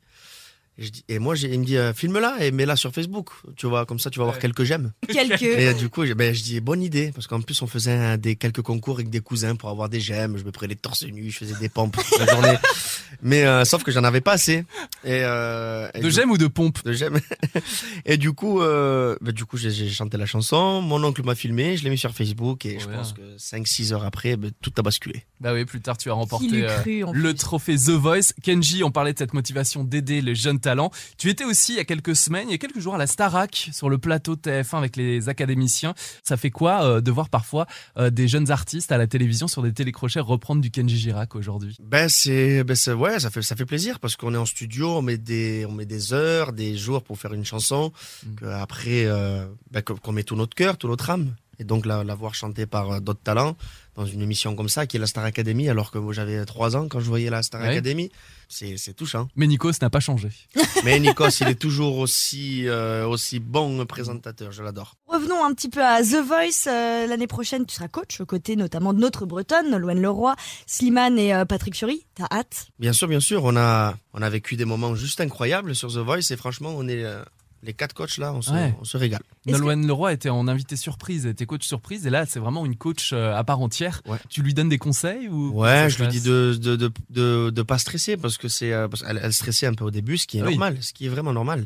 Et, 0.77 0.83
je 0.83 0.89
dis, 0.89 1.03
et 1.09 1.19
moi, 1.19 1.35
il 1.37 1.59
me 1.59 1.65
dit 1.65 1.77
euh, 1.77 1.93
filme-la 1.93 2.37
et 2.45 2.51
mets-la 2.51 2.75
sur 2.75 2.91
Facebook, 2.93 3.29
tu 3.57 3.67
vois, 3.67 3.85
comme 3.85 3.99
ça 3.99 4.09
tu 4.09 4.19
vas 4.19 4.23
avoir 4.23 4.35
Ouais. 4.35 4.41
quelques 4.41 4.63
j'aime. 4.63 4.93
Quelques. 5.07 5.41
Et 5.43 5.67
euh, 5.67 5.73
du 5.73 5.89
coup, 5.89 6.03
ben, 6.15 6.33
je 6.33 6.41
dis 6.43 6.59
bonne 6.61 6.81
idée 6.81 7.11
parce 7.13 7.27
qu'en 7.27 7.41
plus 7.41 7.61
on 7.61 7.67
faisait 7.67 7.91
un- 7.91 8.17
des 8.17 8.35
quelques 8.35 8.61
concours 8.61 8.95
avec 8.95 9.09
des 9.09 9.19
cousins 9.19 9.55
pour 9.55 9.69
avoir 9.69 9.89
des 9.89 9.99
j'aime, 9.99 10.37
je 10.37 10.43
me 10.43 10.51
prenais 10.51 10.75
torse 10.75 11.03
nu, 11.03 11.29
je 11.29 11.37
faisais 11.37 11.55
des 11.59 11.69
pompes 11.69 11.97
toute 11.97 12.19
la 12.19 12.25
journée. 12.27 12.55
Mais 13.21 13.43
euh, 13.45 13.65
sauf 13.65 13.83
que 13.83 13.91
j'en 13.91 14.03
avais 14.05 14.21
pas 14.21 14.31
assez. 14.33 14.63
Et, 15.03 15.21
euh, 15.23 15.89
et 15.93 15.99
De 15.99 16.09
j'aime 16.09 16.31
ou 16.31 16.37
de 16.37 16.47
pompe 16.47 16.83
de 16.85 16.93
j'aime. 16.93 17.19
et 18.05 18.17
du 18.17 18.31
coup, 18.31 18.61
euh, 18.61 19.15
bah, 19.21 19.31
du 19.33 19.45
coup, 19.45 19.57
j'ai 19.57 19.89
chanté 19.89 20.17
la 20.17 20.25
chanson. 20.25 20.81
Mon 20.81 21.03
oncle 21.03 21.21
m'a 21.23 21.35
filmé, 21.35 21.75
je 21.77 21.83
l'ai 21.83 21.89
mis 21.89 21.97
sur 21.97 22.11
Facebook 22.11 22.65
et 22.65 22.79
je 22.79 22.87
Ouais. 22.87 22.95
pense 22.95 23.13
que 23.13 23.21
5-6 23.37 23.93
heures 23.93 24.05
après, 24.05 24.37
bah, 24.37 24.47
tout 24.61 24.71
a 24.77 24.81
basculé. 24.81 25.25
Bah 25.41 25.53
oui, 25.53 25.65
plus 25.65 25.81
tard 25.81 25.97
tu 25.97 26.09
as 26.09 26.13
remporté 26.13 26.63
euh, 26.63 26.79
cru, 26.81 27.03
le 27.13 27.33
trophée 27.33 27.75
The 27.75 27.89
Voice. 27.89 28.33
Kenji, 28.43 28.83
on 28.83 28.91
parlait 28.91 29.13
de 29.13 29.17
cette 29.19 29.33
motivation 29.33 29.83
d'aider 29.83 30.21
les 30.21 30.35
jeunes 30.35 30.59
talents. 30.61 30.91
Tu 31.17 31.29
étais 31.29 31.43
aussi 31.43 31.73
il 31.73 31.77
y 31.77 31.79
a 31.79 31.85
quelques 31.85 32.15
semaines, 32.15 32.47
il 32.47 32.51
y 32.51 32.55
a 32.55 32.57
quelques 32.57 32.79
jours 32.79 32.95
à 32.95 32.97
la 32.97 33.07
Starac 33.07 33.69
sur 33.73 33.89
le 33.89 33.97
plateau 33.97 34.35
de 34.35 34.41
TF1 34.41 34.77
avec 34.77 34.95
les 34.95 35.29
académiciens. 35.29 35.93
Ça 36.23 36.37
fait 36.37 36.51
quoi 36.51 36.83
euh, 36.83 37.01
de 37.01 37.11
voir 37.11 37.29
parfois 37.29 37.65
euh, 37.97 38.09
des 38.09 38.27
jeunes 38.27 38.51
artistes 38.51 38.91
à 38.91 38.97
la 38.97 39.07
télévision 39.07 39.47
sur 39.47 39.61
des 39.61 39.73
télécrochets 39.73 40.19
reprendre 40.19 40.61
du 40.61 40.71
Kenji 40.71 40.97
Girac 40.97 41.35
aujourd'hui? 41.35 41.77
Ben 41.81 42.07
c'est, 42.09 42.63
ben 42.63 42.75
c'est, 42.75 42.93
ouais, 42.93 43.19
ça 43.19 43.29
fait, 43.29 43.41
ça 43.41 43.55
fait 43.55 43.65
plaisir 43.65 43.99
parce 43.99 44.15
qu'on 44.15 44.33
est 44.33 44.37
en 44.37 44.45
studio, 44.45 44.97
on 44.97 45.01
met 45.01 45.17
des, 45.17 45.65
on 45.67 45.73
met 45.73 45.85
des 45.85 46.13
heures, 46.13 46.53
des 46.53 46.77
jours 46.77 47.03
pour 47.03 47.17
faire 47.17 47.33
une 47.33 47.45
chanson. 47.45 47.91
Mm. 48.25 48.35
Que 48.35 48.45
après, 48.45 49.05
euh, 49.05 49.45
ben, 49.71 49.81
qu'on 49.81 50.11
met 50.11 50.23
tout 50.23 50.35
notre 50.35 50.55
cœur, 50.55 50.77
tout 50.77 50.87
notre 50.87 51.09
âme. 51.09 51.33
Et 51.61 51.63
donc 51.63 51.85
la, 51.85 52.03
la 52.03 52.15
voir 52.15 52.33
chanter 52.33 52.65
par 52.65 52.91
euh, 52.91 52.99
d'autres 52.99 53.21
talents 53.23 53.55
dans 53.95 54.05
une 54.05 54.21
émission 54.21 54.55
comme 54.55 54.69
ça, 54.69 54.87
qui 54.87 54.97
est 54.97 54.99
la 54.99 55.05
Star 55.05 55.23
Academy, 55.25 55.69
alors 55.69 55.91
que 55.91 55.97
moi 55.99 56.11
j'avais 56.13 56.43
3 56.43 56.75
ans 56.77 56.87
quand 56.87 56.99
je 57.01 57.05
voyais 57.07 57.29
la 57.29 57.43
Star 57.43 57.61
Ouais. 57.61 57.67
Academy, 57.67 58.09
c'est, 58.49 58.77
c'est 58.77 58.93
touchant. 58.93 59.27
Mais 59.35 59.45
Nikos 59.47 59.73
n'a 59.81 59.89
pas 59.89 59.99
changé. 59.99 60.29
Mais 60.85 60.97
Nikos, 60.99 61.29
il 61.41 61.49
est 61.49 61.59
toujours 61.59 61.97
aussi, 61.97 62.67
euh, 62.67 63.05
aussi 63.05 63.39
bon 63.39 63.85
présentateur, 63.85 64.51
je 64.51 64.63
l'adore. 64.63 64.95
Revenons 65.07 65.43
un 65.45 65.53
petit 65.53 65.69
peu 65.69 65.83
à 65.85 66.01
The 66.01 66.25
Voice. 66.25 66.67
Euh, 66.67 67.05
L'année 67.05 67.27
prochaine, 67.27 67.65
tu 67.65 67.75
seras 67.75 67.89
coach 67.89 68.21
aux 68.21 68.25
côtés 68.25 68.55
notamment 68.55 68.93
de 68.93 68.99
notre 68.99 69.25
Bretonne, 69.25 69.69
Nolwenn 69.69 70.01
Leroy, 70.01 70.35
Slimane 70.65 71.19
et 71.19 71.33
euh, 71.35 71.45
Patrick 71.45 71.75
Fiori. 71.75 72.05
T'as 72.15 72.27
hâte? 72.31 72.67
Bien 72.79 72.93
sûr, 72.93 73.07
bien 73.09 73.19
sûr, 73.19 73.43
on 73.43 73.55
a, 73.57 73.95
on 74.13 74.21
a 74.21 74.29
vécu 74.29 74.55
des 74.55 74.65
moments 74.65 74.95
juste 74.95 75.21
incroyables 75.21 75.75
sur 75.75 75.89
The 75.93 75.97
Voice 75.97 76.31
et 76.31 76.37
franchement, 76.37 76.73
on 76.75 76.87
est 76.87 77.03
euh, 77.03 77.21
les 77.63 77.73
quatre 77.73 77.93
coachs 77.93 78.17
là, 78.17 78.33
on 78.33 78.41
se, 78.41 78.51
Ouais. 78.51 78.75
on 78.81 78.83
se 78.83 78.97
régale. 78.97 79.21
Nolwenn 79.45 79.85
Leroy 79.87 80.13
était 80.13 80.29
en 80.29 80.47
invité 80.47 80.75
surprise, 80.75 81.25
elle 81.25 81.31
était 81.31 81.45
coach 81.45 81.65
surprise, 81.65 82.05
et 82.07 82.09
là 82.09 82.25
c'est 82.25 82.39
vraiment 82.39 82.65
une 82.65 82.75
coach 82.75 83.11
euh, 83.13 83.35
à 83.35 83.43
part 83.43 83.59
entière. 83.59 84.01
Ouais. 84.07 84.17
Tu 84.29 84.41
lui 84.41 84.53
donnes 84.53 84.69
des 84.69 84.77
conseils 84.77 85.27
ou 85.27 85.51
Ouais, 85.59 85.89
je 85.89 86.01
lui 86.03 86.07
dis 86.09 86.21
de 86.21 86.57
de, 86.59 86.75
de, 86.75 86.91
de, 87.09 87.49
de 87.49 87.61
pas 87.61 87.77
stresser 87.77 88.17
parce 88.17 88.37
que 88.37 88.47
c'est 88.47 88.73
euh, 88.73 88.87
parce 88.87 89.03
qu'elle 89.03 89.19
elle 89.23 89.33
stressait 89.33 89.67
un 89.67 89.73
peu 89.73 89.83
au 89.85 89.91
début, 89.91 90.17
ce 90.17 90.27
qui 90.27 90.37
est 90.39 90.41
oui. 90.43 90.49
normal, 90.51 90.77
ce 90.81 90.93
qui 90.93 91.05
est 91.05 91.09
vraiment 91.09 91.33
normal. 91.33 91.65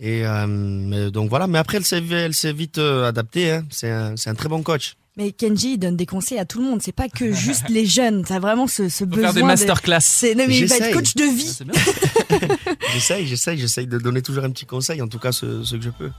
Et 0.00 0.26
euh, 0.26 0.46
mais 0.46 1.10
donc 1.10 1.28
voilà, 1.30 1.46
mais 1.46 1.58
après 1.58 1.78
elle 1.78 1.84
s'est 1.84 2.04
elle 2.06 2.34
s'est 2.34 2.52
vite 2.52 2.78
euh, 2.78 3.08
adaptée. 3.08 3.50
Hein. 3.52 3.64
C'est 3.70 3.90
un, 3.90 4.16
c'est 4.16 4.30
un 4.30 4.34
très 4.34 4.48
bon 4.48 4.62
coach. 4.62 4.96
Mais 5.18 5.32
Kenji, 5.32 5.72
il 5.74 5.78
donne 5.78 5.96
des 5.96 6.04
conseils 6.04 6.38
à 6.38 6.44
tout 6.44 6.58
le 6.60 6.66
monde. 6.66 6.80
C'est 6.82 6.92
pas 6.92 7.08
que 7.08 7.32
juste 7.32 7.70
les 7.70 7.86
jeunes. 7.86 8.22
T'as 8.22 8.38
vraiment 8.38 8.66
ce, 8.66 8.90
ce 8.90 9.02
besoin. 9.04 9.24
faire 9.28 9.34
des 9.34 9.40
de- 9.40 9.46
masterclass. 9.46 10.00
C'est- 10.02 10.34
Non, 10.34 10.44
mais 10.46 10.58
il 10.58 10.66
va 10.66 10.76
être 10.76 10.92
coach 10.94 11.14
de 11.14 11.22
Ah, 11.24 11.32
vie. 11.32 11.58
bien. 11.64 12.48
J'essaye, 12.92 13.26
j'essaye, 13.26 13.58
j'essaye 13.58 13.86
de 13.86 13.98
donner 13.98 14.20
toujours 14.20 14.44
un 14.44 14.50
petit 14.50 14.66
conseil, 14.66 15.00
en 15.00 15.08
tout 15.08 15.18
cas 15.18 15.32
ce, 15.32 15.62
ce 15.64 15.76
que 15.76 15.82
je 15.82 15.90
peux. 15.90 16.10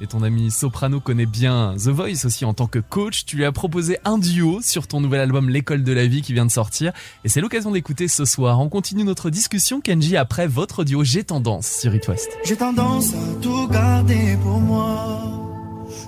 Et 0.00 0.06
ton 0.06 0.22
ami 0.22 0.50
Soprano 0.50 0.98
connaît 0.98 1.26
bien 1.26 1.74
The 1.78 1.88
Voice 1.88 2.24
aussi 2.24 2.44
en 2.44 2.54
tant 2.54 2.66
que 2.66 2.78
coach. 2.80 3.24
Tu 3.26 3.36
lui 3.36 3.44
as 3.44 3.52
proposé 3.52 3.98
un 4.04 4.18
duo 4.18 4.60
sur 4.62 4.86
ton 4.88 5.00
nouvel 5.00 5.20
album 5.20 5.48
L'école 5.48 5.84
de 5.84 5.92
la 5.92 6.06
vie 6.06 6.22
qui 6.22 6.32
vient 6.32 6.46
de 6.46 6.50
sortir. 6.50 6.92
Et 7.24 7.28
c'est 7.28 7.40
l'occasion 7.40 7.70
d'écouter 7.70 8.08
ce 8.08 8.24
soir. 8.24 8.58
On 8.60 8.68
continue 8.68 9.04
notre 9.04 9.30
discussion, 9.30 9.80
Kenji, 9.80 10.16
après 10.16 10.46
votre 10.48 10.82
duo 10.84 11.04
J'ai 11.04 11.22
tendance 11.24 11.68
sur 11.68 11.94
It 11.94 12.08
West. 12.08 12.30
J'ai 12.44 12.56
tendance 12.56 13.10
à 13.14 13.40
tout 13.42 13.68
garder 13.68 14.36
pour 14.42 14.58
moi. 14.58 15.49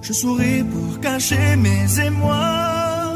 Je 0.03 0.13
souris 0.13 0.65
pour 0.65 1.01
cacher 1.01 1.57
mes 1.57 2.01
émois. 2.05 3.15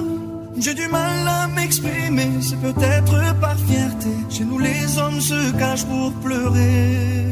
J'ai 0.56 0.72
du 0.72 0.86
mal 0.86 1.26
à 1.26 1.48
m'exprimer, 1.48 2.28
c'est 2.40 2.60
peut-être 2.60 3.34
par 3.40 3.56
fierté. 3.58 4.10
Chez 4.30 4.44
nous, 4.44 4.60
les 4.60 4.96
hommes 4.96 5.20
se 5.20 5.50
cachent 5.58 5.84
pour 5.84 6.12
pleurer. 6.24 7.26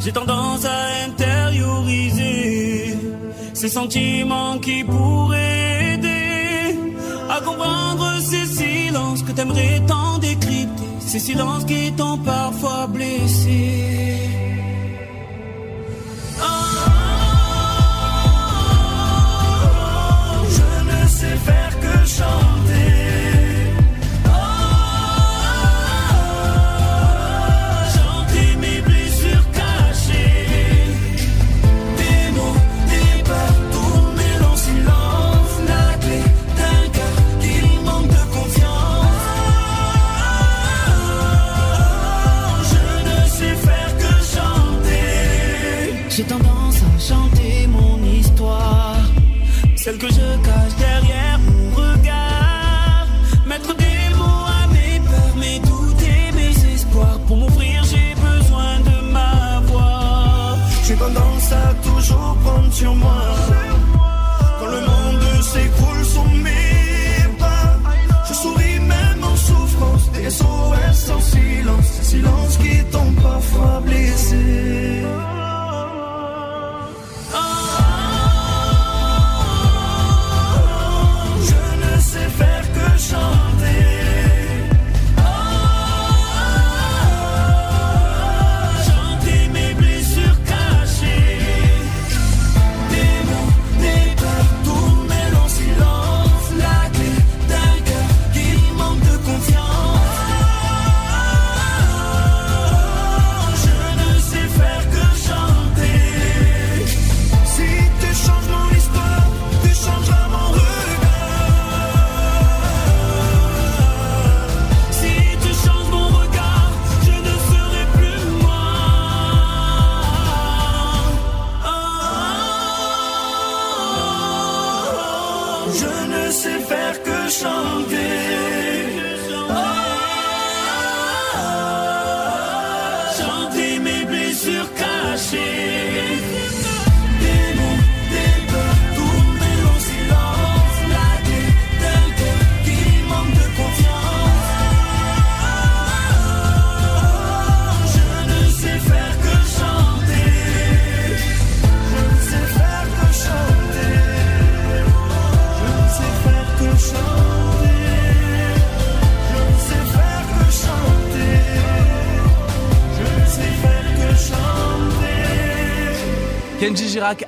J'ai 0.00 0.10
tendance 0.10 0.64
à 0.64 1.06
intérioriser 1.06 2.96
ces 3.54 3.68
sentiments 3.68 4.58
qui 4.58 4.82
pourraient 4.82 5.94
aider 5.94 6.76
à 7.30 7.40
comprendre 7.40 8.18
ces 8.20 8.46
silences 8.46 9.22
que 9.22 9.30
t'aimerais 9.30 9.80
tant 9.86 10.18
décrypter, 10.18 10.82
ces 10.98 11.20
silences 11.20 11.64
qui 11.64 11.92
t'ont 11.92 12.18
parfois 12.18 12.88
blessé. 12.88 13.92
À 21.24 21.28
chanter 46.98 47.66
mon 47.68 48.02
histoire. 48.04 48.96
Celle 49.76 49.98
que 49.98 50.08
je 50.08 50.51
Quand 62.84 64.66
le 64.66 64.80
monde 64.80 65.42
s'écroule 65.42 66.04
sous 66.04 66.28
mes 66.42 67.38
pas, 67.38 67.78
je 68.28 68.34
souris 68.34 68.80
même 68.80 69.22
en 69.22 69.36
souffrance. 69.36 70.10
Des 70.12 70.28
SOS 70.28 71.10
en 71.10 71.20
silence, 71.20 71.84
ces 71.84 72.16
silences 72.16 72.56
qui 72.56 72.84
t'ont 72.90 73.12
parfois 73.22 73.80
blessé. 73.84 75.02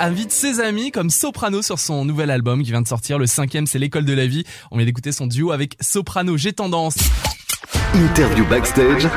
Invite 0.00 0.32
ses 0.32 0.60
amis 0.60 0.90
comme 0.90 1.10
soprano 1.10 1.60
sur 1.60 1.78
son 1.78 2.04
nouvel 2.04 2.30
album 2.30 2.62
qui 2.62 2.70
vient 2.70 2.80
de 2.80 2.88
sortir. 2.88 3.18
Le 3.18 3.26
cinquième, 3.26 3.66
c'est 3.66 3.78
l'école 3.78 4.04
de 4.06 4.14
la 4.14 4.26
vie. 4.26 4.44
On 4.70 4.78
vient 4.78 4.86
d'écouter 4.86 5.12
son 5.12 5.26
duo 5.26 5.52
avec 5.52 5.76
Soprano. 5.80 6.36
J'ai 6.38 6.52
tendance. 6.52 6.96
Interview 7.92 8.46
backstage 8.46 9.08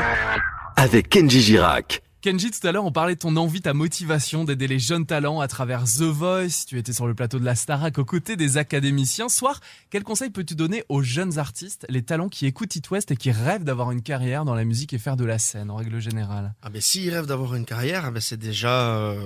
avec 0.76 1.10
Kenji 1.10 1.42
Girac. 1.42 2.02
Kenji, 2.22 2.52
tout 2.52 2.68
à 2.68 2.72
l'heure, 2.74 2.84
on 2.84 2.92
parlait 2.92 3.16
de 3.16 3.20
ton 3.20 3.38
envie, 3.38 3.62
ta 3.62 3.74
motivation 3.74 4.44
d'aider 4.44 4.68
les 4.68 4.80
jeunes 4.80 5.06
talents 5.06 5.40
à 5.40 5.48
travers 5.48 5.86
The 5.86 6.02
Voice. 6.02 6.66
Tu 6.68 6.78
étais 6.78 6.92
sur 6.92 7.08
le 7.08 7.14
plateau 7.14 7.40
de 7.40 7.46
la 7.46 7.56
Starac 7.56 7.98
aux 7.98 8.06
côtés 8.06 8.36
des 8.36 8.58
académiciens. 8.58 9.30
Soir, 9.30 9.62
quel 9.90 10.04
conseil 10.04 10.32
peux-tu 10.32 10.56
donner 10.56 10.84
aux 10.90 11.02
jeunes 11.02 11.40
artistes, 11.40 11.86
les 11.88 12.02
talents 12.02 12.28
qui 12.28 12.46
écoutent 12.46 12.76
It 12.76 12.90
West 12.92 13.12
et 13.12 13.16
qui 13.16 13.32
rêvent 13.32 13.64
d'avoir 13.64 13.92
une 13.92 14.02
carrière 14.02 14.44
dans 14.44 14.56
la 14.56 14.66
musique 14.66 14.94
et 14.94 14.98
faire 14.98 15.16
de 15.16 15.24
la 15.24 15.40
scène 15.40 15.72
en 15.72 15.78
règle 15.78 16.00
générale? 16.00 16.54
Ah 16.62 16.70
ben 16.70 16.82
s'ils 16.82 17.14
rêvent 17.14 17.28
d'avoir 17.28 17.56
une 17.56 17.66
carrière, 17.66 18.04
ah 18.06 18.12
ben, 18.12 18.20
c'est 18.20 18.38
déjà 18.38 18.98
euh, 18.98 19.22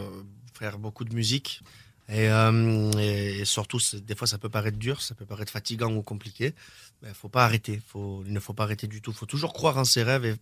faire 0.61 0.77
beaucoup 0.77 1.05
de 1.05 1.15
musique. 1.15 1.61
Et, 2.07 2.29
euh, 2.29 2.91
et 2.99 3.45
surtout, 3.45 3.79
des 4.09 4.15
fois, 4.15 4.27
ça 4.27 4.37
peut 4.37 4.49
paraître 4.49 4.77
dur, 4.77 5.01
ça 5.01 5.15
peut 5.15 5.25
paraître 5.25 5.51
fatigant 5.51 5.91
ou 5.91 6.03
compliqué. 6.03 6.53
Mais 7.01 7.09
faut 7.13 7.29
pas 7.29 7.43
arrêter. 7.45 7.81
Faut, 7.87 8.23
il 8.27 8.33
ne 8.33 8.39
faut 8.39 8.53
pas 8.53 8.65
arrêter 8.65 8.87
du 8.87 9.01
tout. 9.01 9.11
faut 9.11 9.25
toujours 9.25 9.53
croire 9.53 9.77
en 9.77 9.85
ses 9.85 10.03
rêves. 10.03 10.25
Et, 10.25 10.35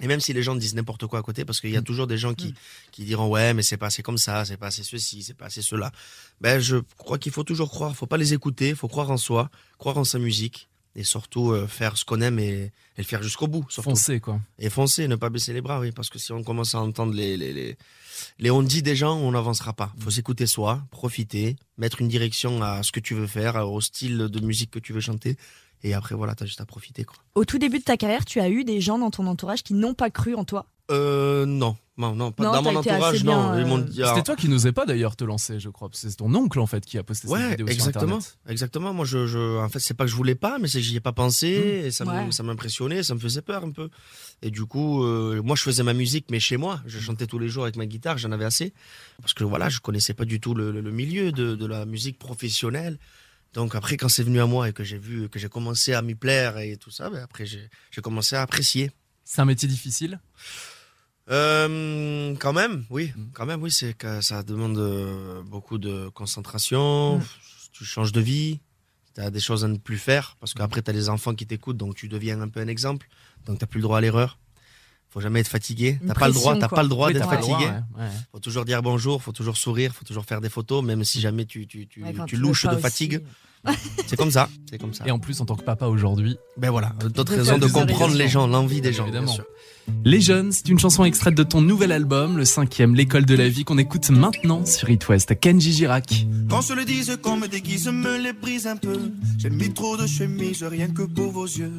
et 0.00 0.06
même 0.06 0.20
si 0.20 0.32
les 0.32 0.42
gens 0.42 0.56
disent 0.56 0.74
n'importe 0.74 1.06
quoi 1.06 1.18
à 1.18 1.22
côté, 1.22 1.44
parce 1.44 1.60
qu'il 1.60 1.70
y 1.70 1.76
a 1.76 1.82
toujours 1.82 2.06
des 2.06 2.16
gens 2.16 2.32
qui, 2.32 2.54
qui 2.90 3.04
diront 3.04 3.28
ouais, 3.28 3.52
mais 3.52 3.62
c'est 3.62 3.76
pas 3.76 3.88
assez 3.88 4.02
comme 4.02 4.18
ça, 4.18 4.44
c'est 4.46 4.56
pas 4.56 4.68
assez 4.68 4.82
ceci, 4.82 5.22
c'est 5.22 5.34
pas 5.34 5.46
assez 5.46 5.62
cela. 5.62 5.92
Ben, 6.40 6.58
je 6.58 6.78
crois 6.96 7.18
qu'il 7.18 7.32
faut 7.32 7.44
toujours 7.44 7.70
croire. 7.70 7.94
Faut 7.94 8.06
pas 8.06 8.16
les 8.16 8.32
écouter. 8.32 8.74
Faut 8.74 8.88
croire 8.88 9.10
en 9.10 9.18
soi, 9.18 9.50
croire 9.78 9.98
en 9.98 10.04
sa 10.04 10.18
musique. 10.18 10.68
Et 10.96 11.02
surtout 11.02 11.50
euh, 11.50 11.66
faire 11.66 11.96
ce 11.96 12.04
qu'on 12.04 12.20
aime 12.20 12.38
et, 12.38 12.44
et 12.52 12.72
le 12.98 13.04
faire 13.04 13.22
jusqu'au 13.22 13.48
bout. 13.48 13.66
Surtout. 13.68 13.90
Foncer, 13.90 14.20
quoi. 14.20 14.40
Et 14.58 14.70
foncer, 14.70 15.08
ne 15.08 15.16
pas 15.16 15.28
baisser 15.28 15.52
les 15.52 15.60
bras, 15.60 15.80
oui, 15.80 15.90
parce 15.90 16.08
que 16.08 16.18
si 16.18 16.32
on 16.32 16.44
commence 16.44 16.74
à 16.74 16.80
entendre 16.80 17.14
les, 17.14 17.36
les, 17.36 17.52
les, 17.52 17.76
les 18.38 18.50
on 18.50 18.62
dit 18.62 18.82
des 18.82 18.94
gens, 18.94 19.16
on 19.16 19.32
n'avancera 19.32 19.72
pas. 19.72 19.92
faut 19.98 20.10
s'écouter 20.10 20.46
soi, 20.46 20.84
profiter, 20.92 21.56
mettre 21.78 22.00
une 22.00 22.08
direction 22.08 22.62
à 22.62 22.82
ce 22.82 22.92
que 22.92 23.00
tu 23.00 23.14
veux 23.14 23.26
faire, 23.26 23.56
au 23.68 23.80
style 23.80 24.18
de 24.18 24.40
musique 24.40 24.70
que 24.70 24.78
tu 24.78 24.92
veux 24.92 25.00
chanter. 25.00 25.36
Et 25.82 25.92
après, 25.92 26.14
voilà, 26.14 26.34
t'as 26.34 26.46
juste 26.46 26.60
à 26.60 26.66
profiter, 26.66 27.04
quoi. 27.04 27.16
Au 27.34 27.44
tout 27.44 27.58
début 27.58 27.78
de 27.78 27.84
ta 27.84 27.96
carrière, 27.96 28.24
tu 28.24 28.40
as 28.40 28.48
eu 28.48 28.64
des 28.64 28.80
gens 28.80 28.98
dans 28.98 29.10
ton 29.10 29.26
entourage 29.26 29.62
qui 29.62 29.74
n'ont 29.74 29.94
pas 29.94 30.10
cru 30.10 30.34
en 30.34 30.44
toi? 30.44 30.66
Euh, 30.90 31.46
non. 31.46 31.76
Non, 31.96 32.12
non, 32.16 32.32
pas 32.32 32.42
Non, 32.42 32.52
dans 32.54 32.62
mon 32.62 32.74
entourage, 32.80 33.22
non. 33.22 33.52
euh, 33.52 33.86
C'était 34.08 34.22
toi 34.24 34.34
qui 34.34 34.48
n'osais 34.48 34.72
pas 34.72 34.84
d'ailleurs 34.84 35.14
te 35.14 35.22
lancer, 35.22 35.60
je 35.60 35.68
crois. 35.68 35.88
C'est 35.92 36.12
ton 36.16 36.34
oncle 36.34 36.58
en 36.58 36.66
fait 36.66 36.84
qui 36.84 36.98
a 36.98 37.04
posté 37.04 37.28
cette 37.28 37.36
Ouais, 37.36 37.50
vidéo 37.50 37.68
sur 37.68 37.74
exactement. 37.74 38.16
Internet. 38.16 38.38
Exactement. 38.48 38.92
Moi, 38.92 39.04
je, 39.04 39.28
je, 39.28 39.58
en 39.60 39.68
fait, 39.68 39.78
c'est 39.78 39.94
pas 39.94 40.02
que 40.04 40.10
je 40.10 40.16
voulais 40.16 40.34
pas, 40.34 40.58
mais 40.58 40.66
c'est 40.66 40.78
que 40.78 40.84
j'y 40.84 40.96
ai 40.96 41.00
pas 41.00 41.12
pensé, 41.12 41.56
Mmh. 41.56 41.86
et 41.86 41.90
ça 41.92 42.04
Ouais. 42.04 42.32
ça 42.32 42.42
m'impressionnait, 42.42 43.04
ça 43.04 43.14
me 43.14 43.20
faisait 43.20 43.42
peur 43.42 43.62
un 43.62 43.70
peu. 43.70 43.90
Et 44.42 44.50
du 44.50 44.64
coup, 44.66 45.04
euh, 45.04 45.40
moi, 45.40 45.54
je 45.54 45.62
faisais 45.62 45.84
ma 45.84 45.92
musique, 45.94 46.26
mais 46.32 46.40
chez 46.40 46.56
moi. 46.56 46.80
Je 46.84 46.98
chantais 46.98 47.28
tous 47.28 47.38
les 47.38 47.48
jours 47.48 47.62
avec 47.62 47.76
ma 47.76 47.86
guitare, 47.86 48.18
j'en 48.18 48.32
avais 48.32 48.44
assez. 48.44 48.74
Parce 49.20 49.34
que 49.34 49.44
voilà, 49.44 49.68
je 49.68 49.78
connaissais 49.78 50.14
pas 50.14 50.24
du 50.24 50.40
tout 50.40 50.54
le, 50.56 50.72
le- 50.72 50.80
le 50.80 50.90
milieu 50.90 51.30
de, 51.30 51.54
de 51.54 51.66
la 51.66 51.86
musique 51.86 52.18
professionnelle. 52.18 52.98
Donc 53.52 53.76
après, 53.76 53.96
quand 53.96 54.08
c'est 54.08 54.24
venu 54.24 54.40
à 54.40 54.46
moi 54.46 54.68
et 54.68 54.72
que 54.72 54.82
j'ai 54.82 54.98
vu, 54.98 55.28
que 55.28 55.38
j'ai 55.38 55.48
commencé 55.48 55.92
à 55.94 56.02
m'y 56.02 56.16
plaire 56.16 56.58
et 56.58 56.76
tout 56.76 56.90
ça, 56.90 57.08
ben 57.08 57.22
après, 57.22 57.46
j'ai 57.46 57.68
commencé 58.02 58.34
à 58.34 58.42
apprécier. 58.42 58.90
C'est 59.22 59.40
un 59.40 59.44
métier 59.44 59.68
difficile? 59.68 60.18
Euh, 61.30 62.34
quand 62.38 62.52
même, 62.52 62.84
oui, 62.90 63.12
quand 63.32 63.46
même, 63.46 63.62
oui, 63.62 63.70
c'est 63.70 63.94
que 63.94 64.20
ça 64.20 64.42
demande 64.42 64.76
euh, 64.78 65.42
beaucoup 65.42 65.78
de 65.78 66.08
concentration. 66.10 67.20
Tu 67.72 67.84
changes 67.84 68.12
de 68.12 68.20
vie, 68.20 68.60
tu 69.14 69.20
as 69.20 69.30
des 69.30 69.40
choses 69.40 69.64
à 69.64 69.68
ne 69.68 69.76
plus 69.78 69.98
faire 69.98 70.36
parce 70.38 70.54
qu'après 70.54 70.82
tu 70.82 70.90
as 70.90 70.94
les 70.94 71.08
enfants 71.08 71.34
qui 71.34 71.46
t'écoutent, 71.46 71.76
donc 71.78 71.94
tu 71.96 72.08
deviens 72.08 72.40
un 72.40 72.48
peu 72.48 72.60
un 72.60 72.68
exemple. 72.68 73.08
Donc 73.46 73.58
t'as 73.58 73.66
plus 73.66 73.78
le 73.78 73.82
droit 73.84 73.98
à 73.98 74.00
l'erreur. 74.00 74.38
Faut 75.08 75.20
jamais 75.20 75.40
être 75.40 75.48
fatigué. 75.48 75.98
T'as 76.06 76.14
pas 76.14 76.26
le 76.28 76.34
droit, 76.34 76.56
t'as 76.58 76.68
pas 76.68 76.82
le 76.82 76.88
droit 76.88 77.06
Oui, 77.08 77.14
d'être 77.14 77.30
le 77.30 77.38
droit, 77.40 77.58
fatigué. 77.58 77.70
ouais, 77.96 78.02
ouais. 78.04 78.10
Faut 78.32 78.40
toujours 78.40 78.64
dire 78.64 78.82
bonjour, 78.82 79.22
faut 79.22 79.32
toujours 79.32 79.56
sourire, 79.56 79.94
faut 79.94 80.04
toujours 80.04 80.24
faire 80.24 80.40
des 80.40 80.48
photos, 80.50 80.84
même 80.84 81.04
si 81.04 81.20
jamais 81.20 81.46
tu 81.46 81.66
tu 81.66 81.86
tu, 81.86 82.02
Ouais, 82.02 82.12
tu 82.26 82.36
louches 82.36 82.66
de 82.66 82.74
aussi. 82.74 83.08
C'est 84.06 84.16
comme 84.16 84.30
ça, 84.30 84.48
c'est 84.68 84.78
comme 84.78 84.92
ça. 84.92 85.04
Et 85.06 85.10
en 85.10 85.18
plus, 85.18 85.40
en 85.40 85.46
tant 85.46 85.56
que 85.56 85.64
papa 85.64 85.86
aujourd'hui, 85.86 86.36
Ben 86.56 86.70
voilà, 86.70 86.92
d'autres 87.14 87.34
raisons 87.34 87.58
de 87.58 87.66
comprendre 87.66 88.14
les 88.14 88.28
gens, 88.28 88.46
l'envie 88.46 88.80
des 88.80 88.92
gens. 88.92 89.04
Évidemment. 89.04 89.26
bien 89.26 89.34
sûr. 89.34 89.44
Les 90.04 90.20
Jeunes, 90.20 90.52
c'est 90.52 90.68
une 90.68 90.78
chanson 90.78 91.04
extraite 91.04 91.34
de 91.34 91.42
ton 91.42 91.60
nouvel 91.60 91.92
album, 91.92 92.36
le 92.36 92.44
cinquième, 92.44 92.94
L'école 92.94 93.26
de 93.26 93.34
la 93.34 93.48
vie, 93.48 93.64
qu'on 93.64 93.78
écoute 93.78 94.10
maintenant 94.10 94.64
sur 94.64 94.88
It 94.90 95.06
West. 95.08 95.38
Kenji 95.40 95.72
Girac. 95.72 96.26
Qu'on 96.48 96.62
se 96.62 96.72
le 96.72 96.84
dise, 96.84 97.18
qu'on 97.22 97.36
me 97.36 97.48
déguise, 97.48 97.86
me 97.88 98.18
les 98.18 98.32
brise 98.32 98.66
un 98.66 98.76
peu. 98.76 98.98
J'ai 99.38 99.50
mis 99.50 99.72
trop 99.72 99.96
de 99.96 100.06
chemises, 100.06 100.62
rien 100.62 100.88
que 100.88 101.02
pour 101.02 101.30
vos 101.32 101.44
yeux. 101.46 101.72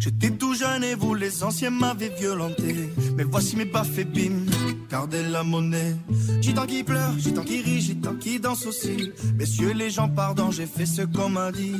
J'étais 0.00 0.30
tout 0.30 0.54
jeune 0.54 0.84
et 0.84 0.94
vous, 0.94 1.14
les 1.14 1.42
anciens, 1.42 1.70
m'avez 1.70 2.08
violenté. 2.10 2.90
Mais 3.16 3.24
voici 3.24 3.56
mes 3.56 3.64
baffes 3.64 3.98
et 3.98 4.04
bim, 4.04 4.46
gardez 4.90 5.22
la 5.24 5.42
monnaie. 5.42 5.96
J'ai 6.40 6.54
tant 6.54 6.66
qui 6.66 6.84
pleure, 6.84 7.12
j'ai 7.18 7.34
tant 7.34 7.42
qui 7.42 7.60
rit, 7.60 7.80
j'ai 7.80 7.96
tant 7.96 8.14
qui 8.14 8.38
danse 8.38 8.66
aussi. 8.66 9.12
Messieurs 9.38 9.72
les 9.74 9.90
gens, 9.90 10.08
pardon, 10.08 10.50
j'ai 10.50 10.66
fait 10.66 10.86
ce 10.86 11.02
qu'on 11.14 11.28
m'a 11.28 11.52
dit. 11.52 11.76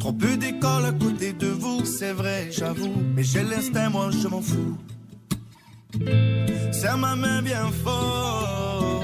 Trop 0.00 0.12
peu 0.12 0.36
d'école 0.36 0.86
à 0.86 0.92
côté 0.92 1.32
de 1.32 1.48
vous, 1.48 1.84
c'est 1.84 2.12
vrai, 2.12 2.48
j'avoue. 2.50 2.94
Mais 3.14 3.22
j'ai 3.22 3.42
l'instinct, 3.42 3.90
moi, 3.90 4.10
je 4.10 4.28
m'en 4.28 4.40
fous. 4.40 4.76
Serre 6.72 6.98
ma 6.98 7.16
main 7.16 7.42
bien 7.42 7.68
fort 7.84 9.02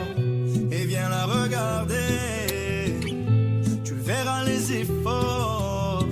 et 0.71 0.85
viens 0.87 1.09
la 1.09 1.27
regarder. 1.27 1.95
Tu 3.85 3.95
verras 3.95 4.45
les 4.45 4.73
efforts 4.73 6.07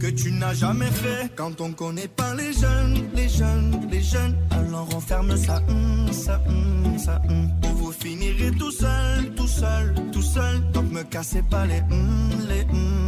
que 0.00 0.06
tu 0.06 0.32
n'as 0.32 0.54
jamais 0.54 0.90
fait. 0.90 1.30
Quand 1.36 1.60
on 1.60 1.72
connaît 1.72 2.08
pas 2.08 2.34
les 2.34 2.52
jeunes, 2.52 3.08
les 3.14 3.28
jeunes, 3.28 3.88
les 3.90 4.02
jeunes, 4.02 4.36
alors 4.50 4.88
on 4.94 5.00
ferme 5.00 5.36
ça, 5.36 5.60
hum, 5.68 6.12
ça, 6.12 6.40
hum, 6.48 6.98
ça, 6.98 7.20
hum. 7.28 7.69
Finirez 8.02 8.52
tout 8.52 8.70
seul, 8.70 9.34
tout 9.36 9.46
seul, 9.46 9.94
tout 10.10 10.22
seul. 10.22 10.70
Donc 10.72 10.90
me 10.90 11.02
cassez 11.02 11.42
pas 11.42 11.66
les 11.66 11.80
hum, 11.90 12.30
les 12.48 12.62
hum, 12.72 12.99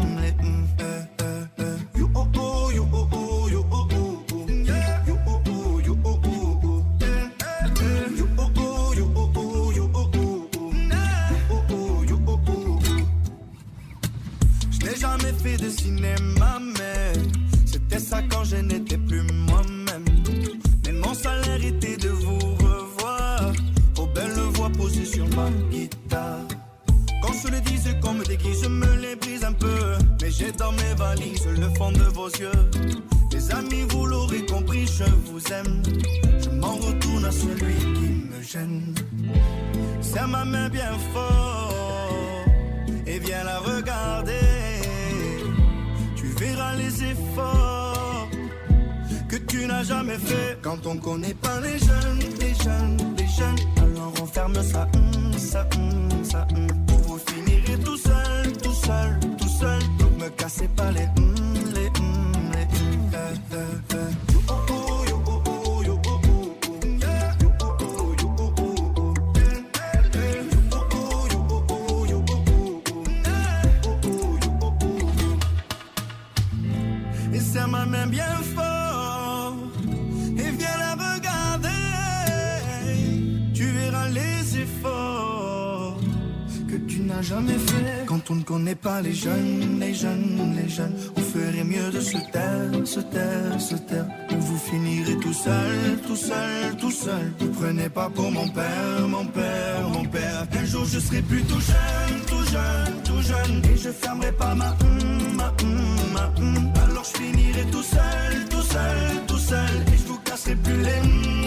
taire, 93.12 93.60
se 93.60 93.74
taire. 93.74 94.06
Ou 94.32 94.40
vous 94.40 94.58
finirez 94.58 95.16
tout 95.18 95.32
seul, 95.32 95.98
tout 96.06 96.16
seul, 96.16 96.76
tout 96.80 96.90
seul. 96.90 97.32
Vous 97.38 97.48
prenez 97.60 97.88
pas 97.88 98.08
pour 98.10 98.30
mon 98.30 98.48
père, 98.48 99.08
mon 99.08 99.26
père, 99.26 99.88
mon 99.92 100.04
père. 100.04 100.46
Un 100.60 100.64
jour 100.64 100.84
je 100.84 100.98
serai 100.98 101.22
plus 101.22 101.42
tout 101.42 101.60
jeune, 101.60 102.20
tout 102.26 102.44
jeune, 102.54 102.94
tout 103.04 103.22
jeune. 103.22 103.62
Et 103.72 103.76
je 103.76 103.90
fermerai 103.90 104.32
pas 104.32 104.54
ma 104.54 104.70
hum, 104.82 105.36
ma 105.36 105.48
hum, 105.62 106.12
ma 106.14 106.26
hum. 106.38 106.72
Alors 106.84 107.04
je 107.04 107.18
finirai 107.18 107.64
tout 107.70 107.82
seul, 107.82 108.48
tout 108.50 108.66
seul, 108.74 109.26
tout 109.26 109.38
seul. 109.38 109.74
Et 109.92 109.98
je 109.98 110.06
vous 110.08 110.18
casserai 110.18 110.56
plus 110.56 110.82
les 110.82 111.41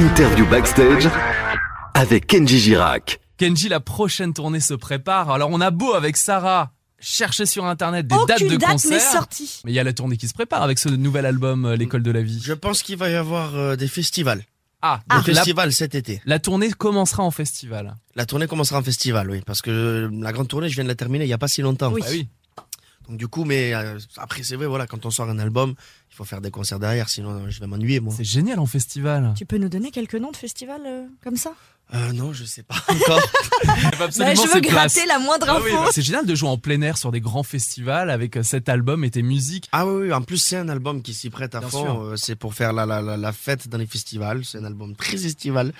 Interview 0.00 0.46
backstage 0.46 1.10
avec 1.92 2.26
Kenji 2.26 2.58
Girac. 2.58 3.20
Kenji, 3.36 3.68
la 3.68 3.80
prochaine 3.80 4.32
tournée 4.32 4.60
se 4.60 4.72
prépare. 4.72 5.30
Alors 5.30 5.50
on 5.52 5.60
a 5.60 5.70
beau 5.70 5.92
avec 5.92 6.16
Sarah 6.16 6.72
chercher 6.98 7.44
sur 7.44 7.66
internet 7.66 8.06
des 8.06 8.16
dates 8.26 8.40
Aucune 8.40 8.48
de 8.48 8.56
date 8.56 8.78
sortie. 8.78 9.60
Mais 9.66 9.72
il 9.72 9.74
y 9.74 9.78
a 9.78 9.84
la 9.84 9.92
tournée 9.92 10.16
qui 10.16 10.26
se 10.26 10.32
prépare 10.32 10.62
avec 10.62 10.78
ce 10.78 10.88
nouvel 10.88 11.26
album 11.26 11.66
euh, 11.66 11.76
L'école 11.76 12.02
de 12.02 12.10
la 12.10 12.22
vie. 12.22 12.40
Je 12.42 12.54
pense 12.54 12.82
qu'il 12.82 12.96
va 12.96 13.10
y 13.10 13.14
avoir 13.14 13.54
euh, 13.54 13.76
des 13.76 13.88
festivals. 13.88 14.42
Ah, 14.80 15.00
Des 15.26 15.34
la, 15.34 15.42
festivals 15.42 15.72
cet 15.74 15.94
été. 15.94 16.22
la 16.24 16.38
tournée 16.38 16.70
commencera 16.70 17.22
en 17.22 17.30
festival. 17.30 17.94
La 18.14 18.24
tournée 18.24 18.46
commencera 18.46 18.78
en 18.78 18.82
festival, 18.82 19.30
oui, 19.30 19.42
parce 19.44 19.60
que 19.60 20.08
la 20.10 20.32
grande 20.32 20.48
tournée, 20.48 20.70
je 20.70 20.76
viens 20.76 20.84
de 20.84 20.88
la 20.88 20.94
terminer 20.94 21.26
il 21.26 21.28
y 21.28 21.34
a 21.34 21.38
pas 21.38 21.48
si 21.48 21.60
longtemps. 21.60 21.92
Oui. 21.92 22.00
Ah 22.06 22.10
oui. 22.10 22.26
Donc 23.06 23.18
du 23.18 23.28
coup, 23.28 23.44
mais 23.44 23.74
euh, 23.74 23.98
après 24.16 24.42
c'est 24.44 24.56
vrai, 24.56 24.66
voilà, 24.66 24.86
quand 24.86 25.04
on 25.04 25.10
sort 25.10 25.28
un 25.28 25.38
album, 25.38 25.74
il 26.10 26.16
faut 26.16 26.24
faire 26.24 26.40
des 26.40 26.50
concerts 26.50 26.78
derrière, 26.78 27.08
sinon 27.08 27.48
je 27.48 27.60
vais 27.60 27.66
m'ennuyer 27.66 28.00
moi. 28.00 28.12
C'est 28.16 28.24
génial 28.24 28.58
en 28.58 28.66
festival. 28.66 29.32
Tu 29.36 29.46
peux 29.46 29.58
nous 29.58 29.68
donner 29.68 29.90
quelques 29.90 30.16
noms 30.16 30.32
de 30.32 30.36
festivals 30.36 30.82
euh, 30.84 31.06
comme 31.22 31.36
ça? 31.36 31.54
Euh, 31.94 32.12
non, 32.12 32.32
je 32.32 32.44
sais 32.44 32.62
pas 32.62 32.76
encore. 32.88 33.20
Bah, 33.98 34.08
Je 34.10 34.54
veux 34.54 34.60
gratter 34.60 35.06
la 35.06 35.18
moindre 35.18 35.46
Ah 35.48 35.56
info. 35.56 35.64
oui, 35.64 35.72
bah, 35.74 35.88
c'est 35.92 36.02
génial 36.02 36.24
de 36.26 36.34
jouer 36.34 36.48
en 36.48 36.56
plein 36.58 36.80
air 36.82 36.96
sur 36.96 37.10
des 37.10 37.20
grands 37.20 37.42
festivals 37.42 38.10
avec 38.10 38.36
euh, 38.36 38.42
cet 38.42 38.68
album 38.68 39.04
et 39.04 39.10
tes 39.10 39.22
musiques. 39.22 39.68
ah 39.72 39.86
oui, 39.86 40.06
oui, 40.06 40.12
en 40.12 40.22
plus 40.22 40.38
c'est 40.38 40.56
un 40.56 40.68
album 40.68 41.02
qui 41.02 41.14
s'y 41.14 41.30
prête 41.30 41.54
à 41.54 41.60
Bien 41.60 41.68
fond. 41.68 41.82
sûr. 41.82 42.00
euh, 42.02 42.16
c'est 42.16 42.36
pour 42.36 42.54
faire 42.54 42.72
la, 42.72 42.86
la, 42.86 43.02
la, 43.02 43.16
la 43.16 43.32
fête 43.32 43.68
dans 43.68 43.78
les 43.78 43.86
festivals. 43.86 44.44
C'est 44.44 44.58
un 44.58 44.64
album 44.64 44.94
très 44.94 45.24
estival. 45.26 45.72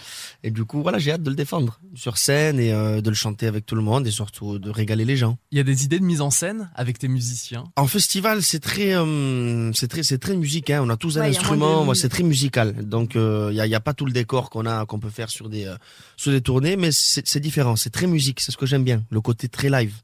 Et 0.43 0.51
du 0.51 0.65
coup, 0.65 0.83
voilà, 0.83 0.99
j'ai 0.99 1.13
hâte 1.13 1.23
de 1.23 1.31
le 1.31 1.37
défendre 1.37 1.79
sur 1.95 2.19
scène 2.19 2.59
et 2.59 2.73
euh, 2.73 3.01
de 3.01 3.09
le 3.09 3.17
chanter 3.17 3.47
avec 3.47 3.65
tout 3.67 3.75
le 3.77 3.83
monde 3.83 4.07
et 4.07 4.11
surtout 4.11 4.59
de 4.59 4.71
régaler 4.71 5.05
les 5.05 5.17
gens. 5.17 5.39
Il 5.53 5.59
y 5.59 5.61
a 5.61 5.65
des 5.65 5.85
idées 5.85 5.99
de 6.01 6.05
mise 6.05 6.21
en 6.21 6.31
scène 6.31 6.71
avec 6.75 6.99
tes 6.99 7.09
musiciens? 7.09 7.65
En 7.77 7.87
festival, 7.87 8.43
c'est 8.43 8.61
très, 8.61 8.95
euh, 8.95 9.73
c'est 9.75 9.89
très, 9.89 10.03
c'est 10.03 10.19
très 10.19 10.37
musique. 10.37 10.71
Hein. 10.71 10.81
On 10.85 10.91
a 10.91 10.97
tous 10.97 11.19
un 11.19 11.23
Ouais, 11.23 11.29
instrument. 11.29 11.81
de- 11.81 11.85
Moi, 11.87 11.95
c'est 11.95 12.09
très 12.09 12.23
musical. 12.25 12.73
Donc, 12.87 13.13
il 13.15 13.55
y, 13.55 13.61
a, 13.61 13.67
y 13.67 13.75
a 13.75 13.81
pas 13.81 13.95
tout 13.95 14.07
le 14.07 14.13
décor 14.13 14.51
qu'on 14.51 14.67
a, 14.67 14.85
qu'on 14.87 14.99
peut 14.99 15.11
faire 15.11 15.31
sur 15.31 15.49
des, 15.49 15.73
sur 16.17 16.33
des 16.33 16.41
tournées, 16.41 16.77
mais 16.77 16.91
c'est 16.93 17.41
différent. 17.41 17.77
C'est 17.77 17.91
très 17.91 18.07
musique. 18.07 18.41
C'est 18.41 18.53
ce 18.53 18.57
que 18.57 18.67
j'aime 18.67 18.85
bien. 18.85 19.03
Le 19.11 19.21
côté 19.21 19.49
très 19.49 19.71
live. 19.71 19.95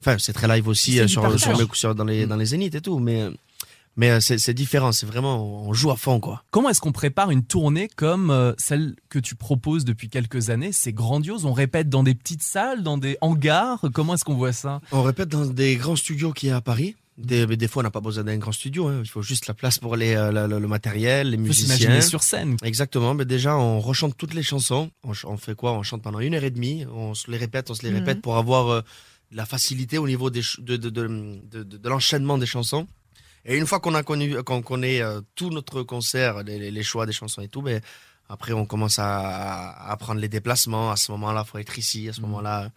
Enfin, 0.00 0.16
c'est 0.18 0.34
très 0.34 0.48
live 0.48 0.68
aussi 0.68 1.00
euh, 1.00 1.08
sur, 1.08 1.22
sur, 1.74 1.94
dans 1.94 2.04
les, 2.04 2.26
dans 2.26 2.36
les 2.36 2.44
zéniths 2.44 2.74
et 2.74 2.82
tout, 2.82 2.98
mais, 2.98 3.22
mais 3.96 4.10
euh, 4.10 4.20
c'est 4.20 4.52
différent. 4.52 4.92
C'est 4.92 5.06
vraiment, 5.06 5.66
on 5.66 5.72
joue 5.72 5.90
à 5.90 5.96
fond, 5.96 6.20
quoi. 6.20 6.44
Comment 6.50 6.68
est-ce 6.68 6.80
qu'on 6.80 6.92
prépare 6.92 7.30
une 7.30 7.42
tournée 7.42 7.88
comme 7.96 8.30
euh, 8.30 8.52
celle 8.58 8.96
que 9.08 9.18
tu 9.18 9.34
proposes 9.34 9.86
depuis 9.86 10.10
quelques 10.10 10.50
années? 10.50 10.72
C'est 10.72 10.92
grandiose. 10.92 11.46
On 11.46 11.54
répète 11.54 11.88
dans 11.88 12.02
des 12.02 12.14
petites 12.14 12.42
salles, 12.42 12.82
dans 12.82 12.98
des 12.98 13.16
hangars? 13.22 13.82
Comment 13.94 14.12
est-ce 14.14 14.26
qu'on 14.26 14.34
voit 14.34 14.52
ça? 14.52 14.82
On 14.92 15.02
répète 15.02 15.30
dans 15.30 15.46
des 15.46 15.76
grands 15.76 15.96
studios 15.96 16.32
qui 16.32 16.48
est 16.48 16.52
à 16.52 16.60
Paris. 16.60 16.96
Des, 17.16 17.46
mais 17.46 17.56
des 17.56 17.68
fois, 17.68 17.80
on 17.80 17.84
n'a 17.84 17.90
pas 17.92 18.00
besoin 18.00 18.24
d'un 18.24 18.38
grand 18.38 18.50
studio. 18.50 18.88
Hein. 18.88 19.00
Il 19.04 19.08
faut 19.08 19.22
juste 19.22 19.46
la 19.46 19.54
place 19.54 19.78
pour 19.78 19.94
les, 19.94 20.14
euh, 20.16 20.32
le, 20.32 20.46
le- 20.48 20.58
le 20.58 20.66
matériel, 20.66 21.30
les 21.30 21.36
musiciens. 21.36 21.76
s'imaginer 21.76 22.00
sur 22.00 22.24
scène. 22.24 22.56
Exactement. 22.64 23.14
Mais 23.14 23.24
déjà, 23.24 23.56
on 23.56 23.78
rechante 23.80 24.16
toutes 24.16 24.34
les 24.34 24.42
chansons. 24.42 24.90
On, 25.04 25.12
on 25.24 25.36
fait 25.36 25.54
quoi? 25.54 25.72
On 25.74 25.84
chante 25.84 26.02
pendant 26.02 26.18
une 26.18 26.34
heure 26.34 26.42
et 26.42 26.50
demie. 26.50 26.84
On 26.92 27.14
se 27.14 27.30
les 27.30 27.36
répète, 27.36 27.70
on 27.70 27.74
se 27.74 27.82
les 27.82 27.90
Mhm. 27.90 27.98
répète 27.98 28.20
pour 28.20 28.36
avoir 28.36 28.68
euh, 28.68 28.80
la 29.30 29.46
facilité 29.46 29.96
au 29.98 30.08
niveau 30.08 30.28
des 30.30 30.40
de, 30.58 30.76
de, 30.76 30.90
de, 30.90 31.62
de, 31.62 31.88
l'enchaînement 31.88 32.36
des 32.36 32.46
chansons. 32.46 32.86
Et 33.44 33.56
une 33.56 33.66
fois 33.66 33.78
qu'on 33.78 33.94
a 33.94 34.02
connu, 34.02 34.42
qu'on 34.42 34.62
connaît 34.62 35.00
euh, 35.00 35.20
tout 35.36 35.50
notre 35.50 35.82
concert, 35.84 36.42
les, 36.42 36.82
choix 36.82 37.06
des 37.06 37.12
chansons 37.12 37.42
et 37.42 37.48
tout, 37.48 37.62
ben, 37.62 37.80
après, 38.28 38.52
on 38.54 38.66
commence 38.66 38.98
à, 38.98 39.70
à, 39.88 39.96
prendre 39.98 40.20
les 40.20 40.28
déplacements. 40.28 40.90
À 40.90 40.96
ce 40.96 41.12
moment-là, 41.12 41.44
faut 41.44 41.58
être 41.58 41.78
ici. 41.78 42.08
À 42.08 42.12
ce 42.12 42.20
Mhm. 42.20 42.26
moment-là, 42.26 42.70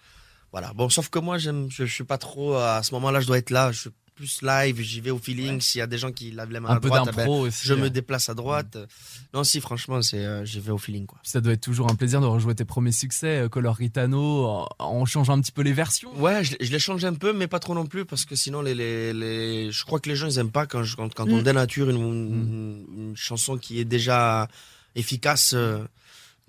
voilà. 0.52 0.74
Bon, 0.74 0.90
sauf 0.90 1.10
que 1.10 1.18
moi, 1.18 1.40
j'aime, 1.40 1.72
je, 1.72 1.86
je 1.88 1.94
suis 1.94 2.04
pas 2.04 2.20
trop. 2.20 2.54
À 2.56 2.84
ce 2.84 2.94
moment-là, 2.94 3.20
je 3.20 3.26
dois 3.28 3.40
être 3.40 3.50
là. 3.50 3.72
Je 3.72 3.80
suis 3.82 3.90
plus 4.18 4.42
live. 4.42 4.82
J'y 4.82 5.00
vais 5.00 5.12
au 5.12 5.20
feeling. 5.20 5.62
S'il 5.62 5.80
y 5.80 5.82
a 5.82 5.88
des 5.88 5.98
gens 5.98 6.12
qui 6.12 6.32
lavent 6.32 6.52
les 6.52 6.60
mains 6.60 6.70
Un 6.70 6.76
à 6.76 6.80
peu 6.80 6.90
droite, 6.90 7.08
eh 7.14 7.16
ben, 7.16 7.28
aussi. 7.30 7.66
je 7.68 7.74
me 7.76 7.90
déplace 7.90 8.28
à 8.30 8.34
droite. 8.34 8.78
Non, 9.34 9.44
si, 9.44 9.62
franchement, 9.62 10.02
c'est, 10.02 10.18
euh, 10.26 10.44
j'y 10.44 10.60
vais 10.60 10.72
au 10.72 10.78
feeling, 10.78 11.06
quoi. 11.06 11.20
Ça 11.24 11.40
doit 11.40 11.54
être 11.54 11.62
toujours 11.62 11.90
un 11.92 11.96
plaisir 11.96 12.20
de 12.20 12.26
rejouer 12.26 12.56
tes 12.56 12.66
premiers 12.66 12.92
succès, 12.92 13.44
euh, 13.44 13.50
Color 13.50 13.76
Ritano, 13.76 14.46
en, 14.46 14.68
en 14.80 15.06
changeant 15.06 15.38
un 15.38 15.42
petit 15.42 15.52
peu 15.52 15.62
les 15.62 15.74
versions. 15.74 16.12
Ouais, 16.20 16.44
je, 16.44 16.56
je 16.60 16.72
les 16.72 16.80
change 16.80 17.06
un 17.06 17.14
peu, 17.14 17.32
mais 17.32 17.48
pas 17.48 17.60
trop 17.60 17.76
non 17.76 17.86
plus, 17.86 18.04
parce 18.06 18.26
que 18.26 18.36
sinon, 18.36 18.62
les, 18.62 18.74
les, 18.76 19.14
les... 19.14 19.72
je 19.72 19.86
crois 19.86 20.00
que 20.00 20.10
les 20.10 20.16
gens, 20.16 20.28
ils 20.28 20.40
aiment 20.40 20.52
pas 20.52 20.66
quand, 20.66 20.84
je- 20.84 20.96
quand, 20.96 21.14
quand 21.14 21.28
on 21.30 21.38
Mm. 21.40 21.44
dénature 21.44 21.90
une, 21.90 21.98
une, 21.98 22.86
une 22.98 23.16
chanson 23.16 23.58
qui 23.58 23.80
est 23.80 23.86
déjà 23.86 24.48
efficace. 24.96 25.54
euh, 25.54 25.84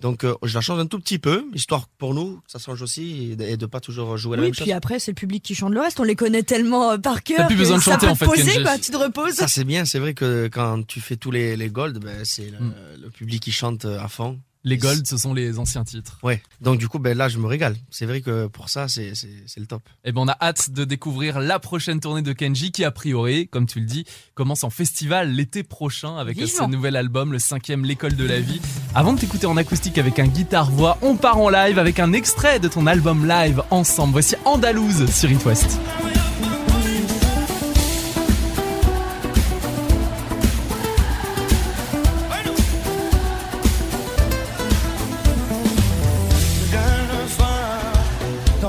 Donc, 0.00 0.22
euh, 0.22 0.34
je 0.44 0.54
la 0.54 0.60
change 0.60 0.78
un 0.78 0.86
tout 0.86 1.00
petit 1.00 1.18
peu, 1.18 1.44
histoire 1.54 1.88
pour 1.98 2.14
nous, 2.14 2.36
que 2.36 2.50
ça 2.52 2.58
change 2.60 2.80
aussi, 2.82 3.32
et 3.32 3.36
de, 3.36 3.56
de 3.56 3.66
pas 3.66 3.80
toujours 3.80 4.16
jouer 4.16 4.36
la 4.36 4.42
Oui, 4.42 4.46
même 4.48 4.54
puis 4.54 4.66
chose. 4.66 4.74
après, 4.74 4.98
c'est 5.00 5.10
le 5.10 5.16
public 5.16 5.42
qui 5.42 5.54
chante 5.56 5.72
le 5.72 5.80
reste. 5.80 5.98
On 5.98 6.04
les 6.04 6.14
connaît 6.14 6.44
tellement 6.44 6.92
euh, 6.92 6.98
par 6.98 7.22
cœur. 7.24 7.46
plus 7.48 7.56
que 7.56 7.60
besoin 7.60 7.78
de 7.78 7.82
ça 7.82 7.92
chanter, 7.94 8.06
peut 8.06 8.12
en 8.12 8.14
te 8.14 8.18
fait, 8.20 8.24
poser, 8.26 8.42
Kenji. 8.44 8.62
quoi. 8.62 8.78
Tu 8.78 8.90
te 8.92 8.96
reposes. 8.96 9.34
Ça, 9.34 9.48
c'est 9.48 9.64
bien, 9.64 9.84
c'est 9.84 9.98
vrai 9.98 10.14
que 10.14 10.48
quand 10.52 10.86
tu 10.86 11.00
fais 11.00 11.16
tous 11.16 11.32
les, 11.32 11.56
les 11.56 11.68
golds, 11.68 11.98
ben, 11.98 12.24
c'est 12.24 12.50
le, 12.50 12.58
Mm. 12.60 12.74
le 13.02 13.10
public 13.10 13.42
qui 13.42 13.50
chante 13.52 13.84
à 13.86 14.06
fond. 14.08 14.38
Les 14.64 14.76
Gold, 14.76 15.06
ce 15.06 15.16
sont 15.16 15.32
les 15.34 15.58
anciens 15.58 15.84
titres. 15.84 16.18
Ouais, 16.22 16.42
donc 16.60 16.78
du 16.78 16.88
coup, 16.88 16.98
ben, 16.98 17.16
là, 17.16 17.28
je 17.28 17.38
me 17.38 17.46
régale. 17.46 17.76
C'est 17.90 18.06
vrai 18.06 18.20
que 18.20 18.48
pour 18.48 18.68
ça, 18.68 18.88
c'est 18.88 19.14
c'est- 19.14 19.44
c'est 19.46 19.60
le 19.60 19.66
top. 19.66 19.82
Et 20.04 20.12
ben 20.12 20.20
on 20.22 20.28
a 20.28 20.36
hâte 20.40 20.70
de 20.70 20.84
découvrir 20.84 21.38
la 21.40 21.58
prochaine 21.58 22.00
tournée 22.00 22.22
de 22.22 22.32
Kenji 22.32 22.72
qui 22.72 22.84
a 22.84 22.90
priori, 22.90 23.48
comme 23.48 23.66
tu 23.66 23.78
le 23.80 23.86
dis, 23.86 24.04
commence 24.34 24.64
en 24.64 24.70
festival 24.70 25.30
l'été 25.32 25.62
prochain 25.62 26.16
avec 26.16 26.36
Vivement. 26.36 26.66
ce 26.66 26.70
nouvel 26.70 26.96
album, 26.96 27.32
le 27.32 27.38
cinquième 27.38 27.84
L'école 27.84 28.16
de 28.16 28.24
la 28.24 28.40
vie. 28.40 28.60
Avant 28.94 29.12
de 29.12 29.20
t'écouter 29.20 29.46
en 29.46 29.56
acoustique 29.56 29.96
avec 29.98 30.18
un 30.18 30.26
guitare-voix, 30.26 30.98
on 31.02 31.16
part 31.16 31.38
en 31.38 31.48
live 31.48 31.78
avec 31.78 32.00
un 32.00 32.12
extrait 32.12 32.58
de 32.58 32.68
ton 32.68 32.86
album 32.86 33.26
live 33.28 33.62
ensemble. 33.70 34.12
Voici 34.12 34.34
Andalouse 34.44 35.08
sur 35.10 35.30
It 35.30 35.44
West. 35.46 35.78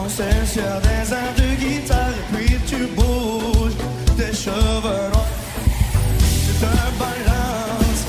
Sur 0.10 0.82
des 0.82 1.14
airs 1.14 1.36
de 1.38 1.50
guitare 1.56 2.10
et 2.10 2.36
puis 2.36 2.58
tu 2.68 2.88
bouges 2.96 3.78
tes 4.18 4.34
cheveux 4.36 5.10
noirs. 5.12 5.34
Tu 6.18 6.52
te 6.62 6.72
balances, 7.00 8.06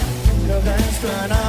le 0.48 0.56
reste 0.68 1.08
n'a 1.28 1.39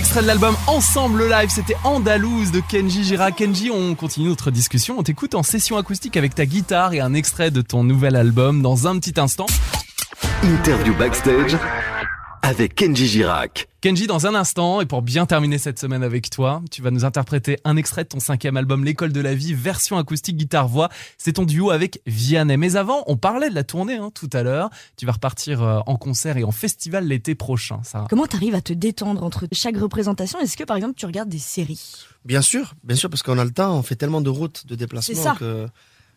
Extrait 0.00 0.22
de 0.22 0.28
l'album 0.28 0.56
Ensemble 0.66 1.28
Live, 1.28 1.50
c'était 1.50 1.76
Andalouse 1.84 2.52
de 2.52 2.60
Kenji 2.60 3.04
Girac. 3.04 3.36
Kenji, 3.36 3.70
on 3.70 3.94
continue 3.94 4.28
notre 4.28 4.50
discussion. 4.50 4.98
On 4.98 5.02
t'écoute 5.02 5.34
en 5.34 5.42
session 5.42 5.76
acoustique 5.76 6.16
avec 6.16 6.34
ta 6.34 6.46
guitare 6.46 6.94
et 6.94 7.00
un 7.00 7.12
extrait 7.12 7.50
de 7.50 7.60
ton 7.60 7.84
nouvel 7.84 8.16
album 8.16 8.62
dans 8.62 8.86
un 8.86 8.98
petit 8.98 9.20
instant. 9.20 9.44
Interview 10.42 10.94
backstage 10.94 11.54
avec 12.50 12.74
Kenji 12.74 13.06
Girac. 13.06 13.68
Kenji, 13.80 14.08
dans 14.08 14.26
un 14.26 14.34
instant, 14.34 14.80
et 14.80 14.86
pour 14.86 15.02
bien 15.02 15.24
terminer 15.24 15.56
cette 15.56 15.78
semaine 15.78 16.02
avec 16.02 16.30
toi, 16.30 16.62
tu 16.72 16.82
vas 16.82 16.90
nous 16.90 17.04
interpréter 17.04 17.58
un 17.62 17.76
extrait 17.76 18.02
de 18.02 18.08
ton 18.08 18.18
cinquième 18.18 18.56
album, 18.56 18.84
L'école 18.84 19.12
de 19.12 19.20
la 19.20 19.36
vie, 19.36 19.54
version 19.54 19.98
acoustique 19.98 20.36
guitare-voix. 20.36 20.88
C'est 21.16 21.34
ton 21.34 21.44
duo 21.44 21.70
avec 21.70 22.02
Vianney. 22.06 22.56
Mais 22.56 22.74
avant, 22.74 23.04
on 23.06 23.16
parlait 23.16 23.50
de 23.50 23.54
la 23.54 23.62
tournée 23.62 23.94
hein, 23.94 24.10
tout 24.12 24.28
à 24.32 24.42
l'heure. 24.42 24.68
Tu 24.96 25.06
vas 25.06 25.12
repartir 25.12 25.62
euh, 25.62 25.78
en 25.86 25.94
concert 25.94 26.38
et 26.38 26.42
en 26.42 26.50
festival 26.50 27.06
l'été 27.06 27.36
prochain. 27.36 27.80
Ça. 27.84 28.06
Comment 28.10 28.26
t'arrives 28.26 28.56
à 28.56 28.60
te 28.60 28.72
détendre 28.72 29.22
entre 29.22 29.46
chaque 29.52 29.76
représentation? 29.76 30.40
Est-ce 30.40 30.56
que 30.56 30.64
par 30.64 30.76
exemple 30.76 30.94
tu 30.96 31.06
regardes 31.06 31.28
des 31.28 31.38
séries? 31.38 32.04
Bien 32.24 32.42
sûr, 32.42 32.74
bien 32.82 32.96
sûr, 32.96 33.10
parce 33.10 33.22
qu'on 33.22 33.38
a 33.38 33.44
le 33.44 33.52
temps, 33.52 33.78
on 33.78 33.84
fait 33.84 33.96
tellement 33.96 34.22
de 34.22 34.28
routes, 34.28 34.66
de 34.66 34.74
déplacements 34.74 35.36
que 35.36 35.68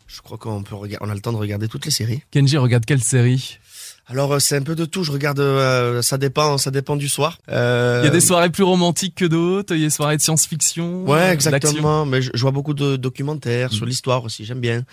je 0.08 0.22
crois 0.22 0.38
qu'on 0.38 0.64
peut 0.64 0.76
on 0.76 1.10
a 1.10 1.14
le 1.14 1.22
temps 1.22 1.32
de 1.32 1.38
regarder 1.38 1.68
toutes 1.68 1.86
les 1.86 1.92
séries. 1.92 2.24
Kenji, 2.32 2.58
regarde 2.58 2.86
quelle 2.86 3.04
série? 3.04 3.60
Alors 4.08 4.34
euh, 4.34 4.40
c'est 4.40 4.58
un 4.58 4.62
peu 4.62 4.76
de 4.76 4.84
tout, 4.86 5.04
je 5.04 5.12
regarde, 5.12 5.40
euh, 5.40 6.02
ça 6.02 6.18
dépend, 6.18 6.58
ça 6.58 6.72
dépend 6.72 6.96
du 6.98 7.08
soir. 7.08 7.38
Euh, 7.50 8.02
Il 8.04 8.06
y 8.06 8.10
a 8.10 8.12
des 8.12 8.20
soirées 8.20 8.50
plus 8.50 8.64
romantiques 8.64 9.16
que 9.16 9.26
d'autres, 9.26 9.74
il 9.76 9.80
y 9.80 9.84
a 9.84 9.88
des 9.88 9.92
soirées 9.92 10.18
de 10.18 10.22
science-fiction. 10.22 11.06
Ouais, 11.06 11.32
exactement. 11.32 12.06
Mais 12.06 12.22
je, 12.22 12.32
je 12.34 12.42
vois 12.42 12.52
beaucoup 12.52 12.74
de 12.74 12.98
documentaires 12.98 13.72
sur 13.72 13.86
l'histoire 13.86 14.24
aussi, 14.26 14.44
j'aime 14.44 14.60
bien. 14.60 14.84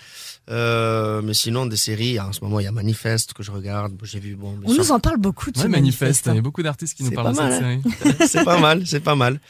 Euh, 0.48 1.22
mais 1.22 1.34
sinon, 1.34 1.66
des 1.66 1.76
séries, 1.76 2.18
en 2.20 2.32
ce 2.32 2.40
moment, 2.42 2.60
il 2.60 2.64
y 2.64 2.66
a 2.66 2.72
Manifeste 2.72 3.32
que 3.34 3.42
je 3.42 3.50
regarde. 3.50 3.92
J'ai 4.04 4.20
vu, 4.20 4.36
bon, 4.36 4.56
On 4.64 4.74
nous 4.74 4.92
en 4.92 5.00
parle 5.00 5.18
beaucoup 5.18 5.50
de 5.50 5.58
Ouais, 5.60 5.68
manifeste. 5.68 6.26
Il 6.26 6.36
y 6.36 6.38
a 6.38 6.42
beaucoup 6.42 6.62
d'artistes 6.62 6.96
qui 6.96 7.04
nous 7.04 7.10
parlent 7.10 7.32
de 7.32 7.36
pas 7.36 7.50
cette 7.50 7.60
série. 7.60 7.80
c'est 8.28 8.44
pas 8.44 8.58
mal, 8.58 8.86
c'est 8.86 9.00
pas 9.00 9.14
mal. 9.16 9.40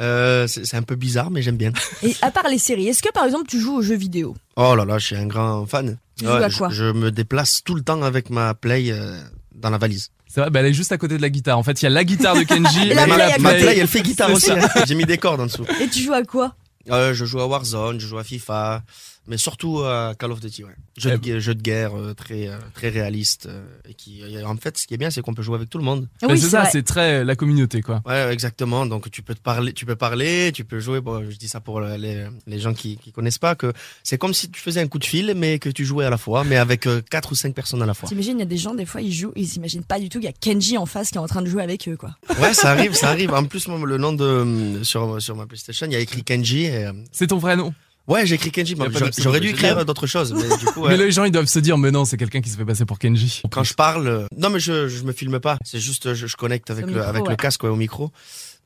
Euh, 0.00 0.46
c'est 0.48 0.66
c'est 0.66 0.76
un 0.76 0.82
peu 0.82 0.96
bizarre, 0.96 1.30
mais 1.30 1.40
j'aime 1.40 1.56
bien. 1.56 1.72
Et 2.02 2.16
à 2.20 2.30
part 2.30 2.48
les 2.48 2.58
séries, 2.58 2.88
est-ce 2.88 3.02
que 3.02 3.12
par 3.12 3.24
exemple 3.24 3.44
tu 3.46 3.60
joues 3.60 3.76
aux 3.76 3.82
jeux 3.82 3.94
vidéo? 3.96 4.34
Oh 4.56 4.74
là 4.74 4.84
là, 4.84 4.98
je 4.98 5.06
suis 5.06 5.16
un 5.16 5.26
grand 5.26 5.64
fan. 5.66 5.96
Tu 6.18 6.24
joues 6.26 6.30
à 6.30 6.48
je- 6.48 6.56
quoi 6.58 6.68
je, 6.70 6.84
me 6.92 7.10
déplace 7.10 7.62
tout 7.64 7.74
le 7.74 7.82
temps 7.82 8.02
avec 8.02 8.30
ma 8.30 8.54
Play 8.54 8.90
euh, 8.90 9.20
dans 9.54 9.70
la 9.70 9.78
valise. 9.78 10.10
C'est 10.26 10.40
vrai, 10.40 10.50
bah, 10.50 10.60
elle 10.60 10.66
est 10.66 10.72
juste 10.74 10.90
à 10.92 10.98
côté 10.98 11.16
de 11.16 11.22
la 11.22 11.30
guitare. 11.30 11.58
En 11.58 11.62
fait, 11.62 11.80
il 11.80 11.84
y 11.84 11.86
a 11.86 11.90
la 11.90 12.04
guitare 12.04 12.34
de 12.36 12.42
Kenji. 12.44 12.88
Et 12.90 12.94
la 12.94 13.04
et 13.06 13.10
Play 13.10 13.32
à 13.32 13.38
Ma. 13.38 13.54
Play, 13.54 13.78
elle 13.78 13.86
fait 13.88 14.02
guitare 14.02 14.30
aussi. 14.32 14.50
hein. 14.50 14.58
J'ai 14.86 14.94
mis 14.94 15.04
des 15.04 15.18
cordes 15.18 15.40
en 15.40 15.46
dessous. 15.46 15.64
Et 15.80 15.88
tu 15.88 16.02
joues 16.02 16.12
à 16.12 16.22
quoi 16.24 16.54
Euh, 16.90 17.14
je 17.14 17.24
joue 17.24 17.40
à 17.40 17.46
Warzone, 17.46 18.00
je 18.00 18.06
joue 18.06 18.18
à 18.18 18.24
FIFA, 18.24 18.82
mais 19.26 19.36
surtout 19.36 19.80
à 19.82 20.14
Call 20.18 20.32
of 20.32 20.40
Duty. 20.40 20.64
Ouais. 20.64 20.70
Jeu, 20.96 21.10
Eh 21.14 21.18
de, 21.32 21.38
jeu 21.40 21.54
de 21.54 21.62
guerre 21.62 21.96
euh, 21.98 22.14
très 22.14 22.48
euh, 22.48 22.58
très 22.74 22.88
réaliste 22.88 23.46
euh, 23.46 23.64
et 23.88 23.94
qui 23.94 24.22
euh, 24.22 24.44
en 24.46 24.56
fait 24.56 24.76
ce 24.78 24.86
qui 24.86 24.94
est 24.94 24.96
bien 24.96 25.10
c'est 25.10 25.20
qu'on 25.22 25.34
peut 25.34 25.42
jouer 25.42 25.56
avec 25.56 25.70
tout 25.70 25.78
le 25.78 25.84
monde. 25.84 26.08
Ah 26.22 26.26
Oui, 26.28 26.36
c'est 26.38 26.44
c'est 26.44 26.50
ça, 26.50 26.64
c'est 26.66 26.82
très 26.84 27.20
euh, 27.20 27.24
la 27.24 27.34
communauté, 27.36 27.80
quoi. 27.82 28.02
Ouais, 28.06 28.32
exactement. 28.32 28.86
Donc 28.86 29.10
tu 29.10 29.22
peux 29.22 29.34
te 29.34 29.40
parler, 29.40 29.72
tu 29.72 29.86
peux 29.86 29.96
parler, 29.96 30.52
tu 30.54 30.64
peux 30.64 30.78
jouer. 30.80 31.00
Bon, 31.00 31.24
je 31.28 31.36
dis 31.36 31.48
ça 31.48 31.60
pour 31.60 31.78
euh, 31.78 31.96
les, 31.96 32.26
les 32.46 32.58
gens 32.58 32.74
qui 32.74 32.96
qui 32.98 33.12
connaissent 33.12 33.38
pas 33.38 33.54
que 33.54 33.72
c'est 34.02 34.18
comme 34.18 34.34
si 34.34 34.50
tu 34.50 34.60
faisais 34.60 34.80
un 34.80 34.88
coup 34.88 34.98
de 34.98 35.04
fil 35.04 35.32
mais 35.36 35.58
que 35.58 35.68
tu 35.68 35.84
jouais 35.84 36.04
à 36.04 36.10
la 36.10 36.18
fois, 36.18 36.44
mais 36.44 36.56
avec 36.56 36.86
euh, 36.86 37.00
quatre 37.10 37.32
ou 37.32 37.34
cinq 37.34 37.54
personnes 37.54 37.82
à 37.82 37.86
la 37.86 37.94
fois. 37.94 38.08
T'imagines, 38.08 38.36
il 38.36 38.40
y 38.40 38.42
a 38.42 38.46
des 38.46 38.56
gens, 38.56 38.74
des 38.74 38.86
fois, 38.86 39.00
ils 39.00 39.12
jouent, 39.12 39.32
ils 39.36 39.48
s'imaginent 39.48 39.84
pas 39.84 39.98
du 39.98 40.08
tout 40.08 40.18
qu'il 40.18 40.26
y 40.26 40.32
a 40.32 40.32
Kenji 40.32 40.78
en 40.78 40.86
face 40.86 41.10
qui 41.10 41.16
est 41.16 41.20
en 41.20 41.26
train 41.26 41.42
de 41.42 41.48
jouer 41.48 41.62
avec 41.62 41.88
eux, 41.88 41.96
quoi. 41.96 42.16
Ouais, 42.40 42.52
ça 42.54 42.70
arrive, 42.70 42.94
ça 42.94 43.08
arrive. 43.10 43.32
En 43.32 43.44
plus, 43.44 43.66
moi, 43.68 43.78
le 43.86 43.96
nom 43.98 44.12
de 44.12 44.80
sur 44.82 45.20
sur 45.20 45.34
ma 45.36 45.46
PlayStation, 45.46 45.86
il 45.86 45.92
y 45.92 45.96
a 45.96 46.00
écrit 46.00 46.22
Kenji. 46.24 46.64
et, 46.64 46.84
euh, 46.86 46.92
C'est 47.12 47.28
ton 47.28 47.38
vrai 47.38 47.56
nom. 47.56 47.72
Ouais, 48.08 48.26
j'ai 48.26 48.34
écrit 48.36 48.50
Kenji. 48.50 48.76
J'aurais 49.18 49.40
dû 49.40 49.48
écrire 49.48 49.84
d'autres 49.84 50.06
choses, 50.06 50.32
mais 50.32 50.56
du 50.58 50.66
coup. 50.66 50.82
ouais. 50.82 50.90
Mais 50.90 50.96
les 50.96 51.10
gens, 51.10 51.24
ils 51.24 51.32
doivent 51.32 51.46
se 51.46 51.58
dire, 51.58 51.78
mais 51.78 51.90
non, 51.90 52.04
c'est 52.04 52.16
quelqu'un 52.16 52.40
qui 52.40 52.50
se 52.50 52.56
fait 52.56 52.64
passer 52.64 52.84
pour 52.84 52.98
Kenji. 52.98 53.42
Quand 53.50 53.64
je 53.64 53.74
parle, 53.74 54.06
euh, 54.06 54.26
non 54.36 54.50
mais 54.50 54.60
je 54.60 54.88
je 54.88 55.02
me 55.04 55.12
filme 55.12 55.40
pas. 55.40 55.58
C'est 55.64 55.80
juste 55.80 56.14
je, 56.14 56.26
je 56.26 56.36
connecte 56.36 56.70
avec 56.70 56.86
le 56.86 56.92
micro, 56.92 57.08
avec 57.08 57.24
ouais. 57.24 57.30
le 57.30 57.36
casque 57.36 57.62
ouais, 57.62 57.70
au 57.70 57.76
micro. 57.76 58.10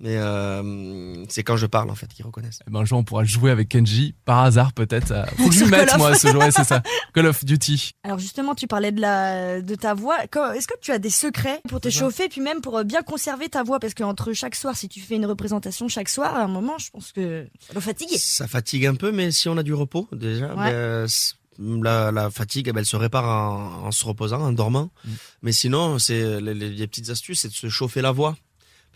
Mais 0.01 0.17
euh, 0.17 1.25
c'est 1.29 1.43
quand 1.43 1.57
je 1.57 1.67
parle 1.67 1.91
en 1.91 1.95
fait 1.97 2.07
qu'ils 2.07 2.25
reconnaissent. 2.25 2.61
Eh 2.69 2.71
ben, 2.71 2.81
un 2.81 2.85
jour, 2.85 2.99
on 2.99 3.05
pourra 3.05 3.25
jouer 3.25 3.51
avec 3.51 3.69
Kenji, 3.69 4.15
par 4.25 4.39
hasard, 4.45 4.73
peut-être. 4.73 5.11
euh, 5.11 5.25
Faut 5.37 5.49
que 5.49 5.53
je 5.55 5.59
Sur 5.59 5.67
lui 5.67 5.73
Call 5.73 5.81
mette, 5.81 5.91
of. 5.93 5.99
moi, 5.99 6.15
ce 6.15 6.29
ouais, 6.29 6.51
c'est 6.53 6.63
ça. 6.65 6.83
Call 7.15 7.27
of 7.27 7.45
Duty. 7.45 7.91
Alors 8.05 8.19
justement, 8.21 8.55
tu 8.55 8.67
parlais 8.69 8.93
de 8.93 9.01
la 9.01 9.61
de 9.61 9.75
ta 9.75 9.95
voix. 9.95 10.19
Est-ce 10.55 10.69
que 10.69 10.75
tu 10.81 10.93
as 10.93 10.99
des 11.01 11.11
secrets 11.11 11.61
pour 11.69 11.81
te 11.81 11.91
chauffer, 11.91 12.29
puis 12.29 12.41
même 12.41 12.61
pour 12.61 12.79
euh, 12.79 12.85
bien 12.85 13.03
conserver 13.03 13.49
ta 13.49 13.63
voix? 13.65 13.81
Parce 13.81 13.95
qu'entre 13.95 14.33
chaque 14.35 14.55
soir, 14.55 14.77
si 14.77 14.89
tu 14.89 15.01
fais 15.01 15.17
une 15.17 15.27
représentation 15.27 15.89
chaque 15.89 16.09
soir, 16.09 16.35
à 16.37 16.43
un 16.45 16.49
moment, 16.49 16.79
je 16.79 16.91
pense 16.91 17.11
que 17.13 17.49
ça 17.59 17.73
doit 17.73 17.83
fatiguer. 17.83 18.19
Ça 18.19 18.47
fatigue 18.47 18.87
un 18.87 18.95
peu, 18.95 19.11
mais 19.11 19.31
si 19.33 19.49
on 19.49 19.57
a 19.57 19.63
du 19.65 19.75
repos 19.75 20.09
déjà, 20.13 20.55
Ouais. 20.55 20.71
ben, 20.71 21.07
la, 21.83 22.13
la 22.13 22.31
fatigue, 22.31 22.69
eh 22.69 22.73
ben, 22.73 22.79
elle 22.81 22.87
se 22.87 22.95
répare 22.95 23.25
en, 23.25 23.87
en 23.87 23.91
se 23.91 24.05
reposant, 24.05 24.41
en 24.41 24.53
dormant. 24.53 24.91
Mm. 25.05 25.11
Mais 25.43 25.51
sinon, 25.53 25.99
c'est 25.99 26.41
les, 26.41 26.55
les- 26.55 26.71
les 26.71 26.87
petites 26.87 27.11
astuces, 27.11 27.41
c'est 27.41 27.49
de 27.49 27.53
se 27.55 27.69
chauffer 27.69 28.01
la 28.01 28.13
voix. 28.13 28.37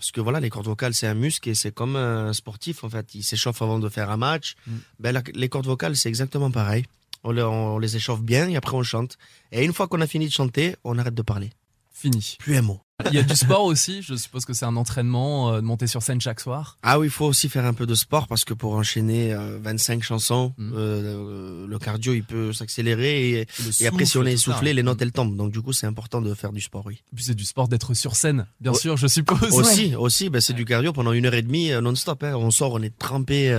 Parce 0.03 0.11
que 0.11 0.21
voilà, 0.21 0.41
les 0.41 0.51
cordes 0.51 0.67
vocales, 0.67 0.95
c'est 0.95 1.07
un 1.07 1.15
muscle 1.15 1.49
et 1.49 1.55
c'est 1.55 1.71
comme 1.73 1.95
un 1.95 2.33
sportif 2.33 2.83
en 2.83 2.91
fait. 2.91 3.15
Il 3.15 3.23
s'échauffe 3.23 3.63
avant 3.63 3.79
de 3.79 3.89
faire 3.89 4.11
un 4.11 4.17
match. 4.17 4.57
Mm. 4.67 4.73
Ben, 4.99 5.13
la- 5.13 5.23
les 5.33 5.49
cordes 5.49 5.67
vocales, 5.67 5.95
c'est 5.95 6.09
exactement 6.09 6.51
pareil. 6.51 6.85
On, 7.23 7.31
les- 7.31 7.43
on 7.45 7.79
les 7.79 7.95
échauffe 7.95 8.21
bien 8.21 8.49
et 8.49 8.57
après 8.57 8.75
on 8.77 8.83
chante. 8.83 9.17
Et 9.53 9.65
une 9.65 9.73
fois 9.73 9.87
qu'on 9.87 10.01
a 10.01 10.09
fini 10.09 10.27
de 10.27 10.33
chanter, 10.33 10.75
on 10.83 10.99
arrête 10.99 11.15
de 11.15 11.23
parler. 11.23 11.51
Fini. 11.93 12.35
Plus 12.41 12.57
un 12.57 12.63
mot. 12.63 12.81
Il 13.11 13.15
y 13.15 13.19
a 13.19 13.23
du 13.23 13.35
sport 13.37 13.65
aussi. 13.65 14.03
Je 14.03 14.15
suppose 14.15 14.45
que 14.45 14.53
c'est 14.53 14.65
un 14.65 14.77
entraînement 14.77 15.53
euh, 15.53 15.57
de 15.61 15.67
monter 15.67 15.87
sur 15.87 16.03
scène 16.03 16.21
chaque 16.21 16.41
soir. 16.41 16.79
Ah 16.83 16.99
oui, 16.99 17.07
il 17.07 17.11
faut 17.11 17.27
aussi 17.27 17.49
faire 17.49 17.65
un 17.65 17.75
peu 17.75 17.87
de 17.87 17.95
sport 17.95 18.29
parce 18.29 18.45
que 18.45 18.55
pour 18.55 18.75
enchaîner 18.75 19.33
euh, 19.33 19.59
25 19.63 20.03
chansons, 20.03 20.53
Mm. 20.59 20.73
euh, 20.75 20.77
euh, 20.77 21.67
le 21.67 21.79
cardio 21.79 22.13
il 22.15 22.25
peut 22.25 22.53
s'accélérer 22.53 23.31
et, 23.41 23.47
et 23.81 23.87
après 23.87 24.05
si 24.05 24.19
on 24.19 24.23
est 24.23 24.31
ça. 24.37 24.51
essoufflé, 24.51 24.73
les 24.75 24.83
notes 24.83 25.01
elles 25.03 25.13
tombent. 25.13 25.37
Donc 25.37 25.53
du 25.53 25.61
coup 25.63 25.73
c'est 25.73 25.87
important 25.87 26.21
de 26.21 26.33
faire 26.35 26.53
du 26.53 26.61
sport, 26.61 26.85
oui. 26.87 26.95
Et 27.13 27.17
puis 27.17 27.25
c'est 27.25 27.35
du 27.35 27.45
sport 27.45 27.69
d'être 27.69 27.95
sur 27.95 28.17
scène, 28.17 28.47
bien 28.61 28.73
Ouais. 28.73 28.79
sûr, 28.79 28.97
je 28.97 29.07
suppose. 29.07 29.53
Aussi, 29.53 29.95
aussi, 29.97 30.31
ben, 30.31 30.41
c'est 30.41 30.53
du 30.53 30.65
cardio 30.65 30.93
pendant 30.93 31.13
une 31.13 31.27
heure 31.27 31.35
et 31.35 31.43
demie 31.43 31.73
euh, 31.73 31.81
non-stop. 31.81 32.23
hein. 32.25 32.35
On 32.37 32.51
sort, 32.51 32.73
on 32.75 32.83
est 32.83 32.97
trempé, 32.99 33.51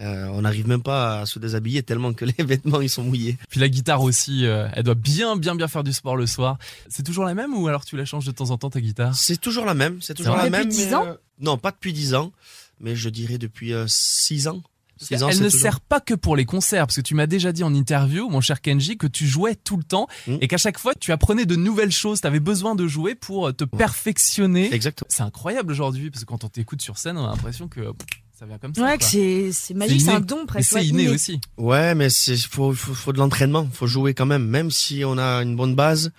euh, 0.00 0.26
on 0.32 0.42
n'arrive 0.42 0.68
même 0.68 0.82
pas 0.82 1.20
à 1.20 1.26
se 1.26 1.38
déshabiller 1.38 1.82
tellement 1.82 2.12
que 2.12 2.24
les 2.38 2.44
vêtements 2.44 2.80
ils 2.80 2.90
sont 2.90 3.02
mouillés. 3.02 3.38
Puis 3.48 3.60
la 3.60 3.68
guitare 3.68 4.02
aussi, 4.02 4.44
euh, 4.46 4.68
elle 4.74 4.82
doit 4.82 4.94
bien, 4.94 5.36
bien, 5.36 5.54
bien 5.54 5.68
faire 5.68 5.84
du 5.84 5.92
sport 5.92 6.16
le 6.16 6.26
soir. 6.26 6.58
C'est 6.88 7.02
toujours 7.02 7.24
la 7.24 7.34
même 7.34 7.54
ou 7.54 7.66
alors 7.68 7.84
tu 7.84 7.96
la 7.96 8.04
changes 8.04 8.26
de 8.26 8.32
temps 8.32 8.50
en 8.50 8.58
temps 8.58 8.70
ta 8.70 8.80
guitare? 8.80 9.14
C'est 9.14 9.40
toujours 9.40 9.64
la 9.64 9.74
même, 9.74 10.00
c'est 10.02 10.14
toujours 10.14 10.36
la 10.36 10.44
Depuis 10.50 10.58
même. 10.58 10.68
10 10.68 10.86
mais, 10.88 10.94
ans? 10.94 11.06
euh, 11.06 11.14
Non, 11.40 11.58
pas 11.58 11.70
depuis 11.70 11.92
10 11.92 12.14
ans, 12.14 12.32
mais 12.80 12.94
je 12.96 13.08
dirais 13.08 13.38
depuis 13.38 13.72
6 13.86 14.48
ans. 14.48 14.62
Ans, 14.98 15.04
Elle 15.10 15.18
ne 15.40 15.44
toujours- 15.44 15.60
sert 15.60 15.80
pas 15.80 16.00
que 16.00 16.14
pour 16.14 16.36
les 16.36 16.46
concerts, 16.46 16.86
parce 16.86 16.96
que 16.96 17.02
tu 17.02 17.14
m'as 17.14 17.26
déjà 17.26 17.52
dit 17.52 17.62
en 17.62 17.74
interview, 17.74 18.30
mon 18.30 18.40
cher 18.40 18.62
Kenji, 18.62 18.96
que 18.96 19.06
tu 19.06 19.26
jouais 19.26 19.54
tout 19.54 19.76
le 19.76 19.82
temps 19.82 20.06
Mm. 20.26 20.36
et 20.40 20.48
qu'à 20.48 20.56
chaque 20.56 20.78
fois 20.78 20.94
tu 20.98 21.12
apprenais 21.12 21.44
de 21.44 21.54
nouvelles 21.54 21.92
choses, 21.92 22.22
tu 22.22 22.26
avais 22.26 22.40
besoin 22.40 22.74
de 22.74 22.86
jouer 22.86 23.14
pour 23.14 23.54
te 23.54 23.64
perfectionner. 23.64 24.72
Exactement. 24.72 25.06
C'est 25.10 25.22
incroyable 25.22 25.70
aujourd'hui, 25.72 26.10
parce 26.10 26.24
que 26.24 26.28
quand 26.28 26.44
on 26.44 26.48
t'écoute 26.48 26.80
sur 26.80 26.96
scène, 26.96 27.18
on 27.18 27.26
a 27.26 27.30
l'impression 27.30 27.68
que 27.68 27.92
ça 28.38 28.46
vient 28.46 28.58
comme 28.58 28.74
ça. 28.74 28.82
Ouais, 28.82 28.88
quoi. 28.88 28.98
que 28.98 29.04
c'est 29.04 29.52
c'est 29.52 29.74
magique, 29.74 30.00
c'est 30.00 30.06
inné. 30.08 30.16
un 30.16 30.20
don 30.20 30.40
Mais 30.40 30.46
presque. 30.46 30.70
c'est 30.70 30.76
ouais, 30.76 30.86
inné 30.86 31.08
aussi. 31.08 31.40
Ouais, 31.56 31.94
mais 31.94 32.10
c'est 32.10 32.36
faut, 32.36 32.72
faut 32.72 32.94
faut 32.94 33.12
de 33.12 33.18
l'entraînement, 33.18 33.66
faut 33.72 33.86
jouer 33.86 34.14
quand 34.14 34.26
même. 34.26 34.46
Même 34.46 34.70
si 34.70 35.02
on 35.04 35.16
a 35.18 35.42
une 35.42 35.56
bonne 35.56 35.74
base, 35.74 36.12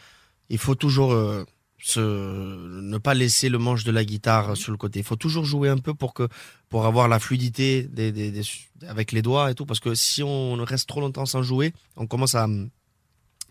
il 0.50 0.58
faut 0.58 0.76
toujours 0.76 1.14
euh, 1.14 1.46
se 1.80 2.00
ne 2.00 2.98
pas 2.98 3.14
laisser 3.14 3.50
le 3.50 3.60
manche 3.60 3.84
de 3.84 3.92
la 3.92 4.04
guitare 4.04 4.58
sur 4.58 4.72
le 4.72 4.78
côté. 4.78 5.00
Il 5.00 5.06
faut 5.06 5.16
toujours 5.16 5.46
jouer 5.46 5.70
un 5.70 5.78
peu 5.78 5.94
pour 5.94 6.14
que 6.14 6.28
pour 6.70 6.86
avoir 6.86 7.08
la 7.08 7.20
fluidité 7.20 7.84
des, 7.84 8.12
des, 8.12 8.32
des- 8.32 8.42
avec 8.88 9.12
les 9.12 9.22
doigts 9.22 9.52
et 9.52 9.56
tout. 9.56 9.66
Parce 9.66 9.80
que 9.80 9.94
si 9.96 10.24
on 10.24 10.54
reste 10.64 10.88
trop 10.90 11.02
longtemps 11.02 11.26
sans 11.26 11.44
jouer, 11.44 11.74
on 11.96 12.08
commence 12.08 12.34
à 12.36 12.48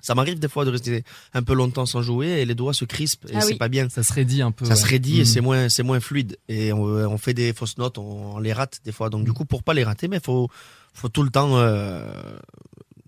ça 0.07 0.15
m'arrive 0.15 0.39
des 0.39 0.49
fois 0.49 0.65
de 0.65 0.71
rester 0.71 1.03
un 1.35 1.43
peu 1.43 1.55
longtemps 1.55 1.85
sans 1.87 2.01
jouer 2.03 2.29
et 2.41 2.45
les 2.45 2.55
doigts 2.55 2.73
se 2.75 2.85
crispent 2.85 3.27
et 3.29 3.35
Ah 3.35 3.41
c'est 3.41 3.53
oui. 3.55 3.59
pas 3.59 3.69
bien. 3.69 3.89
Ça 3.89 4.03
se 4.03 4.13
raidit 4.13 4.43
un 4.43 4.53
peu. 4.53 4.65
Ça 4.65 4.71
ouais. 4.75 4.77
se 4.81 4.87
raidit 4.87 5.19
et 5.19 5.23
Mm. 5.23 5.27
c'est 5.27 5.41
moins 5.41 5.69
c'est 5.69 5.83
moins 5.83 6.01
fluide 6.01 6.39
et 6.49 6.73
on, 6.73 6.83
on 6.85 7.19
fait 7.19 7.35
des 7.35 7.53
fausses 7.53 7.77
notes, 7.79 7.99
on, 7.99 8.37
on 8.37 8.39
les 8.39 8.53
rate 8.53 8.81
des 8.85 8.93
fois. 8.93 9.11
Donc 9.11 9.25
du 9.25 9.33
coup 9.33 9.45
pour 9.45 9.63
pas 9.63 9.75
les 9.75 9.85
rater, 9.85 10.07
mais 10.09 10.21
faut 10.21 10.49
faut 10.95 11.09
tout 11.09 11.23
le 11.25 11.31
temps 11.31 11.59
euh, 11.59 12.39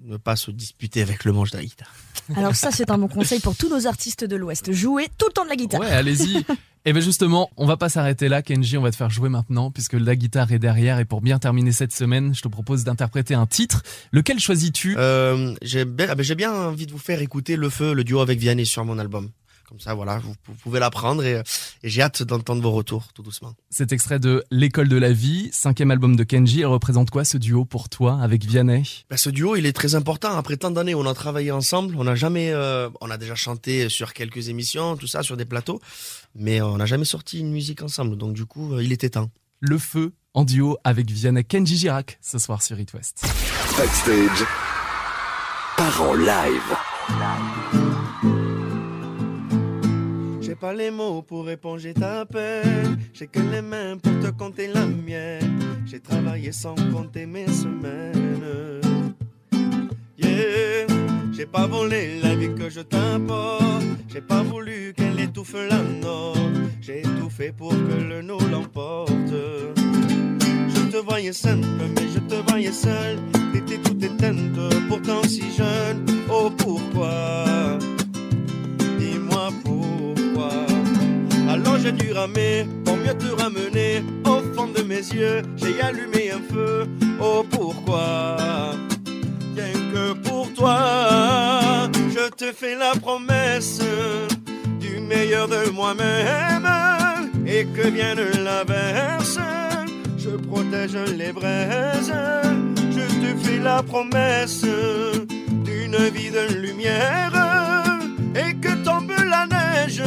ne 0.08 0.16
pas 0.16 0.36
se 0.36 0.50
disputer 0.50 1.02
avec 1.02 1.24
le 1.24 1.32
manche 1.32 1.50
de 1.50 1.58
la 1.58 1.64
guitare. 1.64 1.92
Alors 2.36 2.54
ça, 2.54 2.70
c'est 2.70 2.90
un 2.90 2.98
bon 2.98 3.08
conseil 3.08 3.40
pour 3.40 3.56
tous 3.56 3.68
nos 3.68 3.86
artistes 3.86 4.24
de 4.24 4.36
l'Ouest. 4.36 4.72
Jouer 4.72 5.08
tout 5.18 5.26
le 5.28 5.32
temps 5.32 5.44
de 5.44 5.50
la 5.50 5.56
guitare. 5.56 5.80
Ouais, 5.80 5.90
allez-y. 5.90 6.44
Et 6.84 6.92
bien 6.92 7.02
justement, 7.02 7.50
on 7.56 7.66
va 7.66 7.76
pas 7.76 7.88
s'arrêter 7.88 8.28
là, 8.28 8.40
Kenji, 8.40 8.78
on 8.78 8.82
va 8.82 8.90
te 8.90 8.96
faire 8.96 9.10
jouer 9.10 9.28
maintenant, 9.28 9.70
puisque 9.70 9.94
la 9.94 10.16
guitare 10.16 10.52
est 10.52 10.58
derrière. 10.58 10.98
Et 10.98 11.04
pour 11.04 11.20
bien 11.20 11.38
terminer 11.38 11.72
cette 11.72 11.92
semaine, 11.92 12.34
je 12.34 12.40
te 12.40 12.48
propose 12.48 12.84
d'interpréter 12.84 13.34
un 13.34 13.46
titre. 13.46 13.82
Lequel 14.12 14.38
choisis-tu? 14.38 14.96
Euh, 14.96 15.54
j'ai 15.60 15.84
bien, 15.84 16.06
ah 16.10 16.14
ben, 16.14 16.22
j'ai 16.22 16.34
bien 16.34 16.52
envie 16.52 16.86
de 16.86 16.92
vous 16.92 16.98
faire 16.98 17.20
écouter 17.20 17.56
Le 17.56 17.68
Feu, 17.68 17.92
le 17.92 18.04
duo 18.04 18.20
avec 18.20 18.38
Vianney 18.38 18.64
sur 18.64 18.84
mon 18.84 18.98
album. 18.98 19.30
Comme 19.68 19.80
ça, 19.80 19.92
voilà, 19.92 20.18
vous, 20.18 20.34
vous 20.46 20.54
pouvez 20.54 20.80
l'apprendre 20.80 21.22
et, 21.22 21.42
et 21.82 21.88
j'ai 21.90 22.00
hâte 22.00 22.22
d'entendre 22.22 22.62
vos 22.62 22.70
retours 22.70 23.12
tout 23.12 23.22
doucement. 23.22 23.52
Cet 23.68 23.92
extrait 23.92 24.18
de 24.18 24.42
L'école 24.50 24.88
de 24.88 24.96
la 24.96 25.12
vie, 25.12 25.50
cinquième 25.52 25.90
album 25.90 26.16
de 26.16 26.24
Kenji, 26.24 26.60
elle 26.60 26.66
représente 26.68 27.10
quoi 27.10 27.26
ce 27.26 27.36
duo 27.36 27.66
pour 27.66 27.90
toi 27.90 28.18
avec 28.22 28.46
Vianney? 28.46 29.04
Ben, 29.10 29.18
ce 29.18 29.28
duo, 29.28 29.56
il 29.56 29.66
est 29.66 29.74
très 29.74 29.94
important. 29.94 30.34
Après 30.38 30.56
tant 30.56 30.70
d'années, 30.70 30.94
on 30.94 31.04
a 31.04 31.12
travaillé 31.12 31.50
ensemble. 31.50 31.96
On 31.98 32.04
n'a 32.04 32.14
jamais, 32.14 32.50
euh, 32.50 32.88
on 33.02 33.10
a 33.10 33.18
déjà 33.18 33.34
chanté 33.34 33.90
sur 33.90 34.14
quelques 34.14 34.48
émissions, 34.48 34.96
tout 34.96 35.06
ça, 35.06 35.22
sur 35.22 35.36
des 35.36 35.44
plateaux, 35.44 35.80
mais 36.34 36.62
on 36.62 36.78
n'a 36.78 36.86
jamais 36.86 37.04
sorti 37.04 37.40
une 37.40 37.50
musique 37.50 37.82
ensemble. 37.82 38.16
Donc 38.16 38.32
du 38.32 38.46
coup, 38.46 38.72
euh, 38.72 38.82
il 38.82 38.90
était 38.90 39.10
temps. 39.10 39.30
Le 39.60 39.76
feu 39.76 40.14
en 40.32 40.44
duo 40.44 40.78
avec 40.82 41.10
Vianney 41.10 41.44
Kenji 41.44 41.76
Girac 41.76 42.18
ce 42.22 42.38
soir 42.38 42.62
sur 42.62 42.80
It 42.80 42.94
West. 42.94 43.22
Backstage. 43.76 44.46
Par 45.76 46.02
en 46.02 46.14
live. 46.14 46.76
J'ai 48.22 48.37
pas 50.58 50.72
les 50.72 50.90
mots 50.90 51.22
pour 51.22 51.48
éponger 51.50 51.94
ta 51.94 52.24
peine. 52.24 52.98
J'ai 53.12 53.26
que 53.26 53.38
les 53.38 53.62
mains 53.62 53.96
pour 53.96 54.12
te 54.20 54.30
compter 54.30 54.66
la 54.66 54.86
mienne. 54.86 55.58
J'ai 55.86 56.00
travaillé 56.00 56.52
sans 56.52 56.74
compter 56.92 57.26
mes 57.26 57.46
semaines. 57.46 58.80
Yeah, 60.18 60.86
j'ai 61.32 61.46
pas 61.46 61.66
volé 61.66 62.20
la 62.22 62.34
vie 62.34 62.54
que 62.54 62.68
je 62.68 62.80
t'apporte. 62.80 63.84
J'ai 64.08 64.20
pas 64.20 64.42
voulu 64.42 64.94
qu'elle 64.96 65.20
étouffe 65.20 65.54
la 65.54 65.82
nôtre. 65.82 66.40
J'ai 66.80 67.02
tout 67.02 67.30
fait 67.30 67.52
pour 67.52 67.70
que 67.70 68.02
le 68.08 68.22
nous 68.22 68.40
l'emporte. 68.50 69.12
Je 69.76 70.90
te 70.90 70.96
voyais 70.96 71.32
simple, 71.32 71.66
mais 71.94 72.08
je 72.14 72.20
te 72.20 72.50
voyais 72.50 72.72
seul. 72.72 73.18
T'étais 73.52 73.78
toute 73.78 74.02
éteinte, 74.02 74.58
pourtant 74.88 75.22
si 75.22 75.42
jeune. 75.56 76.04
Oh 76.30 76.50
pourquoi? 76.50 77.77
J'ai 81.82 81.92
dû 81.92 82.12
ramer 82.12 82.66
pour 82.84 82.96
mieux 82.96 83.14
te 83.14 83.30
ramener 83.40 84.02
au 84.24 84.40
fond 84.54 84.68
de 84.68 84.82
mes 84.82 84.96
yeux. 84.96 85.42
J'ai 85.56 85.80
allumé 85.80 86.30
un 86.30 86.42
feu. 86.52 86.86
Oh 87.20 87.44
pourquoi? 87.50 88.36
Rien 89.56 89.72
que 89.92 90.12
pour 90.28 90.52
toi, 90.54 91.88
je 92.10 92.28
te 92.30 92.52
fais 92.52 92.74
la 92.74 92.92
promesse 93.00 93.80
du 94.80 95.00
meilleur 95.00 95.48
de 95.48 95.70
moi-même. 95.70 96.68
Et 97.46 97.64
que 97.64 97.88
vienne 97.88 98.20
l'averse, 98.44 99.38
je 100.18 100.30
protège 100.30 100.96
les 101.16 101.32
braises. 101.32 102.12
Je 102.90 103.06
te 103.22 103.38
fais 103.42 103.58
la 103.58 103.82
promesse 103.82 104.62
d'une 104.62 105.96
vie 106.14 106.30
de 106.30 106.54
lumière. 106.60 107.32
Et 108.34 108.54
que 108.54 108.74
tombe 108.84 109.12
la 109.28 109.46
neige, 109.46 110.02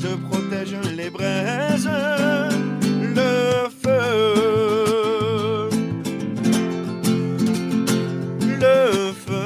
je 0.00 0.16
protège 0.16 0.74
les 0.96 1.10
braises. 1.10 1.88
Le 3.18 3.68
feu. 3.82 4.08
Le 8.64 9.12
feu. 9.12 9.40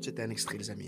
C'était 0.00 0.22
un 0.22 0.30
extrait, 0.30 0.58
les 0.58 0.70
amis. 0.70 0.87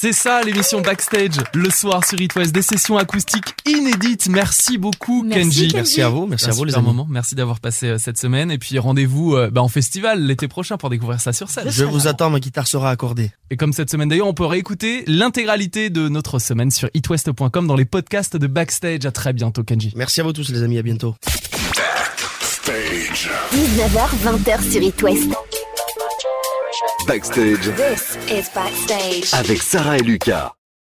C'est 0.00 0.12
ça 0.12 0.42
l'émission 0.42 0.80
Backstage 0.80 1.38
le 1.54 1.70
soir 1.70 2.04
sur 2.04 2.20
It 2.20 2.32
West, 2.36 2.54
des 2.54 2.62
sessions 2.62 2.98
acoustiques 2.98 3.52
inédites. 3.66 4.28
Merci 4.28 4.78
beaucoup 4.78 5.24
Merci, 5.24 5.42
Kenji. 5.42 5.60
Kenji. 5.62 5.74
Merci 5.74 6.02
à 6.02 6.08
vous, 6.08 6.26
merci 6.28 6.48
à 6.48 6.52
vous, 6.52 6.62
les 6.62 6.76
amis. 6.76 6.86
moment. 6.86 7.04
Merci 7.10 7.34
d'avoir 7.34 7.58
passé 7.58 7.88
euh, 7.88 7.98
cette 7.98 8.16
semaine 8.16 8.52
et 8.52 8.58
puis 8.58 8.78
rendez-vous 8.78 9.34
euh, 9.34 9.50
bah, 9.50 9.60
en 9.60 9.66
festival 9.66 10.24
l'été 10.24 10.46
prochain 10.46 10.76
pour 10.76 10.88
découvrir 10.88 11.20
ça 11.20 11.32
sur 11.32 11.50
scène. 11.50 11.68
Je 11.68 11.84
vous 11.84 12.06
attends, 12.06 12.30
ma 12.30 12.38
guitare 12.38 12.68
sera 12.68 12.92
accordée. 12.92 13.32
Et 13.50 13.56
comme 13.56 13.72
cette 13.72 13.90
semaine 13.90 14.08
d'ailleurs, 14.08 14.28
on 14.28 14.34
peut 14.34 14.44
réécouter 14.44 15.02
l'intégralité 15.08 15.90
de 15.90 16.08
notre 16.08 16.38
semaine 16.38 16.70
sur 16.70 16.88
itwest.com 16.94 17.66
dans 17.66 17.74
les 17.74 17.84
podcasts 17.84 18.36
de 18.36 18.46
Backstage. 18.46 19.04
À 19.04 19.10
très 19.10 19.32
bientôt 19.32 19.64
Kenji. 19.64 19.92
Merci 19.96 20.20
à 20.20 20.22
vous 20.22 20.32
tous, 20.32 20.48
les 20.50 20.62
amis. 20.62 20.78
À 20.78 20.82
bientôt. 20.82 21.16
19h, 22.68 24.08
20h 24.22 24.70
sur 24.70 24.80
It 24.80 25.02
West. 25.02 25.37
Backstage 27.08 27.70
This 27.74 28.18
is 28.30 28.50
Backstage. 28.54 29.32
avec 29.32 29.62
Sarah 29.62 29.96
et 29.96 30.02
Lucas. 30.02 30.52